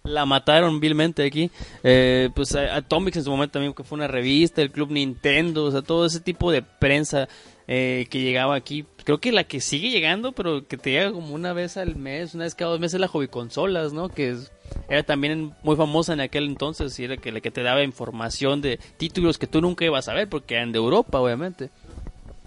La 0.04 0.24
mataron 0.24 0.80
vilmente 0.80 1.24
aquí. 1.24 1.50
Eh, 1.82 2.30
pues 2.34 2.54
Atomics 2.54 3.18
en 3.18 3.24
su 3.24 3.30
momento 3.30 3.52
también, 3.54 3.74
que 3.74 3.84
fue 3.84 3.96
una 3.96 4.08
revista, 4.08 4.62
el 4.62 4.70
Club 4.70 4.90
Nintendo, 4.90 5.64
o 5.64 5.70
sea, 5.70 5.82
todo 5.82 6.06
ese 6.06 6.20
tipo 6.20 6.50
de 6.50 6.62
prensa 6.62 7.28
eh, 7.68 8.06
que 8.10 8.20
llegaba 8.22 8.54
aquí. 8.54 8.84
Creo 9.04 9.18
que 9.20 9.30
la 9.30 9.44
que 9.44 9.60
sigue 9.60 9.90
llegando, 9.90 10.32
pero 10.32 10.66
que 10.66 10.76
te 10.76 10.90
llega 10.90 11.12
como 11.12 11.34
una 11.34 11.52
vez 11.52 11.76
al 11.76 11.96
mes, 11.96 12.34
una 12.34 12.44
vez 12.44 12.54
cada 12.54 12.70
dos 12.72 12.80
meses, 12.80 12.94
es 12.94 13.00
la 13.00 13.08
Hobby 13.08 13.28
Consolas, 13.28 13.92
¿no? 13.92 14.08
Que 14.08 14.30
es- 14.30 14.50
era 14.88 15.02
también 15.02 15.52
muy 15.62 15.76
famosa 15.76 16.12
en 16.14 16.20
aquel 16.20 16.46
entonces 16.46 16.98
y 16.98 17.04
era 17.04 17.16
que 17.16 17.30
la 17.32 17.40
que 17.40 17.50
te 17.50 17.62
daba 17.62 17.82
información 17.82 18.60
de 18.62 18.78
títulos 18.96 19.36
que 19.38 19.46
tú 19.46 19.60
nunca 19.60 19.84
ibas 19.84 20.08
a 20.08 20.14
ver 20.14 20.28
porque 20.28 20.54
eran 20.54 20.72
de 20.72 20.78
Europa, 20.78 21.20
obviamente. 21.20 21.70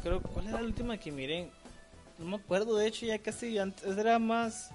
Creo, 0.01 0.22
¿cuál 0.22 0.47
era 0.47 0.60
la 0.60 0.66
última 0.68 0.97
que 0.97 1.12
miré? 1.12 1.49
No 2.20 2.26
me 2.26 2.36
acuerdo, 2.38 2.76
de 2.78 2.88
hecho 2.88 3.06
ya 3.06 3.20
casi 3.20 3.58
antes 3.58 3.97
era 3.97 4.20
más... 4.20 4.72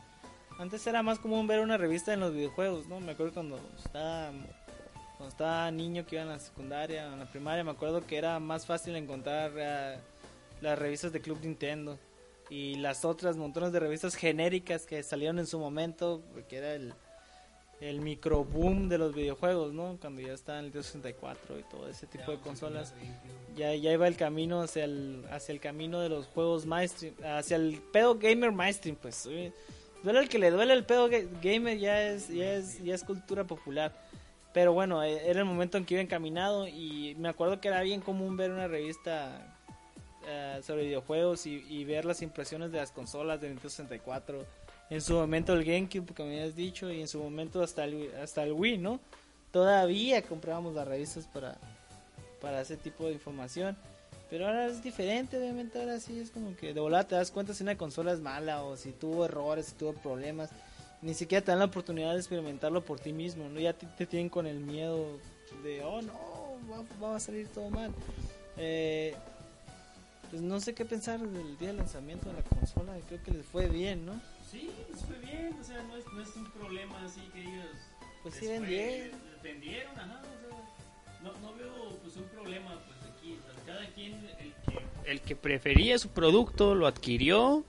Antes 0.58 0.84
era 0.88 1.04
más 1.04 1.20
común 1.20 1.46
ver 1.46 1.60
una 1.60 1.76
revista 1.76 2.12
en 2.12 2.18
los 2.18 2.34
videojuegos, 2.34 2.88
¿no? 2.88 2.98
Me 2.98 3.12
acuerdo 3.12 3.32
cuando 3.32 3.60
estaba, 3.76 4.32
cuando 5.16 5.28
estaba 5.28 5.70
niño 5.70 6.04
que 6.04 6.16
iba 6.16 6.22
en 6.22 6.30
la 6.30 6.40
secundaria, 6.40 7.06
en 7.06 7.20
la 7.20 7.30
primaria, 7.30 7.62
me 7.62 7.70
acuerdo 7.70 8.04
que 8.04 8.16
era 8.16 8.40
más 8.40 8.66
fácil 8.66 8.96
encontrar 8.96 9.52
eh, 9.56 9.98
las 10.60 10.76
revistas 10.76 11.12
de 11.12 11.20
Club 11.20 11.38
Nintendo 11.42 11.96
y 12.50 12.74
las 12.74 13.04
otras 13.04 13.36
montones 13.36 13.70
de 13.70 13.78
revistas 13.78 14.16
genéricas 14.16 14.84
que 14.84 15.04
salieron 15.04 15.38
en 15.38 15.46
su 15.46 15.60
momento, 15.60 16.22
que 16.48 16.56
era 16.56 16.74
el, 16.74 16.92
el 17.80 18.00
micro 18.00 18.44
boom 18.44 18.88
de 18.88 18.98
los 18.98 19.14
videojuegos, 19.14 19.72
¿no? 19.72 19.96
Cuando 20.00 20.22
ya 20.22 20.32
estaba 20.32 20.58
en 20.58 20.64
el 20.64 20.72
64 20.72 21.56
y 21.56 21.62
todo 21.64 21.88
ese 21.88 22.08
tipo 22.08 22.32
de 22.32 22.38
consolas 22.38 22.94
ya, 23.54 23.72
ya 23.76 23.92
iba 23.92 24.08
el 24.08 24.16
camino 24.16 24.60
hacia 24.62 24.86
el, 24.86 25.24
hacia 25.30 25.52
el 25.52 25.60
camino 25.60 26.00
de 26.00 26.08
los 26.08 26.26
juegos 26.26 26.66
mainstream, 26.66 27.14
hacia 27.22 27.56
el 27.56 27.80
pedo 27.92 28.18
gamer 28.18 28.50
mainstream, 28.50 28.96
pues. 28.96 29.28
Duele 30.02 30.20
el 30.20 30.28
que 30.28 30.38
le 30.38 30.50
duele 30.50 30.72
el 30.74 30.84
pedo 30.84 31.08
ga- 31.08 31.26
gamer, 31.42 31.78
ya 31.78 32.02
es, 32.02 32.28
ya 32.28 32.54
es, 32.54 32.82
ya 32.82 32.94
es 32.94 33.02
cultura 33.04 33.44
popular. 33.44 33.92
Pero 34.52 34.72
bueno, 34.72 35.02
eh, 35.02 35.28
era 35.28 35.40
el 35.40 35.44
momento 35.44 35.76
en 35.76 35.84
que 35.84 35.94
iba 35.94 36.02
encaminado 36.02 36.66
y 36.66 37.14
me 37.18 37.28
acuerdo 37.28 37.60
que 37.60 37.68
era 37.68 37.82
bien 37.82 38.00
común 38.00 38.36
ver 38.36 38.50
una 38.50 38.66
revista 38.68 39.54
eh, 40.26 40.60
sobre 40.62 40.84
videojuegos 40.84 41.46
y, 41.46 41.64
y 41.68 41.84
ver 41.84 42.04
las 42.04 42.22
impresiones 42.22 42.70
de 42.72 42.78
las 42.78 42.90
consolas 42.92 43.40
de 43.40 43.48
Nintendo 43.48 43.70
64. 43.70 44.44
En 44.90 45.00
su 45.02 45.14
momento 45.14 45.52
el 45.52 45.64
GameCube, 45.64 46.14
como 46.14 46.30
ya 46.32 46.44
has 46.44 46.56
dicho, 46.56 46.90
y 46.90 47.00
en 47.00 47.08
su 47.08 47.22
momento 47.22 47.62
hasta 47.62 47.84
el, 47.84 48.10
hasta 48.22 48.42
el 48.44 48.52
Wii, 48.52 48.78
¿no? 48.78 49.00
Todavía 49.52 50.22
comprábamos 50.22 50.74
las 50.74 50.86
revistas 50.88 51.26
para, 51.26 51.56
para 52.40 52.60
ese 52.62 52.76
tipo 52.76 53.06
de 53.06 53.12
información. 53.12 53.76
Pero 54.30 54.46
ahora 54.46 54.66
es 54.66 54.82
diferente, 54.82 55.38
obviamente 55.38 55.78
ahora 55.80 55.98
sí 56.00 56.18
es 56.20 56.30
como 56.30 56.54
que 56.56 56.74
de 56.74 56.80
volada 56.80 57.04
te 57.08 57.14
das 57.14 57.30
cuenta 57.30 57.54
si 57.54 57.62
una 57.62 57.78
consola 57.78 58.12
es 58.12 58.20
mala 58.20 58.62
o 58.62 58.76
si 58.76 58.92
tuvo 58.92 59.24
errores, 59.24 59.66
si 59.66 59.72
tuvo 59.74 59.94
problemas. 59.94 60.50
Ni 61.00 61.14
siquiera 61.14 61.44
te 61.44 61.50
dan 61.52 61.60
la 61.60 61.66
oportunidad 61.66 62.12
de 62.12 62.18
experimentarlo 62.18 62.84
por 62.84 63.00
ti 63.00 63.12
mismo, 63.12 63.48
¿no? 63.48 63.58
Ya 63.60 63.72
te, 63.72 63.86
te 63.86 64.04
tienen 64.04 64.28
con 64.28 64.46
el 64.46 64.58
miedo 64.60 65.18
de, 65.62 65.82
oh 65.82 66.02
no, 66.02 66.12
va, 66.70 66.84
va 67.08 67.16
a 67.16 67.20
salir 67.20 67.48
todo 67.48 67.70
mal. 67.70 67.92
Eh, 68.56 69.14
pues 70.28 70.42
no 70.42 70.60
sé 70.60 70.74
qué 70.74 70.84
pensar 70.84 71.20
del 71.20 71.56
día 71.56 71.68
de 71.68 71.74
lanzamiento 71.74 72.28
de 72.28 72.34
la 72.34 72.42
consola, 72.42 72.94
creo 73.08 73.22
que 73.22 73.30
les 73.30 73.46
fue 73.46 73.66
bien, 73.68 74.04
¿no? 74.04 74.20
Sí, 74.50 74.70
fue 75.06 75.18
bien, 75.20 75.56
o 75.58 75.64
sea, 75.64 75.82
no 75.84 75.96
es, 75.96 76.04
no 76.12 76.20
es 76.20 76.36
un 76.36 76.50
problema 76.50 77.02
así 77.04 77.20
que 77.32 77.40
ellos 77.40 77.66
Pues 78.22 78.34
sí 78.34 78.46
vendieron. 78.46 79.18
vendieron, 79.42 79.98
ajá, 79.98 80.20
o 80.20 80.48
sea, 80.48 81.22
no, 81.22 81.32
no 81.40 81.54
veo 81.54 81.96
pues 82.02 82.16
un 82.16 82.24
problema 82.24 82.78
pues 82.86 82.98
aquí, 83.10 83.38
o 83.40 83.52
sea, 83.52 83.57
cada 83.68 83.86
quien, 83.94 84.14
el 84.14 84.54
que, 84.64 85.10
el 85.10 85.20
que 85.20 85.36
prefería 85.36 85.98
su 85.98 86.08
producto 86.08 86.74
lo 86.74 86.86
adquirió 86.86 87.64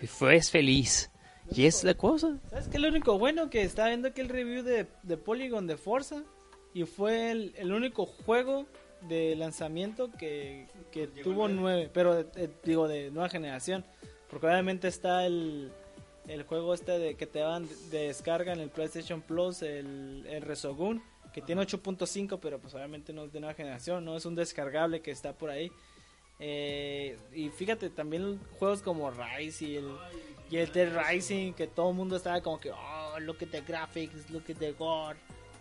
y 0.00 0.06
fue 0.06 0.40
feliz. 0.42 1.10
Y 1.54 1.66
es 1.66 1.84
la 1.84 1.94
cosa. 1.94 2.38
¿Sabes 2.48 2.68
qué 2.68 2.78
lo 2.78 2.88
único 2.88 3.18
bueno? 3.18 3.50
Que 3.50 3.62
estaba 3.62 3.88
viendo 3.88 4.08
aquí 4.08 4.22
el 4.22 4.30
review 4.30 4.62
de, 4.62 4.86
de 5.02 5.16
Polygon 5.18 5.66
de 5.66 5.76
Forza 5.76 6.22
y 6.72 6.84
fue 6.84 7.30
el, 7.30 7.52
el 7.58 7.72
único 7.72 8.06
juego 8.06 8.66
de 9.02 9.36
lanzamiento 9.36 10.10
que, 10.12 10.68
que 10.90 11.06
tuvo 11.08 11.48
nueve, 11.48 11.90
pero 11.92 12.20
eh, 12.20 12.48
digo 12.64 12.88
de 12.88 13.10
nueva 13.10 13.28
generación, 13.28 13.84
porque 14.30 14.46
obviamente 14.46 14.88
está 14.88 15.26
el, 15.26 15.70
el 16.28 16.44
juego 16.44 16.72
este 16.72 16.98
de 16.98 17.16
que 17.16 17.26
te 17.26 17.40
dan 17.40 17.68
de 17.90 18.06
descarga 18.06 18.52
en 18.52 18.60
el 18.60 18.70
PlayStation 18.70 19.20
Plus, 19.20 19.60
el, 19.62 20.24
el 20.30 20.42
Resogun, 20.42 21.02
que 21.32 21.42
tiene 21.42 21.62
8.5, 21.62 22.38
pero 22.40 22.58
pues 22.60 22.74
obviamente 22.74 23.12
no 23.12 23.24
es 23.24 23.32
de 23.32 23.40
nueva 23.40 23.54
generación, 23.54 24.04
no 24.04 24.16
es 24.16 24.24
un 24.24 24.34
descargable 24.34 25.00
que 25.00 25.10
está 25.10 25.32
por 25.32 25.50
ahí. 25.50 25.70
Eh, 26.38 27.16
y 27.32 27.50
fíjate, 27.50 27.90
también 27.90 28.40
juegos 28.58 28.82
como 28.82 29.10
Rise 29.10 29.64
y 29.64 29.76
el, 29.76 29.96
y 30.50 30.56
el 30.56 30.72
Dead 30.72 30.92
Rising, 30.92 31.52
que 31.52 31.66
todo 31.66 31.90
el 31.90 31.96
mundo 31.96 32.16
estaba 32.16 32.40
como 32.40 32.58
que, 32.58 32.70
oh, 32.70 33.18
look 33.20 33.38
at 33.42 33.48
the 33.48 33.60
graphics, 33.60 34.30
look 34.30 34.44
at 34.50 34.56
the 34.56 34.72
gore. 34.72 35.18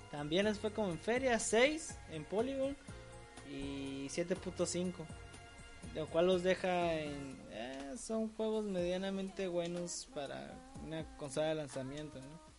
También 0.10 0.46
les 0.46 0.60
fue 0.60 0.72
como 0.72 0.90
en 0.90 1.00
feria 1.00 1.40
6 1.40 1.98
en 2.12 2.26
Polygon 2.26 2.76
y 3.50 4.08
7.5. 4.08 4.94
Lo 5.96 6.08
cual 6.08 6.28
los 6.28 6.44
deja 6.44 6.94
en... 6.96 7.38
eh, 7.52 7.94
son 7.98 8.30
juegos 8.36 8.66
medianamente 8.66 9.48
buenos 9.48 10.08
para 10.14 10.54
una 10.84 11.06
consola 11.18 11.48
de 11.48 11.56
lanzamiento, 11.56 12.20
¿no? 12.20 12.51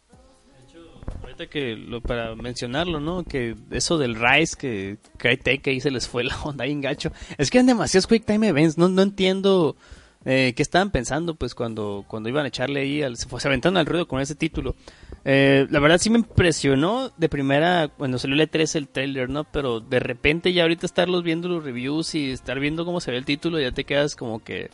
Ahorita 1.22 1.46
que 1.46 1.76
lo, 1.76 2.00
para 2.00 2.34
mencionarlo, 2.34 3.00
¿no? 3.00 3.24
Que 3.24 3.54
eso 3.70 3.98
del 3.98 4.16
Rise, 4.16 4.56
que 4.56 4.98
Crytek 5.18 5.66
ahí 5.68 5.80
se 5.80 5.90
les 5.90 6.08
fue 6.08 6.24
la 6.24 6.40
onda 6.42 6.64
ahí 6.64 6.72
en 6.72 6.80
gacho. 6.80 7.12
Es 7.38 7.50
que 7.50 7.58
eran 7.58 7.66
demasiados 7.66 8.06
Quick 8.06 8.24
Time 8.24 8.48
Events, 8.48 8.78
no, 8.78 8.88
no 8.88 9.02
entiendo 9.02 9.76
eh, 10.24 10.52
qué 10.56 10.62
estaban 10.62 10.90
pensando 10.90 11.34
pues 11.34 11.54
cuando, 11.54 12.04
cuando 12.06 12.28
iban 12.28 12.44
a 12.44 12.48
echarle 12.48 12.80
ahí, 12.80 13.02
al, 13.02 13.16
se, 13.16 13.28
se 13.28 13.48
aventaron 13.48 13.76
al 13.76 13.86
ruido 13.86 14.06
con 14.06 14.20
ese 14.20 14.34
título. 14.34 14.76
Eh, 15.24 15.66
la 15.70 15.80
verdad 15.80 15.98
sí 15.98 16.10
me 16.10 16.18
impresionó 16.18 17.10
de 17.16 17.28
primera 17.28 17.88
cuando 17.88 18.18
salió 18.18 18.40
el 18.40 18.48
E3 18.48 18.76
el 18.76 18.88
trailer, 18.88 19.28
¿no? 19.28 19.44
Pero 19.44 19.80
de 19.80 20.00
repente 20.00 20.52
ya 20.52 20.62
ahorita 20.62 20.86
estarlos 20.86 21.22
viendo 21.22 21.48
los 21.48 21.64
reviews 21.64 22.14
y 22.14 22.30
estar 22.30 22.58
viendo 22.60 22.84
cómo 22.84 23.00
se 23.00 23.10
ve 23.10 23.18
el 23.18 23.24
título, 23.24 23.60
ya 23.60 23.72
te 23.72 23.84
quedas 23.84 24.16
como 24.16 24.42
que 24.42 24.70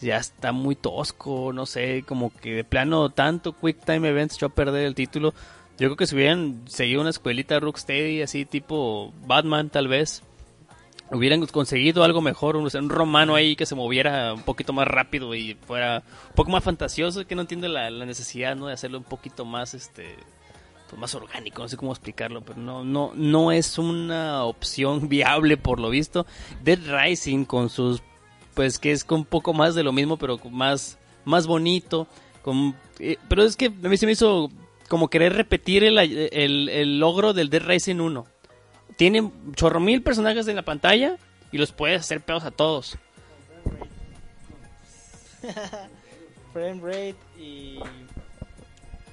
ya 0.00 0.16
está 0.16 0.52
muy 0.52 0.76
tosco, 0.76 1.52
no 1.52 1.66
sé, 1.66 2.04
como 2.06 2.32
que 2.34 2.54
de 2.54 2.64
plano 2.64 3.10
tanto 3.10 3.52
Quick 3.52 3.84
Time 3.84 4.08
Events 4.08 4.36
echó 4.36 4.46
a 4.46 4.50
perder 4.50 4.86
el 4.86 4.94
título. 4.94 5.34
Yo 5.78 5.88
creo 5.88 5.96
que 5.96 6.06
si 6.06 6.14
hubieran 6.14 6.62
seguido 6.66 7.00
una 7.00 7.10
escuelita 7.10 7.58
Rocksteady 7.58 8.22
así 8.22 8.44
tipo 8.44 9.12
Batman 9.26 9.70
tal 9.70 9.88
vez, 9.88 10.22
hubieran 11.10 11.44
conseguido 11.46 12.04
algo 12.04 12.20
mejor, 12.20 12.56
un, 12.56 12.68
romano 12.88 13.34
ahí 13.34 13.56
que 13.56 13.66
se 13.66 13.74
moviera 13.74 14.34
un 14.34 14.42
poquito 14.42 14.72
más 14.72 14.86
rápido 14.86 15.34
y 15.34 15.54
fuera 15.66 16.02
un 16.28 16.34
poco 16.34 16.50
más 16.50 16.64
fantasioso, 16.64 17.26
que 17.26 17.34
no 17.34 17.42
entiende 17.42 17.68
la, 17.68 17.90
la 17.90 18.06
necesidad 18.06 18.56
¿no? 18.56 18.66
de 18.66 18.74
hacerlo 18.74 18.98
un 18.98 19.04
poquito 19.04 19.44
más 19.44 19.74
este 19.74 20.16
pues 20.88 20.98
más 20.98 21.14
orgánico, 21.14 21.62
no 21.62 21.68
sé 21.68 21.76
cómo 21.76 21.92
explicarlo, 21.92 22.42
pero 22.42 22.58
no 22.58 22.84
no 22.84 23.12
no 23.14 23.52
es 23.52 23.78
una 23.78 24.44
opción 24.44 25.08
viable 25.08 25.56
por 25.56 25.78
lo 25.78 25.88
visto. 25.88 26.26
Dead 26.62 26.78
Rising 26.84 27.44
con 27.44 27.68
sus 27.70 28.02
pues 28.54 28.78
que 28.78 28.92
es 28.92 29.04
con 29.04 29.20
un 29.20 29.24
poco 29.24 29.52
más 29.52 29.74
de 29.74 29.82
lo 29.82 29.92
mismo, 29.92 30.16
pero 30.16 30.38
más 30.50 30.98
más 31.24 31.46
bonito, 31.46 32.06
con 32.42 32.74
eh, 32.98 33.16
pero 33.28 33.42
es 33.42 33.56
que 33.56 33.66
a 33.66 33.88
mí 33.88 33.96
se 33.96 34.06
me 34.06 34.12
hizo 34.12 34.50
como 34.88 35.08
querer 35.08 35.34
repetir 35.34 35.84
el, 35.84 35.98
el, 35.98 36.68
el 36.68 36.98
logro 36.98 37.32
del 37.32 37.50
Dead 37.50 37.62
Rising 37.62 38.00
1 38.00 38.26
tiene 39.00 39.32
chorro 39.54 39.80
mil 39.80 40.02
personajes 40.02 40.46
en 40.46 40.56
la 40.56 40.62
pantalla 40.62 41.16
y 41.50 41.56
los 41.56 41.72
puedes 41.72 42.02
hacer 42.02 42.20
pedos 42.20 42.44
a 42.44 42.50
todos. 42.50 42.98
Frame 46.52 46.82
rate 46.82 47.16
y. 47.38 47.78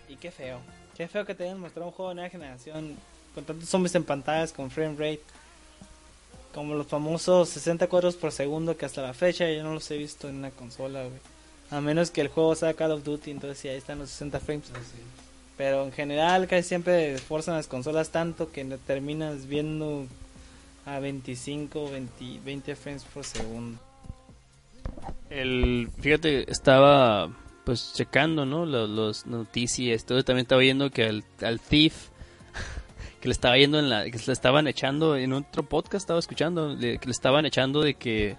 Y 0.09 0.17
qué 0.19 0.29
feo. 0.29 0.59
Qué 0.93 1.07
feo 1.07 1.25
que 1.25 1.33
te 1.33 1.45
hayan 1.45 1.61
mostrado 1.61 1.87
un 1.87 1.93
juego 1.93 2.09
de 2.09 2.15
nueva 2.15 2.29
generación 2.29 2.97
con 3.33 3.45
tantos 3.45 3.69
zombies 3.69 3.95
en 3.95 4.03
pantallas 4.03 4.51
con 4.51 4.69
frame 4.69 4.95
rate. 4.97 5.21
Como 6.53 6.73
los 6.73 6.87
famosos 6.87 7.49
60 7.49 7.87
cuadros 7.87 8.15
por 8.15 8.31
segundo 8.31 8.77
que 8.77 8.85
hasta 8.85 9.01
la 9.01 9.13
fecha 9.13 9.49
yo 9.49 9.63
no 9.63 9.73
los 9.73 9.89
he 9.91 9.97
visto 9.97 10.27
en 10.27 10.37
una 10.37 10.51
consola, 10.51 11.03
güey. 11.03 11.19
A 11.69 11.81
menos 11.81 12.11
que 12.11 12.21
el 12.21 12.29
juego 12.29 12.55
sea 12.55 12.73
Call 12.73 12.91
of 12.91 13.03
Duty, 13.03 13.31
entonces 13.31 13.59
sí, 13.59 13.67
ahí 13.67 13.77
están 13.77 13.99
los 13.99 14.09
60 14.09 14.39
frames. 14.39 14.71
Pero 15.57 15.83
en 15.83 15.91
general 15.91 16.47
casi 16.47 16.67
siempre 16.67 17.13
esfuerzan 17.13 17.55
las 17.55 17.67
consolas 17.67 18.09
tanto 18.09 18.51
que 18.51 18.63
terminas 18.85 19.47
viendo 19.47 20.05
a 20.85 20.99
25, 20.99 21.91
20, 21.91 22.39
20 22.45 22.75
frames 22.75 23.03
por 23.03 23.25
segundo. 23.25 23.79
El, 25.29 25.89
fíjate, 25.99 26.49
estaba 26.49 27.29
pues 27.65 27.91
checando, 27.93 28.45
¿no? 28.45 28.65
Los, 28.65 28.89
los 28.89 29.25
noticias, 29.25 30.05
todo 30.05 30.23
también 30.23 30.43
estaba 30.45 30.61
viendo 30.61 30.89
que 30.89 31.03
al, 31.03 31.23
al 31.41 31.59
Thief 31.59 32.07
que 33.19 33.27
le 33.27 33.31
estaba 33.31 33.57
yendo 33.57 33.79
en 33.79 33.89
la 33.89 34.05
que 34.05 34.19
le 34.25 34.33
estaban 34.33 34.67
echando 34.67 35.15
en 35.15 35.33
otro 35.33 35.63
podcast 35.63 36.03
estaba 36.03 36.19
escuchando 36.19 36.77
que 36.77 36.99
le 37.03 37.11
estaban 37.11 37.45
echando 37.45 37.81
de 37.81 37.95
que 37.95 38.37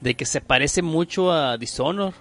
de 0.00 0.14
que 0.14 0.26
se 0.26 0.40
parece 0.40 0.82
mucho 0.82 1.32
a 1.32 1.56
Dishonor 1.56 2.14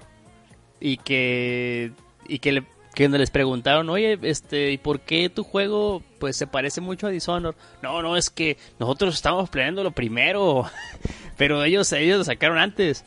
y 0.80 0.98
que 0.98 1.92
y 2.28 2.40
que 2.40 2.52
le 2.52 2.64
les 2.96 3.32
preguntaron, 3.32 3.90
oye, 3.90 4.20
este, 4.22 4.72
¿y 4.72 4.78
por 4.78 5.02
qué 5.02 5.30
tu 5.30 5.44
juego 5.44 6.04
pues 6.20 6.36
se 6.36 6.48
parece 6.48 6.82
mucho 6.82 7.08
a 7.08 7.10
Dishonor? 7.10 7.56
No, 7.82 8.02
no, 8.02 8.16
es 8.16 8.30
que 8.30 8.58
nosotros 8.80 9.16
estábamos 9.16 9.50
planeando 9.50 9.84
lo 9.84 9.92
primero, 9.92 10.66
pero 11.38 11.64
ellos, 11.64 11.92
ellos 11.94 12.20
lo 12.20 12.24
sacaron 12.24 12.58
antes. 12.58 13.04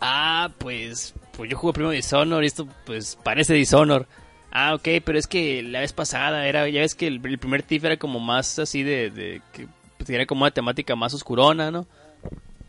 Ah, 0.00 0.50
pues, 0.58 1.14
pues 1.36 1.50
yo 1.50 1.56
jugué 1.56 1.74
primero 1.74 1.92
Dishonor 1.92 2.42
y 2.42 2.48
esto 2.48 2.66
pues 2.84 3.18
parece 3.22 3.54
Dishonor. 3.54 4.06
Ah, 4.50 4.74
ok, 4.74 4.88
pero 5.04 5.18
es 5.18 5.26
que 5.26 5.62
la 5.62 5.80
vez 5.80 5.92
pasada 5.92 6.46
era, 6.46 6.68
ya 6.68 6.80
ves 6.80 6.94
que 6.94 7.06
el, 7.06 7.20
primer 7.20 7.62
Thief 7.62 7.84
era 7.84 7.96
como 7.96 8.18
más 8.18 8.58
así 8.58 8.82
de, 8.82 9.10
de 9.10 9.42
que 9.52 9.68
pues, 9.96 10.10
era 10.10 10.26
como 10.26 10.42
una 10.42 10.50
temática 10.50 10.96
más 10.96 11.14
oscurona, 11.14 11.70
¿no? 11.70 11.86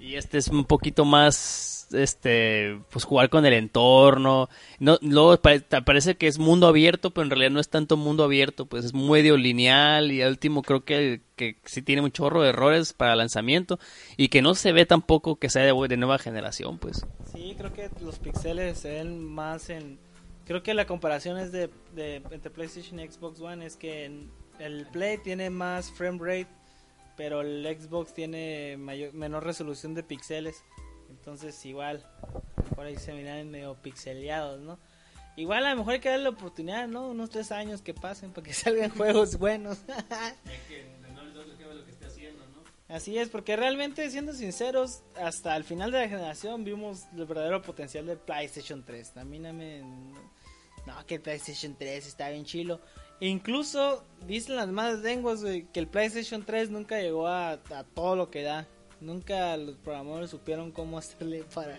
Y 0.02 0.16
este 0.16 0.40
es 0.40 0.48
un 0.48 0.66
poquito 0.66 1.06
más, 1.06 1.88
este, 1.92 2.80
pues 2.90 3.06
jugar 3.06 3.30
con 3.30 3.46
el 3.46 3.54
entorno. 3.54 4.50
No, 4.80 4.98
luego 5.02 5.40
parece 5.40 6.16
que 6.16 6.26
es 6.26 6.40
mundo 6.40 6.68
abierto, 6.68 7.12
pero 7.12 7.24
en 7.24 7.30
realidad 7.30 7.52
no 7.52 7.60
es 7.60 7.70
tanto 7.70 7.98
mundo 7.98 8.24
abierto, 8.24 8.66
pues 8.66 8.84
es 8.84 8.96
medio 8.96 9.38
lineal 9.38 10.12
y 10.12 10.24
al 10.24 10.32
último 10.32 10.64
creo 10.64 10.84
que, 10.84 11.22
que 11.36 11.58
sí 11.66 11.84
tiene 11.84 12.02
un 12.02 12.12
chorro 12.12 12.42
de 12.42 12.50
errores 12.50 12.94
para 12.94 13.16
lanzamiento 13.16 13.80
y 14.18 14.30
que 14.30 14.42
no 14.42 14.56
se 14.56 14.72
ve 14.72 14.88
tampoco 14.88 15.36
que 15.36 15.50
sea 15.50 15.64
de, 15.64 15.88
de 15.88 15.98
nueva 15.98 16.18
generación, 16.18 16.80
pues. 16.80 17.06
Sí, 17.32 17.54
creo 17.56 17.72
que 17.72 17.90
los 18.04 18.18
pixeles 18.18 18.80
se 18.80 18.90
ven 18.90 19.24
más 19.24 19.70
en... 19.70 20.00
Creo 20.52 20.64
que 20.64 20.74
la 20.74 20.86
comparación 20.86 21.38
es 21.38 21.54
de, 21.54 21.70
de 21.95 22.18
entre 22.30 22.52
PlayStation 22.52 22.99
y 22.99 23.08
Xbox 23.08 23.39
One 23.39 23.66
es 23.66 23.78
que 23.78 24.28
el 24.60 24.86
Play 24.91 25.18
tiene 25.20 25.49
más 25.49 25.89
frame 25.89 26.20
rate, 26.20 26.49
pero 27.16 27.39
el 27.39 27.66
Xbox 27.80 28.14
tiene 28.14 28.76
mayor, 28.76 29.14
menor 29.14 29.45
resolución 29.45 29.93
de 29.93 30.04
píxeles. 30.04 30.66
Entonces 31.10 31.66
igual, 31.66 32.06
por 32.76 32.86
ahí 32.86 32.97
se 32.97 33.14
miran 33.14 33.49
medio 33.49 33.76
pixeleados, 33.76 34.60
¿no? 34.60 34.78
Igual 35.38 35.66
a 35.66 35.70
lo 35.70 35.78
mejor 35.78 35.93
hay 35.93 35.99
que 36.02 36.10
darle 36.10 36.26
la 36.26 36.32
oportunidad, 36.32 36.86
¿no? 36.86 37.08
Unos 37.08 37.30
tres 37.30 37.54
años 37.54 37.82
que 37.82 37.93
pasen 37.93 38.34
para 38.34 38.45
que 38.45 38.54
salgan 38.54 38.89
juegos 38.89 39.38
buenos. 39.38 39.78
Así 42.89 43.18
es, 43.18 43.30
porque 43.30 43.56
realmente, 43.56 44.10
siendo 44.10 44.34
sinceros, 44.34 45.02
hasta 45.16 45.56
el 45.56 45.64
final 45.64 45.93
de 45.93 45.99
la 45.99 46.10
generación 46.10 46.66
vimos 46.66 47.06
el 47.16 47.26
verdadero 47.26 47.62
potencial 47.62 48.06
del 48.06 48.18
PlayStation 48.18 48.84
3. 48.84 49.16
A 49.16 49.24
mí 49.24 49.39
no 49.39 49.54
me... 49.54 49.82
No, 50.88 51.06
que 51.06 51.16
el 51.16 51.22
PlayStation 51.22 51.76
3 51.78 52.06
está 52.08 52.30
bien 52.30 52.46
chilo. 52.46 52.80
Incluso 53.20 54.04
dicen 54.28 54.56
las 54.56 54.68
más 54.70 55.00
lenguas 55.00 55.42
güey, 55.44 55.66
que 55.72 55.80
el 55.80 55.88
PlayStation 55.88 56.44
3 56.44 56.72
nunca 56.72 57.00
llegó 57.00 57.28
a, 57.28 57.52
a 57.52 57.84
todo 57.94 58.16
lo 58.16 58.30
que 58.32 58.42
da. 58.42 58.68
Nunca 59.00 59.58
los 59.58 59.78
programadores 59.78 60.30
supieron 60.30 60.72
cómo 60.72 60.98
hacerle 61.00 61.44
para 61.56 61.76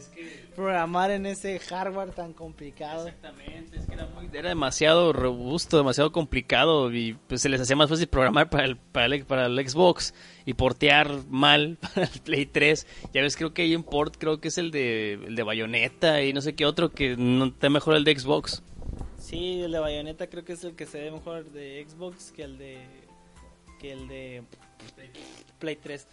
programar 0.57 1.11
en 1.13 1.27
ese 1.27 1.59
hardware 1.61 2.11
tan 2.11 2.33
complicado. 2.33 3.07
Exactamente, 3.07 3.77
es 3.79 3.87
que 3.87 3.95
era, 3.95 4.07
muy- 4.07 4.29
era 4.33 4.49
demasiado 4.49 5.13
robusto, 5.13 5.77
demasiado 5.77 6.11
complicado 6.11 6.93
y 6.93 7.15
pues 7.29 7.43
se 7.43 7.49
les 7.49 7.61
hacía 7.61 7.77
más 7.77 7.89
fácil 7.89 8.09
programar 8.09 8.51
para 8.51 8.65
el, 8.65 8.77
para 8.77 9.07
el, 9.07 9.25
para 9.25 9.47
el 9.47 9.69
Xbox 9.69 10.15
y 10.47 10.55
portear 10.55 11.25
mal 11.29 11.79
para 11.95 12.07
el 12.07 12.21
Play 12.21 12.47
3. 12.47 12.87
Ya 13.15 13.23
ves, 13.23 13.37
creo 13.37 13.53
que 13.55 13.63
hay 13.63 13.77
un 13.77 13.85
port, 13.85 14.17
creo 14.19 14.41
que 14.41 14.49
es 14.49 14.59
el 14.59 14.71
de, 14.73 15.13
el 15.15 15.37
de 15.37 15.43
Bayonetta 15.45 16.23
y 16.23 16.33
no 16.33 16.41
sé 16.41 16.55
qué 16.57 16.67
otro 16.67 16.91
que 16.91 17.17
no 17.17 17.47
está 17.47 17.69
mejor 17.71 17.95
el 17.95 18.03
de 18.05 18.19
Xbox. 18.19 18.63
Sí, 19.33 19.63
el 19.63 19.73
de 19.73 19.79
Bayonetta 19.79 20.27
creo 20.27 20.45
que 20.45 20.53
es 20.53 20.63
el 20.63 20.77
que 20.77 20.85
se 20.85 21.01
ve 21.01 21.11
mejor 21.11 21.51
de 21.53 21.83
Xbox 21.89 22.33
que 22.33 22.43
el 22.43 22.59
de 22.59 22.87
que 23.81 23.93
el 23.93 24.07
de 24.07 24.43
Play 25.59 25.77
3. 25.77 26.07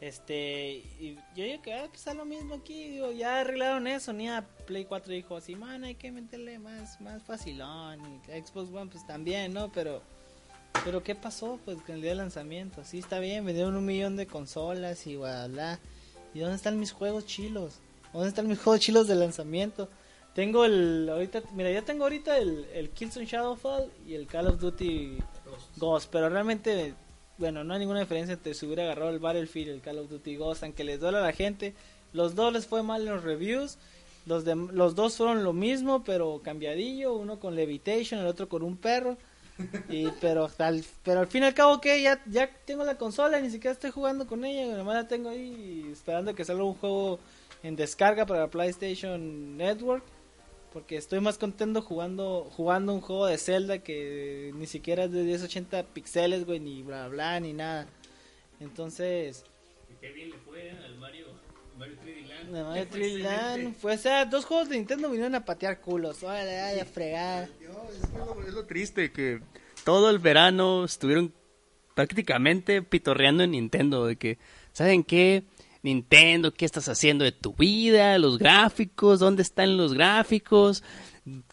Este, 0.00 0.82
y 0.98 1.16
yo 1.36 1.44
digo 1.44 1.62
que 1.62 1.72
ah, 1.72 1.88
pues, 1.88 2.04
lo 2.16 2.24
mismo 2.24 2.56
aquí, 2.56 2.90
digo, 2.90 3.12
ya 3.12 3.40
arreglaron 3.40 3.86
eso, 3.86 4.12
ni 4.12 4.28
a 4.28 4.44
Play 4.66 4.86
4 4.86 5.12
dijo 5.12 5.36
así, 5.36 5.54
man, 5.54 5.84
hay 5.84 5.94
que 5.94 6.10
meterle 6.10 6.58
más 6.58 7.00
más 7.00 7.22
facilón 7.22 8.00
y 8.04 8.40
Xbox 8.44 8.72
One 8.74 8.90
pues 8.90 9.06
también, 9.06 9.54
¿no? 9.54 9.70
Pero 9.70 10.02
pero 10.84 11.00
qué 11.04 11.14
pasó 11.14 11.60
pues 11.64 11.78
con 11.82 11.94
el 11.94 12.00
día 12.00 12.10
de 12.10 12.16
lanzamiento? 12.16 12.82
Sí, 12.84 12.98
está 12.98 13.20
bien, 13.20 13.44
vendieron 13.44 13.76
un 13.76 13.86
millón 13.86 14.16
de 14.16 14.26
consolas 14.26 15.06
y 15.06 15.14
bla 15.14 15.78
¿Y 16.34 16.40
dónde 16.40 16.56
están 16.56 16.80
mis 16.80 16.90
juegos 16.90 17.24
chilos? 17.24 17.78
¿Dónde 18.12 18.30
están 18.30 18.48
mis 18.48 18.58
juegos 18.58 18.80
chilos 18.80 19.06
de 19.06 19.14
lanzamiento? 19.14 19.88
Tengo 20.34 20.64
el. 20.64 21.08
Ahorita, 21.08 21.42
mira, 21.52 21.70
ya 21.70 21.82
tengo 21.82 22.04
ahorita 22.04 22.38
el, 22.38 22.66
el 22.74 22.90
Killzone 22.90 23.26
Shadowfall 23.26 23.90
y 24.06 24.14
el 24.14 24.26
Call 24.26 24.48
of 24.48 24.58
Duty 24.58 25.18
Ghost. 25.76 26.08
Pero 26.10 26.28
realmente, 26.28 26.94
bueno, 27.38 27.62
no 27.62 27.74
hay 27.74 27.80
ninguna 27.80 28.00
diferencia 28.00 28.34
entre 28.34 28.54
si 28.54 28.66
hubiera 28.66 28.82
agarrado 28.82 29.10
el 29.10 29.20
Battlefield 29.20 29.68
y 29.68 29.70
el 29.70 29.80
Call 29.80 29.98
of 30.00 30.10
Duty 30.10 30.36
Ghost. 30.36 30.64
Aunque 30.64 30.82
les 30.82 30.98
duele 30.98 31.18
a 31.18 31.22
la 31.22 31.32
gente, 31.32 31.74
los 32.12 32.34
dos 32.34 32.52
les 32.52 32.66
fue 32.66 32.82
mal 32.82 33.02
en 33.02 33.14
los 33.14 33.22
reviews. 33.22 33.78
Los, 34.26 34.44
de, 34.44 34.56
los 34.56 34.94
dos 34.96 35.16
fueron 35.16 35.44
lo 35.44 35.52
mismo, 35.52 36.02
pero 36.02 36.40
cambiadillo, 36.42 37.14
uno 37.14 37.38
con 37.38 37.54
Levitation, 37.54 38.20
el 38.20 38.26
otro 38.26 38.48
con 38.48 38.62
un 38.62 38.76
perro. 38.76 39.16
Y, 39.88 40.08
pero, 40.20 40.50
al, 40.58 40.84
pero 41.04 41.20
al 41.20 41.28
fin 41.28 41.44
y 41.44 41.46
al 41.46 41.54
cabo 41.54 41.80
que 41.80 42.02
ya, 42.02 42.20
ya 42.26 42.50
tengo 42.64 42.84
la 42.84 42.96
consola, 42.96 43.38
ni 43.40 43.50
siquiera 43.50 43.72
estoy 43.72 43.90
jugando 43.90 44.26
con 44.26 44.44
ella, 44.44 44.76
nomás 44.76 44.96
la 44.96 45.06
tengo 45.06 45.28
ahí 45.28 45.88
esperando 45.92 46.34
que 46.34 46.44
salga 46.44 46.64
un 46.64 46.74
juego 46.74 47.20
en 47.62 47.76
descarga 47.76 48.26
para 48.26 48.48
PlayStation 48.48 49.56
Network. 49.56 50.04
Porque 50.74 50.96
estoy 50.96 51.20
más 51.20 51.38
contento 51.38 51.80
jugando 51.82 52.50
jugando 52.56 52.92
un 52.92 53.00
juego 53.00 53.26
de 53.26 53.38
Zelda 53.38 53.78
que 53.78 54.50
ni 54.56 54.66
siquiera 54.66 55.04
es 55.04 55.12
de 55.12 55.22
1080 55.22 55.84
píxeles, 55.94 56.44
güey, 56.44 56.58
ni 56.58 56.82
bla 56.82 57.06
bla, 57.06 57.38
ni 57.38 57.52
nada. 57.52 57.86
Entonces... 58.58 59.44
Qué 60.00 60.10
bien 60.10 60.30
le 60.30 60.36
fue 60.38 60.72
al 60.72 60.96
Mario, 60.96 61.26
Mario 61.78 61.96
3D 62.04 62.26
Land. 62.26 62.50
Mario 62.50 62.86
3D 62.92 63.18
Land. 63.18 63.76
Fue, 63.76 63.94
o 63.94 63.98
sea, 63.98 64.24
dos 64.24 64.44
juegos 64.44 64.68
de 64.68 64.76
Nintendo 64.76 65.08
vinieron 65.08 65.36
a 65.36 65.44
patear 65.44 65.80
culos. 65.80 66.24
Órale, 66.24 66.60
ay, 66.60 66.80
a 66.80 66.84
fregar. 66.84 67.48
Es, 67.60 68.10
lo, 68.18 68.44
es 68.44 68.52
lo 68.52 68.66
triste 68.66 69.12
que 69.12 69.40
todo 69.84 70.10
el 70.10 70.18
verano 70.18 70.84
estuvieron 70.84 71.32
prácticamente 71.94 72.82
pitorreando 72.82 73.44
en 73.44 73.52
Nintendo. 73.52 74.06
De 74.06 74.16
que, 74.16 74.38
¿saben 74.72 75.04
qué? 75.04 75.44
Nintendo, 75.84 76.50
¿qué 76.54 76.64
estás 76.64 76.88
haciendo 76.88 77.24
de 77.24 77.32
tu 77.32 77.52
vida? 77.52 78.18
Los 78.18 78.38
gráficos, 78.38 79.20
¿dónde 79.20 79.42
están 79.42 79.76
los 79.76 79.92
gráficos? 79.92 80.82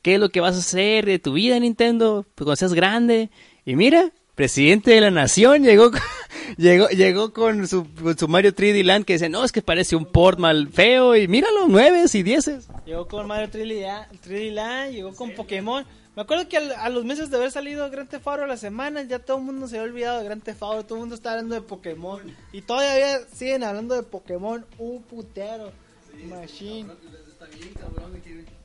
¿Qué 0.02 0.14
es 0.14 0.20
lo 0.22 0.30
que 0.30 0.40
vas 0.40 0.56
a 0.56 0.60
hacer 0.60 1.06
de 1.06 1.20
tu 1.20 1.34
vida, 1.34 1.60
Nintendo? 1.60 2.26
Pues 2.36 2.46
cuando 2.46 2.56
seas 2.56 2.74
grande. 2.74 3.30
Y 3.66 3.76
mira, 3.76 4.14
presidente 4.34 4.92
de 4.92 5.02
la 5.02 5.12
nación 5.12 5.64
llegó 5.64 5.92
llegó 6.58 6.88
llegó 6.88 7.34
con 7.34 7.68
su, 7.68 7.86
con 7.94 8.18
su 8.18 8.30
Mario 8.30 8.56
3D 8.56 8.86
Land 8.86 9.04
que 9.04 9.14
dice, 9.14 9.28
no, 9.28 9.44
es 9.44 9.52
que 9.52 9.62
parece 9.62 9.98
un 9.98 10.06
port 10.06 10.40
mal 10.40 10.70
feo 10.70 11.14
y 11.18 11.28
míralo, 11.28 11.68
nueves 11.68 12.16
y 12.16 12.24
dieces. 12.24 12.70
Llegó 12.86 13.10
con 13.10 13.28
Mario 13.28 13.50
3D 13.52 14.54
Land, 14.54 14.94
llegó 14.94 15.14
con 15.14 15.32
Pokémon. 15.32 15.86
Me 16.16 16.24
acuerdo 16.24 16.50
que 16.50 16.58
a, 16.58 16.84
a, 16.84 16.90
los 16.90 17.06
meses 17.06 17.30
de 17.30 17.38
haber 17.38 17.52
salido 17.52 17.90
Gran 17.90 18.08
Theft 18.08 18.28
Auto 18.28 18.44
a 18.44 18.48
la 18.48 18.58
semana, 18.58 19.04
ya 19.04 19.20
todo 19.20 19.38
el 19.38 19.44
mundo 19.44 19.68
se 19.68 19.78
había 19.80 19.90
olvidado 19.90 20.20
de 20.20 20.26
Gran 20.26 20.42
Theft 20.42 20.62
Auto, 20.62 20.84
todo 20.84 20.96
el 20.96 21.00
mundo 21.02 21.16
está 21.16 21.32
hablando 21.32 21.56
de 21.56 21.62
Pokémon. 21.62 22.22
Y 22.52 22.62
todavía 22.62 23.20
siguen 23.34 23.64
hablando 23.64 23.96
de 23.96 24.04
Pokémon, 24.04 24.66
un 24.78 25.02
putero. 25.04 25.72
Sí, 26.12 26.26
Machine. 26.26 26.90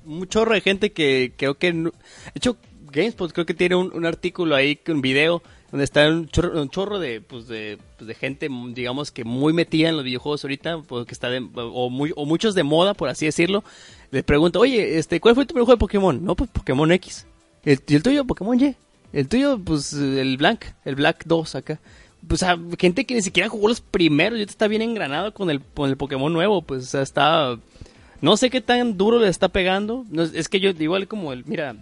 Un 0.04 0.26
chorro 0.28 0.54
de 0.54 0.60
gente 0.60 0.92
que 0.92 1.34
creo 1.36 1.56
que... 1.56 1.72
De 1.72 1.92
hecho, 2.34 2.56
GameSpot 2.90 3.32
creo 3.32 3.46
que 3.46 3.54
tiene 3.54 3.76
un, 3.76 3.94
un 3.94 4.06
artículo 4.06 4.56
ahí, 4.56 4.80
un 4.88 5.00
video, 5.00 5.42
donde 5.70 5.84
está 5.84 6.08
un 6.08 6.28
chorro, 6.28 6.60
un 6.60 6.68
chorro 6.68 6.98
de, 6.98 7.20
pues 7.20 7.46
de, 7.46 7.78
pues 7.96 8.08
de 8.08 8.14
gente, 8.14 8.48
digamos 8.72 9.12
que 9.12 9.24
muy 9.24 9.52
metida 9.52 9.88
en 9.88 9.96
los 9.96 10.04
videojuegos 10.04 10.42
ahorita, 10.44 10.82
porque 10.82 11.12
está 11.12 11.30
de, 11.30 11.46
o, 11.54 11.90
muy, 11.90 12.12
o 12.16 12.24
muchos 12.24 12.56
de 12.56 12.64
moda, 12.64 12.94
por 12.94 13.08
así 13.08 13.26
decirlo. 13.26 13.62
Les 14.10 14.24
pregunto, 14.24 14.58
oye, 14.58 14.98
este, 14.98 15.20
¿cuál 15.20 15.36
fue 15.36 15.44
tu 15.44 15.54
primer 15.54 15.66
juego 15.66 15.76
de 15.76 15.80
Pokémon? 15.80 16.24
No, 16.24 16.34
pues 16.34 16.50
Pokémon 16.50 16.90
X. 16.92 17.26
¿El, 17.66 17.80
¿Y 17.86 17.94
el 17.96 18.02
tuyo? 18.02 18.24
Pokémon 18.24 18.58
Y. 18.58 18.76
El 19.12 19.28
tuyo, 19.28 19.58
pues 19.58 19.92
el 19.92 20.36
Black, 20.38 20.74
el 20.84 20.94
Black 20.94 21.24
2 21.26 21.54
acá. 21.56 21.80
Pues 22.26 22.42
a 22.42 22.56
gente 22.78 23.04
que 23.04 23.14
ni 23.14 23.22
siquiera 23.22 23.48
jugó 23.48 23.68
los 23.68 23.80
primeros, 23.80 24.38
ya 24.38 24.44
está 24.44 24.68
bien 24.68 24.82
engranado 24.82 25.34
con 25.34 25.50
el, 25.50 25.60
con 25.60 25.90
el 25.90 25.96
Pokémon 25.96 26.32
nuevo, 26.32 26.62
pues 26.62 26.84
o 26.84 26.86
sea, 26.86 27.02
está... 27.02 27.58
No 28.20 28.36
sé 28.36 28.48
qué 28.48 28.60
tan 28.62 28.96
duro 28.96 29.18
le 29.18 29.28
está 29.28 29.48
pegando. 29.48 30.06
No, 30.10 30.22
es 30.22 30.48
que 30.48 30.58
yo, 30.58 30.70
igual 30.70 31.06
como 31.06 31.32
el, 31.32 31.44
mira, 31.44 31.76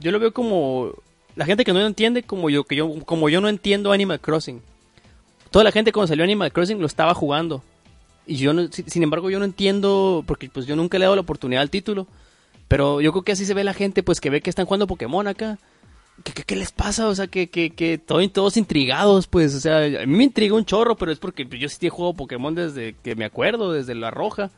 yo 0.00 0.10
lo 0.10 0.18
veo 0.18 0.32
como 0.32 0.92
la 1.34 1.46
gente 1.46 1.64
que 1.64 1.72
no 1.72 1.78
lo 1.78 1.86
entiende 1.86 2.24
como 2.24 2.50
yo, 2.50 2.64
que 2.64 2.76
yo, 2.76 2.92
como 3.04 3.28
yo 3.28 3.40
no 3.40 3.48
entiendo 3.48 3.92
Animal 3.92 4.20
Crossing. 4.20 4.60
Toda 5.50 5.64
la 5.64 5.72
gente 5.72 5.92
cuando 5.92 6.08
salió 6.08 6.24
Animal 6.24 6.52
Crossing 6.52 6.80
lo 6.80 6.86
estaba 6.86 7.14
jugando. 7.14 7.62
Y 8.26 8.36
yo 8.36 8.52
sin 8.70 9.02
embargo 9.02 9.30
yo 9.30 9.38
no 9.38 9.44
entiendo, 9.44 10.24
porque 10.26 10.50
pues 10.52 10.66
yo 10.66 10.76
nunca 10.76 10.98
le 10.98 11.04
he 11.04 11.06
dado 11.06 11.16
la 11.16 11.22
oportunidad 11.22 11.62
al 11.62 11.70
título. 11.70 12.06
Pero 12.68 13.00
yo 13.00 13.12
creo 13.12 13.22
que 13.22 13.32
así 13.32 13.44
se 13.46 13.54
ve 13.54 13.64
la 13.64 13.74
gente, 13.74 14.02
pues 14.02 14.20
que 14.20 14.30
ve 14.30 14.40
que 14.40 14.50
están 14.50 14.66
jugando 14.66 14.86
Pokémon 14.86 15.26
acá. 15.26 15.58
¿Qué, 16.24 16.32
qué, 16.32 16.42
qué 16.42 16.56
les 16.56 16.72
pasa? 16.72 17.08
O 17.08 17.14
sea, 17.14 17.28
que, 17.28 17.48
que, 17.48 17.70
que 17.70 17.96
todos, 17.96 18.32
todos 18.32 18.56
intrigados, 18.56 19.26
pues. 19.26 19.54
O 19.54 19.60
sea, 19.60 19.78
a 19.78 20.06
mí 20.06 20.16
me 20.16 20.24
intriga 20.24 20.54
un 20.54 20.64
chorro, 20.64 20.96
pero 20.96 21.12
es 21.12 21.18
porque 21.18 21.46
yo 21.46 21.68
sí 21.68 21.86
he 21.86 21.90
jugado 21.90 22.14
Pokémon 22.14 22.54
desde 22.54 22.94
que 23.02 23.14
me 23.14 23.24
acuerdo, 23.24 23.72
desde 23.72 23.94
la 23.94 24.10
roja. 24.10 24.50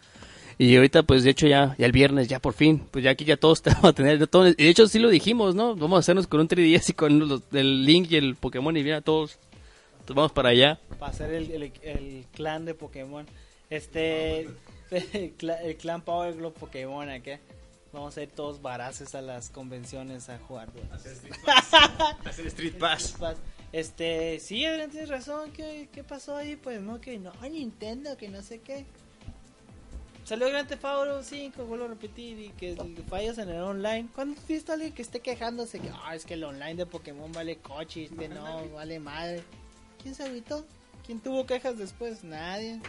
Y 0.61 0.76
ahorita, 0.76 1.04
pues, 1.04 1.24
de 1.24 1.30
hecho, 1.30 1.46
ya, 1.46 1.74
ya 1.78 1.86
el 1.86 1.92
viernes, 1.92 2.28
ya 2.28 2.38
por 2.38 2.52
fin, 2.52 2.82
pues 2.90 3.02
ya 3.02 3.12
aquí 3.12 3.24
ya 3.24 3.38
todos 3.38 3.62
te 3.62 3.70
vamos 3.70 3.86
a 3.86 3.92
tener, 3.94 4.26
todo, 4.26 4.44
de 4.44 4.68
hecho, 4.68 4.86
sí 4.88 4.98
lo 4.98 5.08
dijimos, 5.08 5.54
¿no? 5.54 5.74
Vamos 5.74 5.96
a 5.96 6.00
hacernos 6.00 6.26
con 6.26 6.38
un 6.38 6.48
3DS 6.48 6.90
y 6.90 6.92
con 6.92 7.18
los, 7.18 7.42
el 7.52 7.86
Link 7.86 8.11
y 8.11 8.16
el 8.16 8.36
Pokémon 8.36 8.76
y 8.76 8.82
mira, 8.82 9.00
todos, 9.00 9.38
todos 10.04 10.16
vamos 10.16 10.32
para 10.32 10.50
allá. 10.50 10.78
Para 10.98 11.12
hacer 11.12 11.32
el, 11.32 11.50
el, 11.50 11.72
el, 11.82 12.26
clan 12.34 12.66
de 12.66 12.74
Pokémon. 12.74 13.24
Este, 13.70 14.48
el, 14.90 15.76
clan 15.78 16.02
Power 16.02 16.34
Glove 16.34 16.52
Pokémon, 16.61 17.08
¿qué? 17.22 17.40
Vamos 17.93 18.16
a 18.16 18.22
ir 18.22 18.30
todos 18.30 18.62
baraces 18.62 19.14
a 19.14 19.22
las 19.22 19.51
convenciones 19.51 20.28
a 20.28 20.38
jugar. 20.38 20.68
Hacer 20.93 21.12
Street 21.12 21.34
Pass. 21.45 21.72
hacer 22.24 22.47
Street 22.47 22.78
Pass. 22.78 23.16
Este, 23.72 24.38
sí, 24.41 24.64
Adrián, 24.64 24.91
tienes 24.91 25.09
razón. 25.09 25.53
¿Qué, 25.53 25.88
¿Qué 25.93 26.05
pasó 26.05 26.36
ahí? 26.36 26.57
Pues 26.57 26.80
no, 26.80 27.01
que 27.01 27.18
no, 27.18 27.32
Nintendo, 27.51 28.16
que 28.16 28.28
no 28.28 28.43
sé 28.43 28.61
qué. 28.61 28.86
Salió 30.24 30.49
Grand 30.49 30.68
Theft 30.68 30.84
Auto 30.84 31.22
5, 31.24 31.64
vuelvo 31.64 31.86
a 31.86 31.88
repetir, 31.88 32.38
y 32.38 32.49
que 32.51 32.76
fallas 33.09 33.38
en 33.38 33.49
el 33.49 33.62
online. 33.62 34.09
¿Cuándo 34.14 34.41
viste 34.47 34.70
a 34.70 34.74
alguien 34.74 34.93
que 34.93 35.03
esté 35.03 35.18
quejándose 35.18 35.80
que 35.80 35.91
ah, 36.05 36.14
es 36.14 36.24
que 36.24 36.34
el 36.34 36.45
online 36.45 36.76
de 36.76 36.86
Pokémon 36.86 37.32
vale 37.32 37.57
coche, 37.57 38.05
este 38.05 38.28
no, 38.28 38.68
vale 38.68 39.01
madre? 39.01 39.43
¿Quién 40.01 40.14
se 40.14 40.22
agüitó? 40.22 40.64
¿Quién 41.05 41.18
tuvo 41.18 41.47
quejas 41.47 41.78
después? 41.78 42.22
Nadie. 42.22 42.80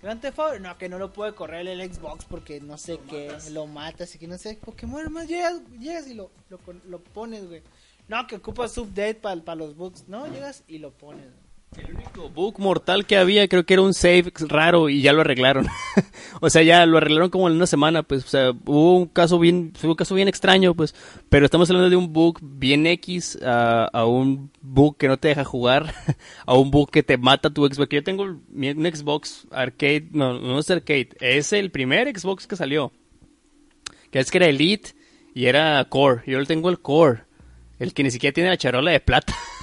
Grand 0.00 0.20
Theft 0.20 0.38
Auto, 0.38 0.58
no, 0.60 0.78
que 0.78 0.88
no 0.88 0.98
lo 0.98 1.12
puede 1.12 1.34
correr 1.34 1.66
el 1.66 1.92
Xbox 1.92 2.24
porque 2.24 2.60
no 2.60 2.78
sé 2.78 3.00
qué, 3.10 3.36
lo 3.50 3.66
matas 3.66 4.14
y 4.14 4.18
que 4.18 4.28
no 4.28 4.38
sé. 4.38 4.56
Pokémon, 4.56 5.00
además 5.00 5.26
llegas, 5.26 5.60
llegas 5.78 6.06
y 6.06 6.14
lo, 6.14 6.30
lo, 6.50 6.58
lo 6.86 7.00
pones, 7.00 7.46
güey. 7.46 7.62
No, 8.06 8.26
que 8.26 8.36
ocupas 8.36 8.78
update 8.78 9.16
para 9.16 9.40
pa 9.42 9.54
los 9.54 9.76
bugs. 9.76 10.08
No, 10.08 10.26
llegas 10.26 10.62
y 10.68 10.78
lo 10.78 10.92
pones, 10.92 11.24
güey. 11.24 11.47
El 11.76 11.94
único 11.94 12.30
bug 12.30 12.58
mortal 12.58 13.04
que 13.04 13.16
había 13.16 13.46
creo 13.46 13.66
que 13.66 13.74
era 13.74 13.82
un 13.82 13.92
save 13.92 14.32
raro 14.48 14.88
y 14.88 15.02
ya 15.02 15.12
lo 15.12 15.20
arreglaron. 15.20 15.66
o 16.40 16.48
sea, 16.48 16.62
ya 16.62 16.84
lo 16.86 16.96
arreglaron 16.96 17.30
como 17.30 17.46
en 17.48 17.54
una 17.54 17.66
semana, 17.66 18.02
pues, 18.02 18.24
o 18.24 18.28
sea, 18.28 18.50
hubo 18.50 18.96
un 18.96 19.06
caso 19.06 19.38
bien, 19.38 19.72
fue 19.76 19.90
un 19.90 19.96
caso 19.96 20.14
bien 20.14 20.28
extraño, 20.28 20.74
pues, 20.74 20.94
pero 21.28 21.44
estamos 21.44 21.68
hablando 21.68 21.90
de 21.90 21.96
un 21.96 22.12
bug 22.12 22.38
bien 22.42 22.86
X 22.86 23.38
a, 23.42 23.84
a 23.92 24.06
un 24.06 24.50
bug 24.62 24.96
que 24.96 25.08
no 25.08 25.18
te 25.18 25.28
deja 25.28 25.44
jugar, 25.44 25.94
a 26.46 26.54
un 26.54 26.70
bug 26.70 26.90
que 26.90 27.02
te 27.02 27.18
mata 27.18 27.50
tu 27.50 27.66
Xbox. 27.66 27.90
Yo 27.90 28.02
tengo 28.02 28.24
un 28.24 28.90
Xbox 28.92 29.46
arcade, 29.50 30.08
no, 30.12 30.40
no 30.40 30.58
es 30.58 30.70
arcade, 30.70 31.10
es 31.20 31.52
el 31.52 31.70
primer 31.70 32.18
Xbox 32.18 32.46
que 32.46 32.56
salió. 32.56 32.92
Que 34.10 34.20
es 34.20 34.30
que 34.30 34.38
era 34.38 34.46
Elite 34.46 34.94
y 35.34 35.46
era 35.46 35.84
Core. 35.84 36.22
Yo 36.26 36.42
tengo 36.46 36.70
el 36.70 36.80
Core, 36.80 37.24
el 37.78 37.92
que 37.92 38.02
ni 38.02 38.10
siquiera 38.10 38.32
tiene 38.32 38.48
la 38.48 38.56
charola 38.56 38.90
de 38.90 39.00
plata. 39.00 39.34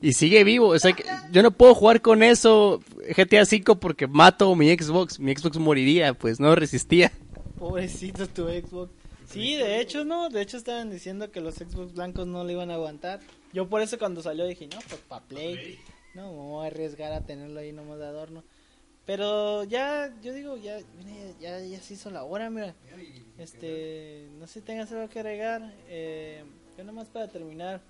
y 0.00 0.12
sigue 0.12 0.44
vivo. 0.44 0.68
O 0.68 0.78
sea, 0.78 0.92
que 0.92 1.04
yo 1.32 1.42
no 1.42 1.50
puedo 1.50 1.74
jugar 1.74 2.00
con 2.00 2.22
eso 2.22 2.80
GTA 3.16 3.42
V 3.42 3.76
porque 3.76 4.06
mato 4.06 4.54
mi 4.54 4.72
Xbox. 4.76 5.18
Mi 5.18 5.34
Xbox 5.34 5.58
moriría, 5.58 6.14
pues 6.14 6.40
no 6.40 6.54
resistía. 6.54 7.12
Pobrecito 7.58 8.26
tu 8.28 8.48
Xbox. 8.48 8.92
Sí, 9.26 9.54
de 9.54 9.80
hecho, 9.80 10.04
no. 10.04 10.28
De 10.28 10.42
hecho, 10.42 10.56
estaban 10.56 10.90
diciendo 10.90 11.30
que 11.30 11.40
los 11.40 11.54
Xbox 11.54 11.94
blancos 11.94 12.26
no 12.26 12.44
le 12.44 12.54
iban 12.54 12.70
a 12.70 12.74
aguantar. 12.74 13.20
Yo 13.52 13.68
por 13.68 13.80
eso 13.80 13.98
cuando 13.98 14.22
salió 14.22 14.46
dije, 14.46 14.68
no, 14.68 14.78
pues 14.88 15.00
para 15.08 15.24
Play. 15.24 15.78
No, 16.14 16.32
me 16.32 16.38
voy 16.38 16.64
a 16.64 16.66
arriesgar 16.66 17.12
a 17.12 17.20
tenerlo 17.20 17.60
ahí 17.60 17.72
nomás 17.72 17.98
de 17.98 18.06
adorno. 18.06 18.42
Pero 19.06 19.64
ya, 19.64 20.12
yo 20.22 20.32
digo, 20.32 20.56
ya, 20.56 20.78
ya, 21.40 21.60
ya 21.60 21.80
se 21.80 21.94
hizo 21.94 22.10
la 22.10 22.24
hora, 22.24 22.50
mira. 22.50 22.74
Este, 23.38 24.28
no 24.38 24.46
sé 24.46 24.54
si 24.54 24.60
tengas 24.60 24.90
algo 24.92 25.08
que 25.08 25.20
agregar. 25.20 25.72
Eh, 25.88 26.44
yo 26.76 26.84
nomás 26.84 27.08
para 27.08 27.28
terminar. 27.28 27.80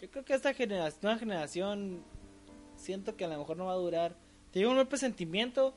Yo 0.00 0.10
creo 0.10 0.24
que 0.24 0.34
esta 0.34 0.54
generación, 0.54 1.00
nueva 1.02 1.18
generación 1.18 2.04
siento 2.76 3.16
que 3.16 3.24
a 3.24 3.28
lo 3.28 3.38
mejor 3.38 3.56
no 3.56 3.66
va 3.66 3.72
a 3.72 3.76
durar. 3.76 4.16
Te 4.50 4.58
digo 4.58 4.70
un 4.70 4.76
buen 4.76 4.88
presentimiento 4.88 5.74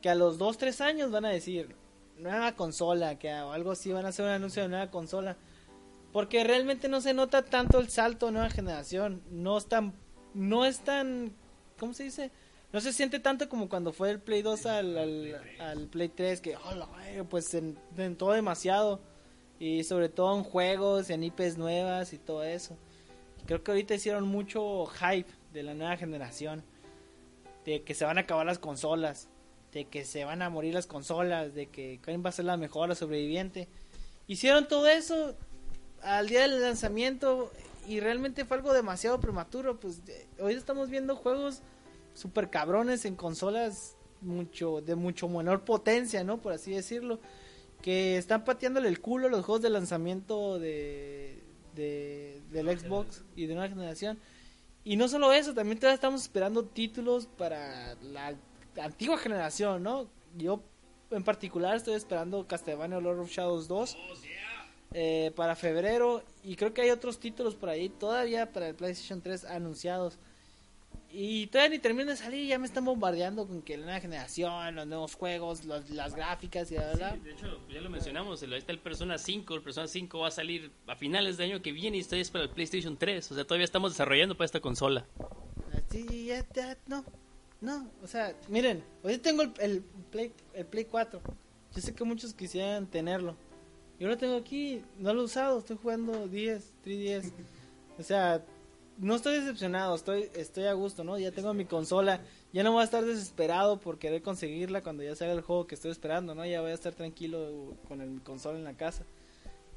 que 0.00 0.10
a 0.10 0.14
los 0.14 0.38
2, 0.38 0.58
3 0.58 0.80
años 0.80 1.10
van 1.10 1.24
a 1.24 1.30
decir 1.30 1.76
nueva 2.18 2.52
consola, 2.54 3.18
que 3.18 3.32
o 3.32 3.52
algo 3.52 3.72
así 3.72 3.92
van 3.92 4.06
a 4.06 4.08
hacer 4.08 4.24
un 4.24 4.32
anuncio 4.32 4.62
de 4.62 4.68
nueva 4.68 4.90
consola. 4.90 5.36
Porque 6.12 6.44
realmente 6.44 6.88
no 6.88 7.00
se 7.00 7.14
nota 7.14 7.44
tanto 7.44 7.78
el 7.78 7.88
salto 7.88 8.26
de 8.26 8.32
nueva 8.32 8.50
generación. 8.50 9.22
No 9.30 9.56
es 9.56 9.66
tan, 9.66 9.94
no 10.34 10.64
es 10.64 10.80
tan, 10.80 11.34
¿cómo 11.78 11.94
se 11.94 12.04
dice? 12.04 12.30
No 12.72 12.80
se 12.80 12.92
siente 12.92 13.20
tanto 13.20 13.48
como 13.48 13.68
cuando 13.68 13.92
fue 13.92 14.10
el 14.10 14.20
Play 14.20 14.42
2 14.42 14.66
al, 14.66 14.98
al, 14.98 15.40
al 15.60 15.86
Play 15.88 16.08
3, 16.08 16.40
que 16.40 16.56
oh, 16.56 17.24
pues 17.28 17.46
se 17.46 17.58
intentó 17.58 18.32
demasiado. 18.32 19.00
Y 19.58 19.84
sobre 19.84 20.08
todo 20.08 20.36
en 20.36 20.42
juegos, 20.42 21.08
en 21.10 21.22
IPs 21.22 21.56
nuevas 21.56 22.12
y 22.12 22.18
todo 22.18 22.42
eso. 22.42 22.76
Creo 23.46 23.62
que 23.62 23.70
ahorita 23.70 23.94
hicieron 23.94 24.26
mucho 24.26 24.86
hype 24.86 25.30
de 25.52 25.62
la 25.62 25.74
nueva 25.74 25.96
generación. 25.96 26.62
De 27.64 27.82
que 27.82 27.94
se 27.94 28.04
van 28.04 28.18
a 28.18 28.22
acabar 28.22 28.46
las 28.46 28.58
consolas. 28.58 29.28
De 29.72 29.86
que 29.86 30.04
se 30.04 30.24
van 30.24 30.42
a 30.42 30.50
morir 30.50 30.74
las 30.74 30.86
consolas. 30.86 31.54
De 31.54 31.66
que 31.66 32.00
quién 32.02 32.24
va 32.24 32.30
a 32.30 32.32
ser 32.32 32.44
la 32.44 32.56
mejor, 32.56 32.88
la 32.88 32.94
sobreviviente. 32.94 33.68
Hicieron 34.26 34.68
todo 34.68 34.86
eso 34.88 35.34
al 36.02 36.28
día 36.28 36.42
del 36.42 36.60
lanzamiento. 36.60 37.52
Y 37.86 38.00
realmente 38.00 38.44
fue 38.44 38.56
algo 38.56 38.72
demasiado 38.72 39.20
prematuro. 39.20 39.78
Pues 39.80 40.02
hoy 40.40 40.54
estamos 40.54 40.88
viendo 40.90 41.16
juegos 41.16 41.62
super 42.14 42.50
cabrones 42.50 43.04
en 43.04 43.16
consolas 43.16 43.96
mucho 44.22 44.80
de 44.80 44.94
mucho 44.94 45.28
menor 45.28 45.64
potencia, 45.64 46.24
¿no? 46.24 46.40
Por 46.40 46.52
así 46.52 46.72
decirlo. 46.72 47.20
que 47.82 48.16
están 48.16 48.44
pateándole 48.44 48.88
el 48.88 49.00
culo 49.00 49.26
a 49.26 49.30
los 49.30 49.44
juegos 49.44 49.62
de 49.62 49.70
lanzamiento 49.70 50.60
de, 50.60 51.42
de 51.74 52.40
del 52.50 52.78
Xbox 52.78 53.24
y 53.36 53.46
de 53.46 53.54
nueva 53.54 53.68
generación. 53.68 54.18
Y 54.84 54.96
no 54.96 55.08
solo 55.08 55.32
eso, 55.32 55.54
también 55.54 55.78
todavía 55.78 55.94
estamos 55.94 56.22
esperando 56.22 56.64
títulos 56.64 57.26
para 57.26 57.94
la 58.02 58.34
antigua 58.80 59.16
generación, 59.16 59.82
¿no? 59.82 60.08
Yo 60.36 60.62
en 61.10 61.22
particular 61.24 61.76
estoy 61.76 61.94
esperando 61.94 62.46
Castlevania 62.46 62.98
Lord 62.98 63.20
of 63.20 63.30
Shadows 63.30 63.68
2 63.68 63.96
eh, 64.94 65.32
para 65.36 65.54
febrero 65.54 66.22
y 66.42 66.56
creo 66.56 66.74
que 66.74 66.82
hay 66.82 66.90
otros 66.90 67.18
títulos 67.18 67.54
por 67.54 67.68
ahí 67.68 67.88
todavía 67.88 68.52
para 68.52 68.68
el 68.68 68.74
PlayStation 68.74 69.20
3 69.20 69.44
anunciados. 69.44 70.18
Y 71.14 71.46
todavía 71.48 71.76
ni 71.76 71.78
termino 71.78 72.10
de 72.10 72.16
salir, 72.16 72.46
ya 72.48 72.58
me 72.58 72.66
están 72.66 72.86
bombardeando 72.86 73.46
con 73.46 73.60
que 73.60 73.76
la 73.76 73.84
nueva 73.84 74.00
generación, 74.00 74.74
los 74.74 74.86
nuevos 74.86 75.14
juegos, 75.14 75.64
los- 75.66 75.90
las 75.90 76.14
gráficas 76.14 76.70
y 76.72 76.76
bla, 76.76 76.92
bla. 76.94 77.12
Sí, 77.12 77.20
de 77.20 77.32
hecho, 77.32 77.60
ya 77.70 77.80
lo 77.82 77.90
mencionamos, 77.90 78.42
ahí 78.42 78.54
está 78.54 78.72
el 78.72 78.78
Persona 78.78 79.18
5, 79.18 79.54
el 79.54 79.62
Persona 79.62 79.86
5 79.88 80.20
va 80.20 80.28
a 80.28 80.30
salir 80.30 80.70
a 80.86 80.96
finales 80.96 81.36
de 81.36 81.44
año 81.44 81.60
que 81.60 81.72
viene 81.72 81.98
y 81.98 82.00
estoy 82.00 82.20
es 82.20 82.30
para 82.30 82.44
el 82.44 82.50
PlayStation 82.50 82.96
3, 82.96 83.30
o 83.30 83.34
sea, 83.34 83.44
todavía 83.44 83.64
estamos 83.66 83.92
desarrollando 83.92 84.36
para 84.36 84.46
esta 84.46 84.60
consola. 84.60 85.04
Sí, 85.90 86.26
ya, 86.26 86.46
ya, 86.54 86.78
no, 86.86 87.04
no, 87.60 87.90
o 88.02 88.06
sea, 88.06 88.34
miren, 88.48 88.82
hoy 89.02 89.18
tengo 89.18 89.42
el, 89.42 89.52
el 89.60 89.82
Play, 90.10 90.32
el 90.54 90.64
Play 90.64 90.86
4. 90.86 91.20
Yo 91.74 91.80
sé 91.82 91.94
que 91.94 92.04
muchos 92.04 92.32
quisieran 92.32 92.86
tenerlo. 92.86 93.36
Yo 94.00 94.08
lo 94.08 94.16
tengo 94.16 94.36
aquí, 94.36 94.82
no 94.98 95.12
lo 95.12 95.20
he 95.20 95.24
usado, 95.24 95.58
estoy 95.58 95.76
jugando 95.80 96.26
10, 96.26 96.72
3DS. 96.84 97.32
O 97.98 98.02
sea, 98.02 98.42
no 99.02 99.16
estoy 99.16 99.38
decepcionado, 99.40 99.94
estoy, 99.96 100.30
estoy 100.34 100.64
a 100.64 100.72
gusto, 100.74 101.02
¿no? 101.04 101.18
Ya 101.18 101.32
tengo 101.32 101.52
mi 101.54 101.64
consola, 101.64 102.20
ya 102.52 102.62
no 102.62 102.72
voy 102.72 102.82
a 102.82 102.84
estar 102.84 103.04
desesperado 103.04 103.78
por 103.80 103.98
querer 103.98 104.22
conseguirla 104.22 104.82
cuando 104.82 105.02
ya 105.02 105.14
salga 105.16 105.34
el 105.34 105.40
juego 105.42 105.66
que 105.66 105.74
estoy 105.74 105.90
esperando, 105.90 106.34
¿no? 106.34 106.46
Ya 106.46 106.60
voy 106.60 106.70
a 106.70 106.74
estar 106.74 106.94
tranquilo 106.94 107.74
con 107.88 108.00
el, 108.00 108.10
mi 108.10 108.20
consola 108.20 108.58
en 108.58 108.64
la 108.64 108.74
casa. 108.74 109.04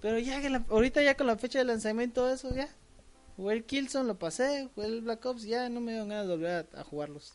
Pero 0.01 0.19
ya 0.19 0.39
la- 0.49 0.63
ahorita 0.69 1.01
ya 1.01 1.17
con 1.17 1.27
la 1.27 1.37
fecha 1.37 1.59
de 1.59 1.65
lanzamiento 1.65 2.29
eso, 2.29 2.53
ya. 2.53 2.69
Jugué 3.35 3.55
el 3.55 3.65
Killzone, 3.65 4.07
lo 4.07 4.17
pasé, 4.19 4.69
jugué 4.75 4.87
el 4.87 5.01
Black 5.01 5.25
Ops, 5.25 5.43
ya 5.43 5.67
no 5.69 5.81
me 5.81 5.93
dio 5.93 6.05
ganas 6.05 6.27
de 6.27 6.33
volver 6.35 6.67
a, 6.73 6.79
a 6.81 6.83
jugarlos. 6.83 7.33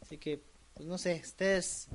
Así 0.00 0.18
que, 0.18 0.40
pues 0.74 0.86
no 0.88 0.96
sé, 0.98 1.20
ustedes, 1.22 1.88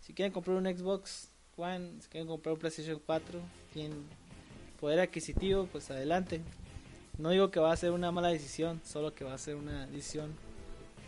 si 0.00 0.12
quieren 0.12 0.32
comprar 0.32 0.56
un 0.56 0.66
Xbox 0.66 1.30
One, 1.56 2.00
si 2.00 2.08
quieren 2.08 2.28
comprar 2.28 2.52
un 2.52 2.58
PlayStation 2.60 3.00
4, 3.06 3.40
tienen 3.72 4.04
poder 4.80 5.00
adquisitivo, 5.00 5.66
pues 5.72 5.90
adelante. 5.90 6.42
No 7.18 7.30
digo 7.30 7.50
que 7.50 7.60
va 7.60 7.72
a 7.72 7.76
ser 7.76 7.92
una 7.92 8.10
mala 8.10 8.28
decisión, 8.28 8.80
solo 8.84 9.14
que 9.14 9.24
va 9.24 9.34
a 9.34 9.38
ser 9.38 9.56
una 9.56 9.86
decisión 9.86 10.34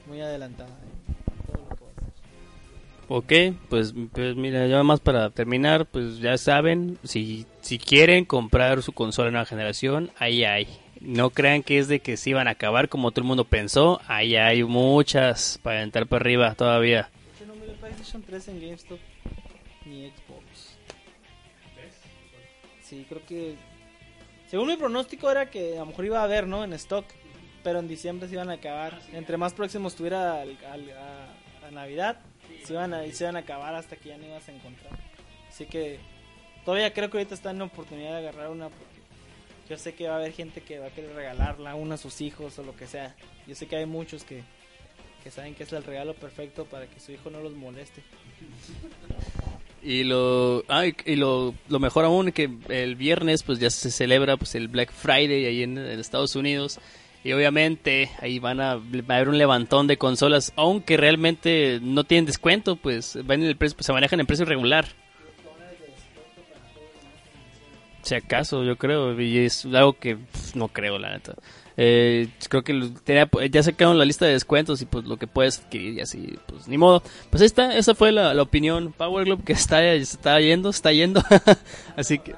muy 0.06 0.20
adelantada. 0.20 0.70
¿eh? 0.70 1.14
Todo 1.46 1.66
lo 1.68 1.76
que 1.76 1.84
va 1.84 1.90
a 1.90 1.92
hacer. 1.92 3.52
Ok, 3.52 3.56
pues, 3.68 3.94
pues 4.12 4.36
mira, 4.36 4.66
ya 4.66 4.82
más 4.82 5.00
para 5.00 5.30
terminar, 5.30 5.86
pues 5.86 6.18
ya 6.18 6.38
saben, 6.38 6.98
si, 7.02 7.46
si 7.60 7.78
quieren 7.78 8.24
comprar 8.24 8.82
su 8.82 8.92
consola 8.92 9.26
de 9.26 9.32
nueva 9.32 9.46
generación, 9.46 10.10
ahí 10.18 10.44
hay. 10.44 10.68
No 11.00 11.30
crean 11.30 11.62
que 11.62 11.78
es 11.78 11.88
de 11.88 12.00
que 12.00 12.16
se 12.16 12.30
iban 12.30 12.48
a 12.48 12.52
acabar 12.52 12.88
como 12.88 13.10
todo 13.10 13.20
el 13.22 13.28
mundo 13.28 13.44
pensó, 13.44 14.00
ahí 14.06 14.36
hay 14.36 14.64
muchas 14.64 15.58
para 15.62 15.82
entrar 15.82 16.06
para 16.06 16.22
arriba 16.22 16.54
todavía. 16.54 17.10
Yo 17.38 17.46
no 17.46 17.54
miro 17.54 17.74
PlayStation 17.74 18.22
3 18.22 18.48
en 18.48 18.60
GameStop 18.60 18.98
ni 19.84 20.08
Xbox. 20.08 20.76
Sí, 22.82 23.04
creo 23.08 23.26
que. 23.26 23.56
Según 24.48 24.68
mi 24.68 24.76
pronóstico 24.76 25.30
era 25.30 25.50
que 25.50 25.76
a 25.76 25.80
lo 25.80 25.86
mejor 25.86 26.04
iba 26.04 26.20
a 26.20 26.24
haber, 26.24 26.46
¿no? 26.46 26.64
En 26.64 26.72
stock. 26.74 27.04
Pero 27.64 27.80
en 27.80 27.88
diciembre 27.88 28.28
se 28.28 28.34
iban 28.34 28.48
a 28.48 28.54
acabar. 28.54 29.00
Entre 29.12 29.36
más 29.36 29.52
próximo 29.52 29.88
estuviera 29.88 30.42
a, 30.42 31.70
Navidad, 31.72 32.20
se 32.64 32.74
iban, 32.74 32.94
a, 32.94 33.02
se 33.12 33.24
iban 33.24 33.34
a 33.34 33.40
acabar 33.40 33.74
hasta 33.74 33.96
que 33.96 34.10
ya 34.10 34.18
no 34.18 34.26
ibas 34.26 34.48
a 34.48 34.52
encontrar. 34.52 34.92
Así 35.48 35.66
que 35.66 35.98
todavía 36.64 36.92
creo 36.92 37.10
que 37.10 37.18
ahorita 37.18 37.34
está 37.34 37.50
en 37.50 37.58
la 37.58 37.64
oportunidad 37.64 38.10
de 38.12 38.18
agarrar 38.18 38.50
una 38.50 38.68
porque 38.68 38.96
yo 39.68 39.76
sé 39.78 39.94
que 39.94 40.06
va 40.06 40.14
a 40.14 40.18
haber 40.18 40.32
gente 40.32 40.60
que 40.60 40.78
va 40.78 40.86
a 40.86 40.90
querer 40.90 41.12
regalarla 41.14 41.72
a 41.72 41.74
uno 41.74 41.94
a 41.94 41.96
sus 41.96 42.20
hijos 42.20 42.56
o 42.60 42.62
lo 42.62 42.76
que 42.76 42.86
sea. 42.86 43.16
Yo 43.48 43.56
sé 43.56 43.66
que 43.66 43.76
hay 43.76 43.86
muchos 43.86 44.22
que, 44.22 44.44
que 45.24 45.32
saben 45.32 45.56
que 45.56 45.64
es 45.64 45.72
el 45.72 45.82
regalo 45.82 46.14
perfecto 46.14 46.66
para 46.66 46.86
que 46.86 47.00
su 47.00 47.10
hijo 47.10 47.30
no 47.30 47.40
los 47.40 47.52
moleste. 47.52 48.02
Y 49.86 50.02
lo, 50.02 50.64
ah, 50.66 50.84
y- 50.84 51.14
lo, 51.14 51.54
lo 51.68 51.78
mejor 51.78 52.04
aún 52.06 52.32
que 52.32 52.50
el 52.68 52.96
viernes 52.96 53.44
pues 53.44 53.60
ya 53.60 53.70
se 53.70 53.92
celebra 53.92 54.36
pues 54.36 54.56
el 54.56 54.66
Black 54.66 54.90
Friday 54.90 55.46
ahí 55.46 55.62
en, 55.62 55.78
Estados 55.78 56.34
Unidos 56.34 56.80
y 57.22 57.32
obviamente 57.32 58.10
ahí 58.20 58.40
van 58.40 58.60
a, 58.60 58.74
va 58.74 59.14
a 59.14 59.16
haber 59.18 59.28
un 59.28 59.38
levantón 59.38 59.86
de 59.86 59.96
consolas 59.96 60.52
aunque 60.56 60.96
realmente 60.96 61.78
no 61.80 62.02
tienen 62.02 62.26
descuento 62.26 62.74
pues 62.74 63.16
van 63.24 63.42
en 63.42 63.48
el 63.48 63.56
precio, 63.56 63.76
pues, 63.76 63.86
se 63.86 63.92
manejan 63.92 64.18
en 64.18 64.26
precio 64.26 64.44
regular. 64.44 64.86
Si 68.02 68.16
acaso 68.16 68.64
yo 68.64 68.74
creo 68.74 69.20
y 69.20 69.38
es 69.38 69.66
algo 69.66 69.92
que 69.92 70.18
no 70.54 70.66
creo 70.66 70.98
la 70.98 71.10
neta. 71.10 71.34
Eh, 71.78 72.28
creo 72.48 72.62
que 72.64 72.72
tenía- 73.04 73.28
ya 73.50 73.62
sacaron 73.62 73.98
la 73.98 74.04
lista 74.06 74.24
de 74.24 74.32
descuentos 74.32 74.80
y 74.80 74.86
pues 74.86 75.04
lo 75.04 75.18
que 75.18 75.26
puedes 75.26 75.58
adquirir 75.58 75.94
y 75.94 76.00
así, 76.00 76.38
pues 76.46 76.68
ni 76.68 76.78
modo. 76.78 77.02
Pues 77.30 77.42
ahí 77.42 77.46
está, 77.46 77.76
esa 77.76 77.94
fue 77.94 78.12
la, 78.12 78.32
la 78.34 78.42
opinión 78.42 78.92
Power 78.96 79.26
Glove 79.26 79.44
que 79.44 79.52
está, 79.52 79.84
está 79.92 80.40
yendo, 80.40 80.70
está 80.70 80.92
yendo. 80.92 81.22
así 81.96 82.18
que, 82.18 82.34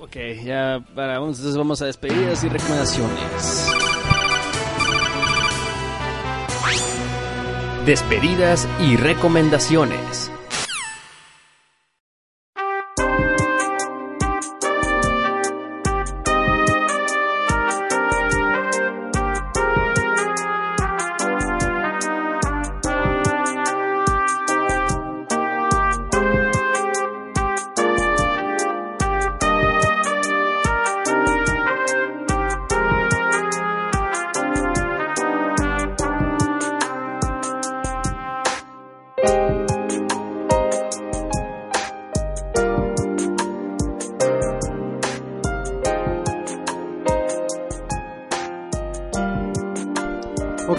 ok, 0.00 0.16
ya 0.44 0.84
para, 0.94 1.16
entonces 1.16 1.56
vamos 1.56 1.80
a 1.82 1.86
despedidas 1.86 2.42
y 2.44 2.48
recomendaciones. 2.48 3.66
Despedidas 7.86 8.68
y 8.80 8.96
recomendaciones. 8.96 10.29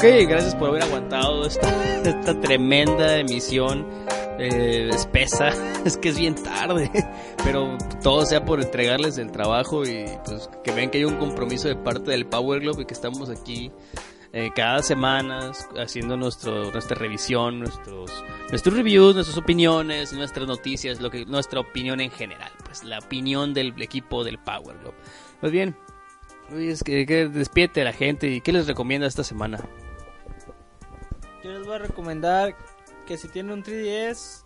Ok, 0.02 0.08
gracias 0.28 0.56
por 0.56 0.70
haber 0.70 0.82
aguantado 0.82 1.46
esta, 1.46 2.42
tremenda 2.42 3.20
emisión 3.20 3.86
eh, 4.40 4.90
espesa. 4.92 5.50
Es 5.86 5.96
que 5.96 6.10
es 6.10 6.18
bien 6.18 6.34
tarde, 6.34 6.90
pero 7.44 7.78
todo 8.02 8.26
sea 8.26 8.44
por 8.44 8.60
entregarles 8.60 9.20
el 9.20 9.32
trabajo 9.32 9.84
y 9.86 10.06
pues 10.26 10.50
que 10.64 10.72
vean 10.72 10.90
que 10.90 10.98
hay 10.98 11.04
un 11.06 11.18
compromiso 11.18 11.68
de 11.68 11.76
parte 11.76 12.10
del 12.10 12.26
Power 12.26 12.62
Glove 12.62 12.82
y 12.82 12.86
que 12.86 12.96
estamos 12.96 13.30
aquí 13.30 13.72
eh, 14.34 14.50
cada 14.56 14.82
semana 14.82 15.52
haciendo 15.78 16.18
nuestro, 16.18 16.72
nuestra 16.72 16.98
revisión, 16.98 17.60
nuestros, 17.60 18.12
nuestros 18.50 18.76
reviews, 18.76 19.14
nuestras 19.14 19.38
opiniones, 19.38 20.14
nuestras 20.14 20.48
noticias, 20.48 21.00
lo 21.00 21.12
que, 21.12 21.28
nuestra 21.28 21.60
opinión 21.60 22.02
en 22.02 22.10
general, 22.10 22.52
pues 22.66 22.84
la 22.84 22.98
opinión 22.98 23.54
del 23.54 23.80
equipo 23.80 24.24
del 24.24 24.40
Power 24.40 24.80
Glove. 24.80 24.96
Pues 25.42 25.52
bien, 25.52 25.76
es 26.58 26.82
que, 26.84 27.06
que 27.06 27.28
despierte 27.28 27.82
a 27.82 27.84
la 27.84 27.94
gente 27.94 28.28
y 28.32 28.42
qué 28.42 28.52
les 28.52 28.66
recomienda 28.66 29.06
esta 29.06 29.24
semana. 29.24 29.60
Yo 31.44 31.52
les 31.52 31.66
voy 31.66 31.76
a 31.76 31.80
recomendar 31.80 32.56
que 33.08 33.18
si 33.18 33.28
tienen 33.28 33.54
un 33.54 33.64
3DS 33.64 34.44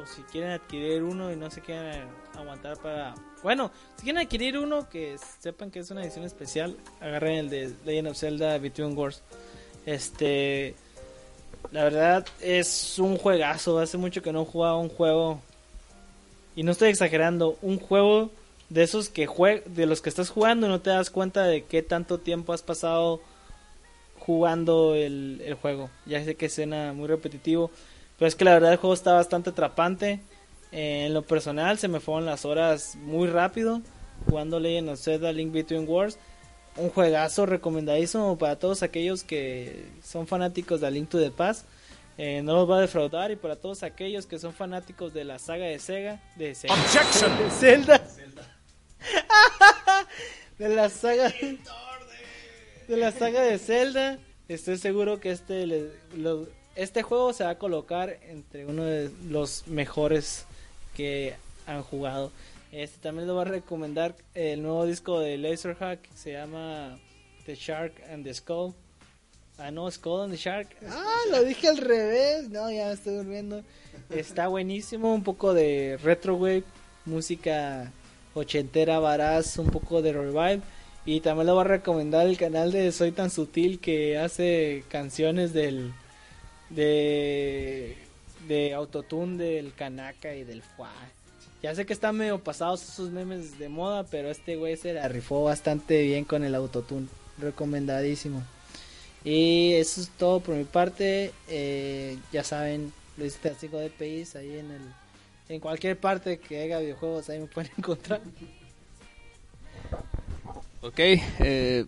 o 0.00 0.06
si 0.06 0.22
quieren 0.22 0.50
adquirir 0.50 1.02
uno 1.02 1.32
y 1.32 1.36
no 1.36 1.50
se 1.50 1.62
quieren 1.62 2.08
aguantar 2.34 2.76
para... 2.76 3.14
Bueno, 3.42 3.70
si 3.96 4.04
quieren 4.04 4.22
adquirir 4.22 4.58
uno 4.58 4.88
que 4.88 5.16
sepan 5.40 5.70
que 5.70 5.78
es 5.78 5.90
una 5.90 6.02
edición 6.02 6.24
especial, 6.26 6.76
agarren 7.00 7.36
el 7.38 7.50
de 7.50 7.74
Legend 7.86 8.08
of 8.08 8.18
Zelda 8.18 8.58
Between 8.58 8.96
Wars. 8.96 9.22
Este... 9.86 10.74
La 11.72 11.84
verdad 11.84 12.26
es 12.40 12.98
un 12.98 13.16
juegazo, 13.16 13.78
hace 13.78 13.96
mucho 13.96 14.22
que 14.22 14.32
no 14.32 14.44
jugaba 14.44 14.78
un 14.78 14.88
juego 14.88 15.40
y 16.54 16.62
no 16.62 16.72
estoy 16.72 16.90
exagerando, 16.90 17.58
un 17.60 17.78
juego 17.78 18.30
de 18.68 18.82
esos 18.82 19.08
que 19.08 19.26
jue 19.26 19.62
de 19.66 19.86
los 19.86 20.00
que 20.00 20.08
estás 20.08 20.30
jugando 20.30 20.66
y 20.66 20.70
no 20.70 20.80
te 20.80 20.90
das 20.90 21.10
cuenta 21.10 21.44
de 21.44 21.64
qué 21.64 21.82
tanto 21.82 22.18
tiempo 22.18 22.52
has 22.52 22.62
pasado 22.62 23.20
jugando 24.26 24.94
el, 24.94 25.40
el 25.44 25.54
juego. 25.54 25.88
Ya 26.04 26.22
sé 26.24 26.34
que 26.34 26.48
suena 26.48 26.92
muy 26.92 27.06
repetitivo, 27.06 27.70
pero 28.18 28.26
es 28.28 28.34
que 28.34 28.44
la 28.44 28.54
verdad 28.54 28.72
el 28.72 28.78
juego 28.78 28.94
está 28.94 29.12
bastante 29.12 29.50
atrapante. 29.50 30.20
Eh, 30.72 31.06
en 31.06 31.14
lo 31.14 31.22
personal 31.22 31.78
se 31.78 31.86
me 31.88 32.00
fueron 32.00 32.26
las 32.26 32.44
horas 32.44 32.96
muy 32.96 33.28
rápido 33.28 33.80
jugando 34.28 34.58
Legend 34.58 34.88
of 34.90 35.00
Zelda 35.00 35.32
Link 35.32 35.52
Between 35.52 35.88
Wars. 35.88 36.18
Un 36.76 36.90
juegazo 36.90 37.46
recomendadísimo 37.46 38.36
para 38.36 38.58
todos 38.58 38.82
aquellos 38.82 39.22
que 39.22 39.86
son 40.02 40.26
fanáticos 40.26 40.80
de 40.80 40.88
A 40.88 40.90
Link 40.90 41.08
to 41.08 41.18
the 41.20 41.30
Past. 41.30 41.64
eh, 42.18 42.42
no 42.42 42.54
los 42.54 42.68
va 42.70 42.78
a 42.78 42.80
defraudar 42.80 43.30
y 43.30 43.36
para 43.36 43.56
todos 43.56 43.82
aquellos 43.82 44.26
que 44.26 44.38
son 44.38 44.52
fanáticos 44.52 45.14
de 45.14 45.24
la 45.24 45.38
saga 45.38 45.66
de 45.66 45.78
Sega, 45.78 46.20
de 46.36 46.54
Sega, 46.54 46.74
de 47.38 47.50
Zelda, 47.50 48.02
de 50.58 50.68
la 50.68 50.88
saga 50.90 51.32
de 52.88 52.96
la 52.96 53.12
saga 53.12 53.42
de 53.42 53.58
Zelda, 53.58 54.18
estoy 54.48 54.78
seguro 54.78 55.20
que 55.20 55.30
este 55.30 55.66
le- 55.66 55.90
lo- 56.16 56.46
este 56.74 57.02
juego 57.02 57.32
se 57.32 57.44
va 57.44 57.50
a 57.50 57.58
colocar 57.58 58.18
entre 58.28 58.66
uno 58.66 58.84
de 58.84 59.10
los 59.28 59.66
mejores 59.66 60.44
que 60.94 61.34
han 61.66 61.82
jugado. 61.82 62.30
Este 62.72 62.98
también 62.98 63.26
lo 63.26 63.34
va 63.34 63.42
a 63.42 63.46
recomendar 63.46 64.14
el 64.34 64.62
nuevo 64.62 64.84
disco 64.84 65.20
de 65.20 65.38
Laserhack 65.38 66.02
que 66.02 66.16
se 66.16 66.32
llama 66.32 66.98
The 67.46 67.54
Shark 67.54 67.94
and 68.12 68.24
the 68.24 68.34
Skull. 68.34 68.74
Ah, 69.58 69.70
no, 69.70 69.90
Skull 69.90 70.22
and 70.24 70.32
the 70.32 70.36
Shark. 70.38 70.68
Ah, 70.90 71.14
lo 71.30 71.42
dije 71.44 71.68
al 71.68 71.78
revés. 71.78 72.50
No, 72.50 72.70
ya 72.70 72.86
me 72.88 72.92
estoy 72.92 73.14
durmiendo. 73.14 73.62
Está 74.10 74.48
buenísimo, 74.48 75.14
un 75.14 75.22
poco 75.24 75.54
de 75.54 75.98
retro 76.02 76.34
wave, 76.36 76.64
música 77.06 77.90
ochentera, 78.34 78.98
varaz, 78.98 79.56
un 79.58 79.70
poco 79.70 80.02
de 80.02 80.12
revive. 80.12 80.60
Y 81.06 81.20
también 81.20 81.46
lo 81.46 81.54
voy 81.54 81.64
a 81.64 81.68
recomendar 81.68 82.26
el 82.26 82.36
canal 82.36 82.72
de 82.72 82.90
Soy 82.90 83.12
tan 83.12 83.30
sutil 83.30 83.78
que 83.78 84.18
hace 84.18 84.82
canciones 84.88 85.52
del 85.52 85.92
de 86.68 87.96
de 88.48 88.74
autotune 88.74 89.36
del 89.36 89.72
Kanaka 89.72 90.34
y 90.34 90.44
del 90.44 90.62
Fua. 90.62 90.90
Ya 91.62 91.74
sé 91.74 91.86
que 91.86 91.92
están 91.92 92.16
medio 92.16 92.38
pasados 92.38 92.82
esos 92.82 93.10
memes 93.10 93.58
de 93.58 93.68
moda, 93.68 94.04
pero 94.04 94.30
este 94.30 94.56
güey 94.56 94.76
se 94.76 94.92
la 94.92 95.08
rifó 95.08 95.44
bastante 95.44 96.02
bien 96.02 96.24
con 96.24 96.44
el 96.44 96.54
autotune. 96.54 97.06
Recomendadísimo. 97.38 98.42
Y 99.24 99.74
eso 99.74 100.00
es 100.00 100.10
todo 100.10 100.40
por 100.40 100.54
mi 100.54 100.64
parte. 100.64 101.32
Eh, 101.48 102.18
ya 102.32 102.44
saben, 102.44 102.92
Luis 103.16 103.38
5 103.42 103.78
DPIs 103.78 104.36
ahí 104.36 104.58
en 104.58 104.70
el 104.70 104.82
en 105.48 105.60
cualquier 105.60 105.96
parte 105.96 106.38
que 106.38 106.60
haya 106.60 106.80
videojuegos 106.80 107.28
ahí 107.28 107.38
me 107.38 107.46
pueden 107.46 107.70
encontrar. 107.78 108.20
Ok, 110.82 110.98
eh, 110.98 111.86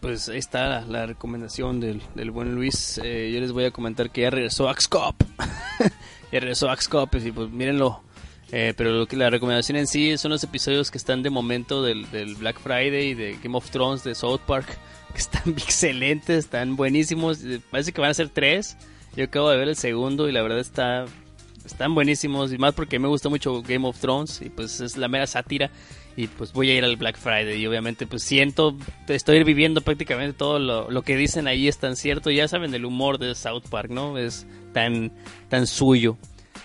pues 0.00 0.28
ahí 0.28 0.38
está 0.38 0.80
la, 0.82 1.06
recomendación 1.06 1.80
del, 1.80 2.00
del 2.14 2.30
buen 2.30 2.54
Luis. 2.54 2.98
Eh, 3.02 3.30
yo 3.34 3.40
les 3.40 3.52
voy 3.52 3.64
a 3.64 3.70
comentar 3.70 4.10
que 4.10 4.22
ya 4.22 4.30
regresó 4.30 4.68
Axcop. 4.68 5.22
ya 6.32 6.40
regresó 6.40 6.70
Axcop 6.70 7.14
y 7.16 7.32
pues 7.32 7.50
mírenlo. 7.50 8.02
Eh, 8.52 8.74
pero 8.76 8.90
lo 8.90 9.06
que 9.06 9.16
la 9.16 9.30
recomendación 9.30 9.76
en 9.76 9.86
sí 9.86 10.16
son 10.18 10.32
los 10.32 10.42
episodios 10.42 10.90
que 10.90 10.98
están 10.98 11.22
de 11.22 11.30
momento 11.30 11.82
del, 11.82 12.10
del 12.10 12.34
Black 12.34 12.60
Friday, 12.60 13.14
de 13.14 13.38
Game 13.42 13.56
of 13.56 13.70
Thrones, 13.70 14.02
de 14.02 14.14
South 14.14 14.40
Park, 14.46 14.66
que 15.12 15.18
están 15.18 15.50
excelentes, 15.50 16.44
están 16.44 16.76
buenísimos. 16.76 17.44
Eh, 17.44 17.60
Parece 17.70 17.92
que 17.92 18.00
van 18.00 18.10
a 18.10 18.14
ser 18.14 18.28
tres. 18.28 18.76
Yo 19.16 19.24
acabo 19.24 19.50
de 19.50 19.58
ver 19.58 19.68
el 19.68 19.76
segundo 19.76 20.28
y 20.28 20.32
la 20.32 20.42
verdad 20.42 20.60
está 20.60 21.04
están 21.64 21.94
buenísimos 21.94 22.52
y 22.52 22.58
más 22.58 22.74
porque 22.74 22.98
me 22.98 23.06
gusta 23.06 23.28
mucho 23.28 23.62
Game 23.62 23.86
of 23.86 23.98
Thrones 23.98 24.40
y 24.40 24.48
pues 24.48 24.80
es 24.80 24.96
la 24.96 25.08
mera 25.08 25.26
sátira 25.26 25.70
y 26.22 26.26
pues 26.26 26.52
voy 26.52 26.70
a 26.70 26.74
ir 26.74 26.84
al 26.84 26.96
Black 26.96 27.16
Friday 27.18 27.60
y 27.60 27.66
obviamente 27.66 28.06
pues 28.06 28.22
siento, 28.22 28.76
estoy 29.08 29.42
viviendo 29.44 29.80
prácticamente 29.80 30.34
todo 30.36 30.58
lo, 30.58 30.90
lo 30.90 31.02
que 31.02 31.16
dicen 31.16 31.46
ahí 31.46 31.68
es 31.68 31.78
tan 31.78 31.96
cierto, 31.96 32.30
ya 32.30 32.46
saben 32.48 32.74
el 32.74 32.84
humor 32.84 33.18
de 33.18 33.34
South 33.34 33.64
Park, 33.70 33.90
¿no? 33.90 34.18
Es 34.18 34.46
tan, 34.72 35.12
tan 35.48 35.66
suyo 35.66 36.16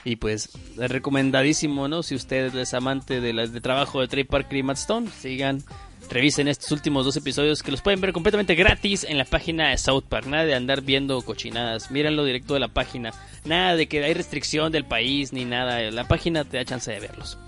y 0.03 0.18
pues 0.18 0.49
es 0.80 0.91
recomendadísimo, 0.91 1.88
¿no? 1.88 2.03
Si 2.03 2.16
usted 2.16 2.53
es 2.56 2.74
amante 2.74 3.22
de 3.22 3.34
la- 3.34 3.47
del 3.47 3.62
trabajo 3.62 4.01
de 4.01 4.08
Trey 4.08 4.24
Parker 4.24 4.58
y 4.64 4.72
Stone, 4.72 5.08
sigan, 5.10 5.64
revisen 6.10 6.47
estos 6.47 6.72
últimos 6.72 7.06
dos 7.06 7.16
episodios 7.18 7.64
que 7.64 7.72
los 7.72 7.82
pueden 7.82 8.01
ver 8.01 8.14
completamente 8.14 8.53
gratis 8.56 9.03
en 9.03 9.18
la 9.18 9.26
página 9.26 9.70
de 9.70 9.78
South 9.80 10.03
Park. 10.08 10.28
Nada 10.28 10.45
de 10.45 10.53
andar 10.53 10.82
viendo 10.82 11.20
cochinadas, 11.24 11.89
mírenlo 11.89 12.24
directo 12.24 12.53
de 12.53 12.60
la 12.60 12.68
página. 12.68 13.12
Nada 13.45 13.76
de 13.76 13.88
que 13.88 14.03
hay 14.03 14.14
restricción 14.14 14.72
del 14.72 14.86
país 14.86 15.34
ni 15.34 15.45
nada, 15.45 15.80
la 15.91 16.08
página 16.08 16.43
te 16.43 16.58
da 16.58 16.66
chance 16.66 16.91
de 16.91 16.99
verlos. 16.99 17.39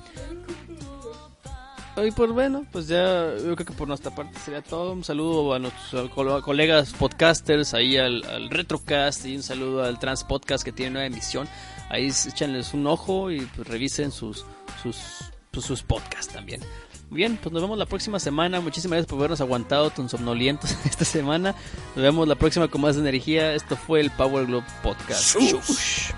Y 2.06 2.12
pues 2.12 2.32
bueno, 2.32 2.64
pues 2.72 2.88
ya 2.88 3.34
yo 3.38 3.56
creo 3.56 3.66
que 3.66 3.74
por 3.74 3.88
nuestra 3.88 4.14
parte 4.14 4.38
sería 4.46 4.62
todo. 4.62 4.92
Un 4.92 5.04
saludo 5.04 5.54
a 5.54 5.60
nuestros 5.60 6.10
col- 6.12 6.42
colegas 6.44 6.94
podcasters, 6.94 7.74
ahí 7.74 7.98
al, 7.98 8.24
al 8.26 8.50
Retrocast 8.50 9.26
y 9.26 9.36
un 9.36 9.44
saludo 9.44 9.84
al 9.84 9.98
Trans 9.98 10.24
Podcast 10.24 10.64
que 10.64 10.72
tiene 10.72 10.92
nueva 10.92 11.08
emisión. 11.08 11.48
Ahí 11.90 12.08
s- 12.08 12.30
échanles 12.30 12.74
un 12.74 12.86
ojo 12.86 13.32
y 13.32 13.42
pues 13.42 13.68
revisen 13.68 14.12
sus, 14.12 14.46
sus, 14.84 14.98
pues, 15.52 15.66
sus 15.66 15.82
podcasts 15.82 16.32
también. 16.32 16.62
Bien, 17.10 17.40
pues 17.42 17.52
nos 17.54 17.62
vemos 17.64 17.78
la 17.78 17.86
próxima 17.86 18.20
semana. 18.20 18.60
Muchísimas 18.62 18.98
gracias 18.98 19.10
por 19.10 19.18
habernos 19.20 19.42
aguantado 19.42 19.90
tan 19.90 20.08
somnolientos 20.10 20.72
esta 20.86 21.06
semana. 21.06 21.56
Nos 21.96 22.04
vemos 22.04 22.28
la 22.28 22.36
próxima 22.36 22.68
con 22.68 22.82
más 22.82 22.96
energía. 22.98 23.54
Esto 23.54 23.76
fue 23.76 24.02
el 24.02 24.12
Power 24.12 24.46
Glove 24.46 24.66
Podcast. 24.84 25.36
Shush. 25.40 26.12
こ 26.12 26.18